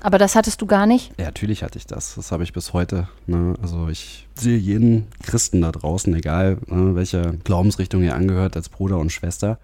Aber 0.00 0.18
das 0.18 0.34
hattest 0.34 0.60
du 0.60 0.66
gar 0.66 0.86
nicht? 0.86 1.12
Ja, 1.18 1.26
natürlich 1.26 1.62
hatte 1.62 1.78
ich 1.78 1.86
das. 1.86 2.14
Das 2.14 2.30
habe 2.32 2.44
ich 2.44 2.52
bis 2.52 2.72
heute. 2.72 3.08
Ne? 3.26 3.54
Also 3.62 3.88
ich 3.88 4.26
sehe 4.34 4.56
jeden 4.56 5.08
Christen 5.22 5.60
da 5.60 5.72
draußen, 5.72 6.14
egal 6.14 6.58
ne, 6.66 6.94
welcher 6.94 7.32
Glaubensrichtung 7.44 8.02
er 8.02 8.14
angehört, 8.14 8.56
als 8.56 8.68
Bruder 8.68 8.98
und 8.98 9.12
Schwester. 9.12 9.58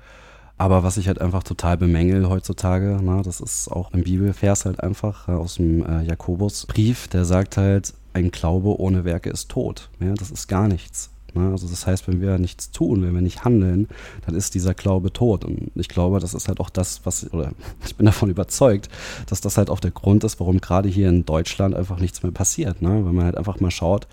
Aber 0.57 0.83
was 0.83 0.97
ich 0.97 1.09
halt 1.09 1.21
einfach 1.21 1.43
total 1.43 1.77
bemängel 1.77 2.29
heutzutage, 2.29 3.01
ne, 3.03 3.23
das 3.25 3.41
ist 3.41 3.69
auch 3.71 3.93
ein 3.93 4.05
Bibelvers 4.05 4.65
halt 4.65 4.81
einfach 4.81 5.29
aus 5.29 5.57
dem 5.57 5.85
äh, 5.85 6.03
Jakobusbrief, 6.03 7.09
der 7.09 7.25
sagt 7.25 7.57
halt, 7.57 7.95
ein 8.13 8.31
Glaube 8.31 8.79
ohne 8.81 9.05
Werke 9.05 9.31
ist 9.31 9.51
tot. 9.51 9.91
Ja, 10.01 10.15
das 10.15 10.31
ist 10.31 10.47
gar 10.47 10.69
nichts. 10.69 11.11
Ne? 11.35 11.51
Also 11.51 11.69
das 11.69 11.87
heißt, 11.87 12.09
wenn 12.09 12.21
wir 12.21 12.39
nichts 12.39 12.71
tun, 12.71 13.03
wenn 13.03 13.15
wir 13.15 13.21
nicht 13.21 13.45
handeln, 13.45 13.89
dann 14.27 14.35
ist 14.35 14.55
dieser 14.55 14.75
Glaube 14.75 15.13
tot. 15.13 15.45
Und 15.45 15.71
ich 15.75 15.89
glaube, 15.89 16.21
das 16.21 16.35
ist 16.35 16.49
halt 16.49 16.61
auch 16.61 16.71
das, 16.71 17.01
was, 17.05 17.33
oder 17.33 17.53
ich 17.85 17.97
bin 17.97 18.07
davon 18.07 18.31
überzeugt, 18.31 18.89
dass 19.27 19.41
das 19.41 19.57
halt 19.57 19.71
auch 19.71 19.81
der 19.81 19.91
Grund 19.91 20.25
ist, 20.25 20.41
warum 20.41 20.61
gerade 20.61 20.89
hier 20.89 21.09
in 21.09 21.25
Deutschland 21.25 21.75
einfach 21.75 21.99
nichts 21.99 22.23
mehr 22.23 22.33
passiert. 22.33 22.83
Ne? 22.83 23.05
Wenn 23.05 23.15
man 23.15 23.25
halt 23.25 23.37
einfach 23.37 23.61
mal 23.61 23.71
schaut, 23.71 24.07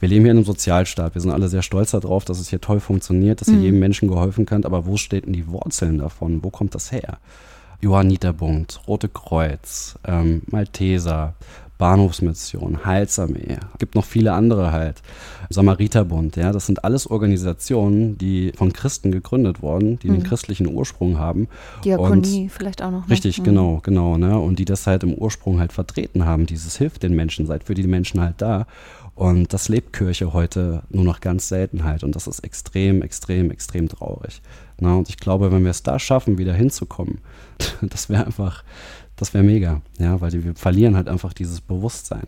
wir 0.00 0.08
leben 0.08 0.24
hier 0.24 0.32
in 0.32 0.38
einem 0.38 0.46
Sozialstaat, 0.46 1.14
wir 1.14 1.22
sind 1.22 1.30
alle 1.30 1.48
sehr 1.48 1.62
stolz 1.62 1.92
darauf, 1.92 2.24
dass 2.24 2.40
es 2.40 2.50
hier 2.50 2.60
toll 2.60 2.80
funktioniert, 2.80 3.40
dass 3.40 3.48
hier 3.48 3.56
mhm. 3.58 3.64
jedem 3.64 3.80
Menschen 3.80 4.08
geholfen 4.08 4.44
kann, 4.44 4.64
aber 4.64 4.86
wo 4.86 4.96
steht 4.96 5.26
denn 5.26 5.32
die 5.32 5.48
Wurzeln 5.48 5.98
davon? 5.98 6.42
Wo 6.42 6.50
kommt 6.50 6.74
das 6.74 6.92
her? 6.92 7.18
Johanniterbund, 7.80 8.80
Rote 8.88 9.08
Kreuz, 9.08 9.98
ähm, 10.04 10.42
Malteser, 10.46 11.34
Bahnhofsmission, 11.78 12.84
Heilsarmee, 12.84 13.58
gibt 13.78 13.94
noch 13.94 14.04
viele 14.04 14.32
andere 14.32 14.72
halt. 14.72 15.02
Samariterbund, 15.50 16.36
ja, 16.36 16.52
das 16.52 16.66
sind 16.66 16.84
alles 16.84 17.06
Organisationen, 17.06 18.16
die 18.16 18.52
von 18.56 18.72
Christen 18.72 19.12
gegründet 19.12 19.62
wurden, 19.62 19.98
die 19.98 20.08
mhm. 20.08 20.14
den 20.14 20.22
christlichen 20.22 20.66
Ursprung 20.68 21.18
haben. 21.18 21.48
Diakonie 21.84 22.44
und, 22.44 22.52
vielleicht 22.52 22.82
auch 22.82 22.90
noch. 22.90 23.06
Ne? 23.06 23.10
Richtig, 23.10 23.40
mhm. 23.40 23.44
genau, 23.44 23.80
genau, 23.82 24.16
ne? 24.16 24.38
Und 24.38 24.58
die 24.58 24.64
das 24.64 24.86
halt 24.86 25.02
im 25.02 25.14
Ursprung 25.14 25.60
halt 25.60 25.72
vertreten 25.72 26.24
haben. 26.24 26.46
Dieses 26.46 26.76
hilft 26.76 27.02
den 27.02 27.14
Menschen, 27.14 27.46
seid 27.46 27.64
für 27.64 27.74
die 27.74 27.86
Menschen 27.86 28.20
halt 28.20 28.36
da. 28.38 28.66
Und 29.14 29.52
das 29.52 29.68
lebt 29.68 29.92
Kirche 29.92 30.32
heute 30.32 30.82
nur 30.90 31.04
noch 31.04 31.20
ganz 31.20 31.48
selten 31.48 31.84
halt. 31.84 32.02
Und 32.02 32.16
das 32.16 32.26
ist 32.26 32.40
extrem, 32.40 33.02
extrem, 33.02 33.50
extrem 33.50 33.88
traurig. 33.88 34.42
Na, 34.80 34.96
und 34.96 35.08
ich 35.08 35.18
glaube, 35.18 35.52
wenn 35.52 35.62
wir 35.62 35.70
es 35.70 35.84
da 35.84 35.98
schaffen, 35.98 36.38
wieder 36.38 36.52
hinzukommen, 36.52 37.18
das 37.80 38.08
wäre 38.08 38.26
einfach, 38.26 38.64
das 39.16 39.32
wäre 39.32 39.44
mega, 39.44 39.82
ja, 39.98 40.20
weil 40.20 40.32
wir 40.32 40.54
verlieren 40.56 40.96
halt 40.96 41.08
einfach 41.08 41.32
dieses 41.32 41.60
Bewusstsein. 41.60 42.26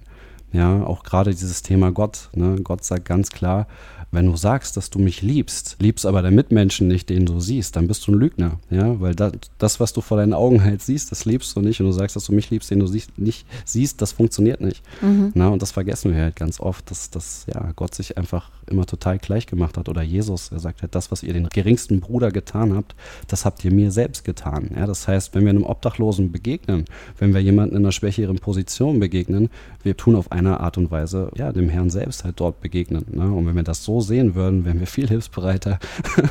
Ja, 0.57 0.85
auch 0.85 1.03
gerade 1.03 1.31
dieses 1.31 1.63
Thema 1.63 1.93
Gott. 1.93 2.31
Ne? 2.35 2.57
Gott 2.63 2.83
sagt 2.83 3.05
ganz 3.05 3.29
klar, 3.29 3.67
wenn 4.11 4.27
du 4.27 4.37
sagst, 4.37 4.77
dass 4.79 4.89
du 4.89 4.99
mich 4.99 5.21
liebst, 5.21 5.77
liebst 5.79 6.07
aber 6.07 6.23
der 6.23 6.31
Mitmenschen 6.31 6.89
nicht, 6.89 7.11
den 7.11 7.27
du 7.27 7.41
siehst, 7.41 7.77
dann 7.77 7.87
bist 7.89 8.07
du 8.07 8.13
ein 8.13 8.19
Lügner. 8.19 8.59
Ja, 8.71 8.99
weil 9.01 9.15
das, 9.15 9.33
das, 9.59 9.81
was 9.81 9.93
du 9.93 10.01
vor 10.01 10.17
deinen 10.17 10.33
Augen 10.33 10.65
halt 10.65 10.81
siehst, 10.81 11.11
das 11.11 11.25
lebst 11.25 11.55
du 11.55 11.61
nicht. 11.61 11.81
Und 11.81 11.87
du 11.87 11.93
sagst, 11.93 12.17
dass 12.17 12.25
du 12.25 12.33
mich 12.33 12.49
liebst, 12.51 12.71
den 12.71 12.79
du 12.79 12.87
siehst, 12.87 13.19
nicht 13.19 13.47
siehst, 13.65 14.01
das 14.01 14.13
funktioniert 14.13 14.61
nicht. 14.61 14.83
Mhm. 15.03 15.33
Na, 15.35 15.49
und 15.49 15.61
das 15.61 15.73
vergessen 15.73 16.15
wir 16.15 16.23
halt 16.23 16.37
ganz 16.37 16.61
oft, 16.61 16.91
dass, 16.91 17.11
dass 17.11 17.47
ja, 17.53 17.73
Gott 17.77 17.95
sich 17.95 18.17
einfach 18.17 18.51
immer 18.69 18.87
total 18.87 19.19
gleich 19.19 19.47
gemacht 19.47 19.77
hat. 19.77 19.89
Oder 19.89 20.03
Jesus, 20.03 20.51
er 20.51 20.61
sagt 20.61 20.83
halt, 20.83 20.95
das, 20.95 21.11
was 21.11 21.23
ihr 21.23 21.33
den 21.33 21.49
geringsten 21.49 22.01
Bruder 22.01 22.31
getan 22.31 22.75
habt, 22.75 22.95
das 23.29 23.45
habt 23.45 23.65
ihr 23.65 23.73
mir 23.73 23.91
selbst 23.91 24.25
getan. 24.25 24.71
Ja, 24.75 24.87
das 24.87 25.07
heißt, 25.07 25.35
wenn 25.35 25.43
wir 25.43 25.51
einem 25.51 25.65
Obdachlosen 25.65 26.33
begegnen, 26.33 26.85
wenn 27.19 27.35
wir 27.35 27.43
jemanden 27.43 27.77
in 27.77 27.83
einer 27.83 27.93
schwächeren 27.93 28.39
Position 28.39 29.01
begegnen, 29.01 29.51
wir 29.83 29.97
tun 29.97 30.17
auf 30.17 30.33
eine 30.33 30.46
Art 30.55 30.79
und 30.79 30.91
Weise 30.91 31.31
ja, 31.35 31.53
dem 31.53 31.69
Herrn 31.69 31.91
selbst 31.91 32.25
halt 32.25 32.41
dort 32.41 32.61
begegnen. 32.61 33.05
Ne? 33.11 33.31
Und 33.31 33.47
wenn 33.47 33.57
wir 33.57 33.63
das 33.63 33.85
so 33.85 34.01
sehen 34.01 34.35
würden, 34.35 34.65
wären 34.65 34.81
wir 34.81 34.87
viel 34.87 35.09
hilfsbereiter. 35.09 35.79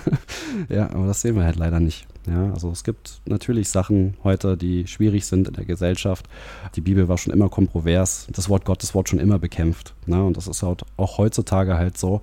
ja, 0.70 0.90
aber 0.92 1.08
das 1.08 1.22
sehen 1.22 1.36
wir 1.36 1.44
halt 1.44 1.58
leider 1.58 1.80
nicht. 1.80 2.08
Ja, 2.28 2.52
also 2.54 2.72
es 2.72 2.84
gibt 2.84 3.22
natürlich 3.26 3.70
Sachen 3.70 4.16
heute, 4.24 4.58
die 4.58 4.88
schwierig 4.88 5.26
sind 5.26 5.48
in 5.48 5.54
der 5.54 5.66
Gesellschaft. 5.66 6.28
Die 6.76 6.82
Bibel 6.82 7.08
war 7.08 7.18
schon 7.18 7.34
immer 7.34 7.50
kontrovers, 7.50 8.28
das 8.32 8.50
Wort 8.50 8.66
Gottes 8.66 8.96
wurde 8.96 9.10
schon 9.10 9.20
immer 9.20 9.38
bekämpft. 9.38 9.94
Ne? 10.08 10.24
Und 10.24 10.36
das 10.38 10.48
ist 10.48 10.64
halt 10.64 10.84
auch 10.98 11.18
heutzutage 11.18 11.78
halt 11.78 11.98
so. 11.98 12.22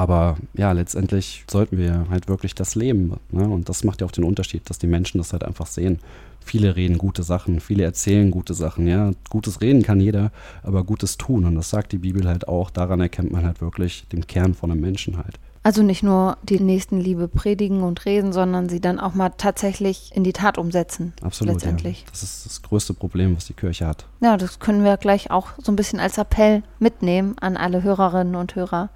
Aber 0.00 0.38
ja, 0.54 0.72
letztendlich 0.72 1.44
sollten 1.46 1.76
wir 1.76 2.06
halt 2.08 2.26
wirklich 2.26 2.54
das 2.54 2.74
leben. 2.74 3.18
Ne? 3.32 3.46
Und 3.46 3.68
das 3.68 3.84
macht 3.84 4.00
ja 4.00 4.06
auch 4.06 4.10
den 4.10 4.24
Unterschied, 4.24 4.70
dass 4.70 4.78
die 4.78 4.86
Menschen 4.86 5.18
das 5.18 5.34
halt 5.34 5.44
einfach 5.44 5.66
sehen. 5.66 5.98
Viele 6.42 6.74
reden 6.74 6.96
gute 6.96 7.22
Sachen, 7.22 7.60
viele 7.60 7.84
erzählen 7.84 8.30
gute 8.30 8.54
Sachen. 8.54 8.86
Ja, 8.86 9.10
gutes 9.28 9.60
Reden 9.60 9.82
kann 9.82 10.00
jeder, 10.00 10.32
aber 10.62 10.84
gutes 10.84 11.18
Tun. 11.18 11.44
Und 11.44 11.54
das 11.54 11.68
sagt 11.68 11.92
die 11.92 11.98
Bibel 11.98 12.26
halt 12.26 12.48
auch. 12.48 12.70
Daran 12.70 13.02
erkennt 13.02 13.30
man 13.30 13.44
halt 13.44 13.60
wirklich 13.60 14.08
den 14.08 14.26
Kern 14.26 14.54
von 14.54 14.70
einem 14.70 14.80
Menschen 14.80 15.18
halt. 15.18 15.38
Also 15.64 15.82
nicht 15.82 16.02
nur 16.02 16.38
die 16.44 16.60
Nächstenliebe 16.60 17.28
predigen 17.28 17.82
und 17.82 18.06
reden, 18.06 18.32
sondern 18.32 18.70
sie 18.70 18.80
dann 18.80 18.98
auch 18.98 19.12
mal 19.12 19.28
tatsächlich 19.36 20.12
in 20.14 20.24
die 20.24 20.32
Tat 20.32 20.56
umsetzen. 20.56 21.12
Absolut. 21.20 21.56
Letztendlich. 21.56 22.00
Ja. 22.00 22.06
Das 22.10 22.22
ist 22.22 22.46
das 22.46 22.62
größte 22.62 22.94
Problem, 22.94 23.36
was 23.36 23.44
die 23.44 23.52
Kirche 23.52 23.86
hat. 23.86 24.06
Ja, 24.22 24.38
das 24.38 24.60
können 24.60 24.82
wir 24.82 24.96
gleich 24.96 25.30
auch 25.30 25.48
so 25.62 25.70
ein 25.70 25.76
bisschen 25.76 26.00
als 26.00 26.16
Appell 26.16 26.62
mitnehmen 26.78 27.36
an 27.38 27.58
alle 27.58 27.82
Hörerinnen 27.82 28.36
und 28.36 28.54
Hörer, 28.54 28.88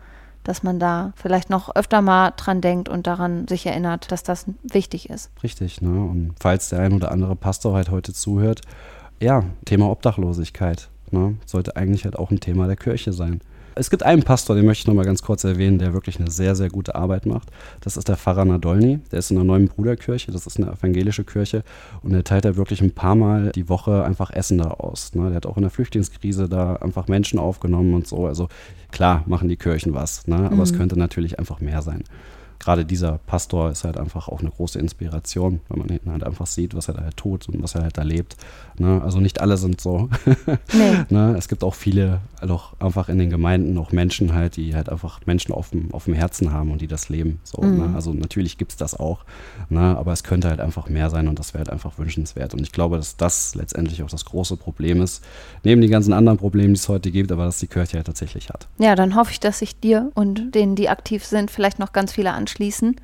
dass 0.45 0.63
man 0.63 0.79
da 0.79 1.13
vielleicht 1.17 1.51
noch 1.51 1.75
öfter 1.75 2.03
mal 2.03 2.33
dran 2.37 2.61
denkt 2.61 2.89
und 2.89 3.07
daran 3.07 3.49
sich 3.49 3.67
erinnert, 3.67 4.13
dass 4.13 4.23
das 4.23 4.47
wichtig 4.63 5.11
ist. 5.11 5.31
Richtig, 5.43 5.81
ne? 5.81 5.89
Und 5.89 6.35
falls 6.39 6.69
der 6.69 6.81
ein 6.81 6.93
oder 6.93 7.11
andere 7.11 7.35
Pastor 7.35 7.75
halt 7.75 7.91
heute 7.91 8.13
zuhört, 8.13 8.61
ja, 9.21 9.45
Thema 9.65 9.91
Obdachlosigkeit 9.91 10.89
ne? 11.11 11.37
sollte 11.47 11.77
eigentlich 11.77 12.05
halt 12.05 12.17
auch 12.17 12.31
ein 12.31 12.41
Thema 12.41 12.67
der 12.67 12.77
Kirche 12.77 13.13
sein. 13.13 13.41
Es 13.77 13.91
gibt 13.91 14.05
einen 14.05 14.23
Pastor, 14.23 14.55
den 14.55 14.67
möchte 14.67 14.83
ich 14.83 14.87
nochmal 14.87 15.05
ganz 15.05 15.23
kurz 15.23 15.43
erwähnen, 15.45 15.79
der 15.79 15.93
wirklich 15.93 16.21
eine 16.21 16.31
sehr, 16.31 16.55
sehr 16.55 16.69
gute 16.69 16.95
Arbeit 16.95 17.27
macht. 17.27 17.51
Das 17.81 17.97
ist 17.97 18.09
der 18.09 18.17
Pfarrer 18.17 18.45
Nadolny. 18.45 19.01
Der 19.11 19.19
ist 19.19 19.31
in 19.31 19.37
der 19.37 19.45
neuen 19.45 19.69
Bruderkirche, 19.69 20.31
das 20.31 20.47
ist 20.47 20.59
eine 20.59 20.71
evangelische 20.71 21.25
Kirche. 21.25 21.65
Und 22.03 22.13
der 22.13 22.23
teilt 22.23 22.45
da 22.45 22.57
wirklich 22.57 22.81
ein 22.81 22.93
paar 22.93 23.17
Mal 23.17 23.51
die 23.53 23.69
Woche 23.69 24.05
einfach 24.05 24.31
Essen 24.31 24.59
da 24.59 24.71
aus. 24.71 25.15
Ne? 25.15 25.27
Der 25.27 25.37
hat 25.37 25.47
auch 25.47 25.57
in 25.57 25.63
der 25.63 25.71
Flüchtlingskrise 25.71 26.49
da 26.49 26.77
einfach 26.77 27.09
Menschen 27.09 27.39
aufgenommen 27.39 27.95
und 27.95 28.07
so. 28.07 28.27
Also 28.27 28.49
klar 28.93 29.25
machen 29.27 29.49
die 29.49 29.57
Kirchen 29.57 29.93
was, 29.93 30.27
ne? 30.27 30.37
aber 30.37 30.57
mhm. 30.57 30.63
es 30.63 30.73
könnte 30.73 30.99
natürlich 30.99 31.39
einfach 31.39 31.61
mehr 31.61 31.83
sein 31.83 32.05
gerade 32.59 32.85
dieser 32.85 33.19
Pastor 33.27 33.71
ist 33.71 33.85
halt 33.85 33.99
einfach 33.99 34.29
auch 34.29 34.41
eine 34.41 34.51
große 34.51 34.79
Inspiration, 34.79 35.61
wenn 35.69 35.79
man 35.79 35.89
ihn 35.89 36.11
halt 36.11 36.25
einfach 36.25 36.47
sieht, 36.47 36.75
was 36.75 36.89
er 36.89 36.95
da 36.95 37.03
halt 37.03 37.17
tut 37.17 37.49
und 37.49 37.63
was 37.63 37.75
er 37.75 37.83
halt 37.83 37.99
erlebt. 37.99 38.37
Ne? 38.79 39.01
Also 39.03 39.21
nicht 39.21 39.41
alle 39.41 39.57
sind 39.57 39.81
so. 39.81 40.09
Nee. 40.73 41.05
ne? 41.11 41.35
Es 41.37 41.49
gibt 41.49 41.63
auch 41.63 41.75
viele, 41.75 42.21
auch 42.41 42.73
einfach 42.81 43.09
in 43.09 43.19
den 43.19 43.31
Gemeinden 43.31 43.77
auch 43.79 43.93
Menschen 43.93 44.35
halt, 44.35 44.57
die 44.57 44.75
halt 44.75 44.89
einfach 44.89 45.21
Menschen 45.27 45.53
auf 45.53 45.71
dem, 45.71 45.93
auf 45.93 46.05
dem 46.05 46.15
Herzen 46.15 46.53
haben 46.53 46.71
und 46.71 46.81
die 46.81 46.87
das 46.87 47.09
leben. 47.09 47.41
So, 47.45 47.61
ne? 47.61 47.69
mhm. 47.69 47.79
ne? 47.79 47.95
Also 47.95 48.13
natürlich 48.13 48.59
gibt 48.59 48.73
es 48.73 48.77
das 48.77 48.99
auch, 48.99 49.25
ne? 49.69 49.97
aber 49.97 50.13
es 50.13 50.25
könnte 50.25 50.49
halt 50.49 50.61
einfach 50.61 50.89
mehr 50.89 51.11
sein 51.11 51.29
und 51.29 51.39
das 51.39 51.55
wäre 51.55 51.65
halt 51.65 51.71
einfach 51.71 51.99
wünschenswert. 51.99 52.55
Und 52.55 52.63
ich 52.63 52.73
glaube, 52.73 52.97
dass 52.97 53.17
das 53.17 53.55
letztendlich 53.55 54.03
auch 54.03 54.11
das 54.11 54.25
große 54.25 54.57
Problem 54.57 55.03
ist, 55.03 55.25
neben 55.63 55.81
den 55.81 55.91
ganzen 55.91 56.13
anderen 56.13 56.39
Problemen, 56.39 56.75
die 56.75 56.81
es 56.81 56.89
heute 56.89 57.11
gibt, 57.11 57.31
aber 57.31 57.45
dass 57.45 57.59
die 57.59 57.69
Kirche 57.69 57.99
halt 57.99 58.07
tatsächlich 58.07 58.49
hat. 58.49 58.67
Ja, 58.79 58.95
dann 58.95 59.15
hoffe 59.15 59.33
ich, 59.33 59.41
dass 59.41 59.61
sich 59.61 59.79
dir 59.79 60.11
und 60.15 60.55
denen, 60.55 60.77
die 60.77 60.89
aktiv 60.89 61.25
sind, 61.25 61.51
vielleicht 61.51 61.79
noch 61.79 61.93
ganz 61.93 62.13
viele 62.13 62.33
anschauen 62.33 62.44
anschließen. 62.45 62.97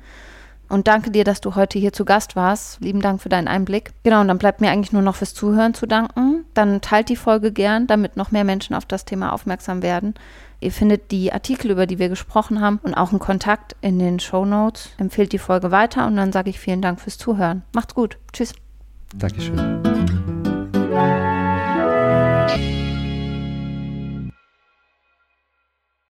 Und 0.69 0.87
danke 0.87 1.11
dir, 1.11 1.25
dass 1.25 1.41
du 1.41 1.55
heute 1.55 1.79
hier 1.79 1.91
zu 1.91 2.05
Gast 2.05 2.37
warst. 2.37 2.79
Lieben 2.79 3.01
Dank 3.01 3.21
für 3.21 3.27
deinen 3.27 3.49
Einblick. 3.49 3.91
Genau, 4.03 4.21
und 4.21 4.29
dann 4.29 4.37
bleibt 4.37 4.61
mir 4.61 4.71
eigentlich 4.71 4.93
nur 4.93 5.01
noch 5.01 5.15
fürs 5.15 5.33
Zuhören 5.33 5.73
zu 5.73 5.85
danken. 5.85 6.45
Dann 6.53 6.79
teilt 6.79 7.09
die 7.09 7.17
Folge 7.17 7.51
gern, 7.51 7.87
damit 7.87 8.15
noch 8.15 8.31
mehr 8.31 8.45
Menschen 8.45 8.73
auf 8.73 8.85
das 8.85 9.03
Thema 9.03 9.33
aufmerksam 9.33 9.81
werden. 9.81 10.13
Ihr 10.61 10.71
findet 10.71 11.11
die 11.11 11.33
Artikel, 11.33 11.71
über 11.71 11.87
die 11.87 11.99
wir 11.99 12.07
gesprochen 12.07 12.61
haben 12.61 12.79
und 12.83 12.93
auch 12.93 13.09
einen 13.09 13.19
Kontakt 13.19 13.75
in 13.81 13.99
den 13.99 14.21
Show 14.21 14.45
Notes. 14.45 14.91
Empfehlt 14.97 15.33
die 15.33 15.39
Folge 15.39 15.71
weiter 15.71 16.07
und 16.07 16.15
dann 16.15 16.31
sage 16.31 16.49
ich 16.49 16.59
vielen 16.59 16.81
Dank 16.81 17.01
fürs 17.01 17.17
Zuhören. 17.17 17.63
Macht's 17.73 17.93
gut. 17.93 18.17
Tschüss. 18.31 18.53
Dankeschön. 19.13 19.81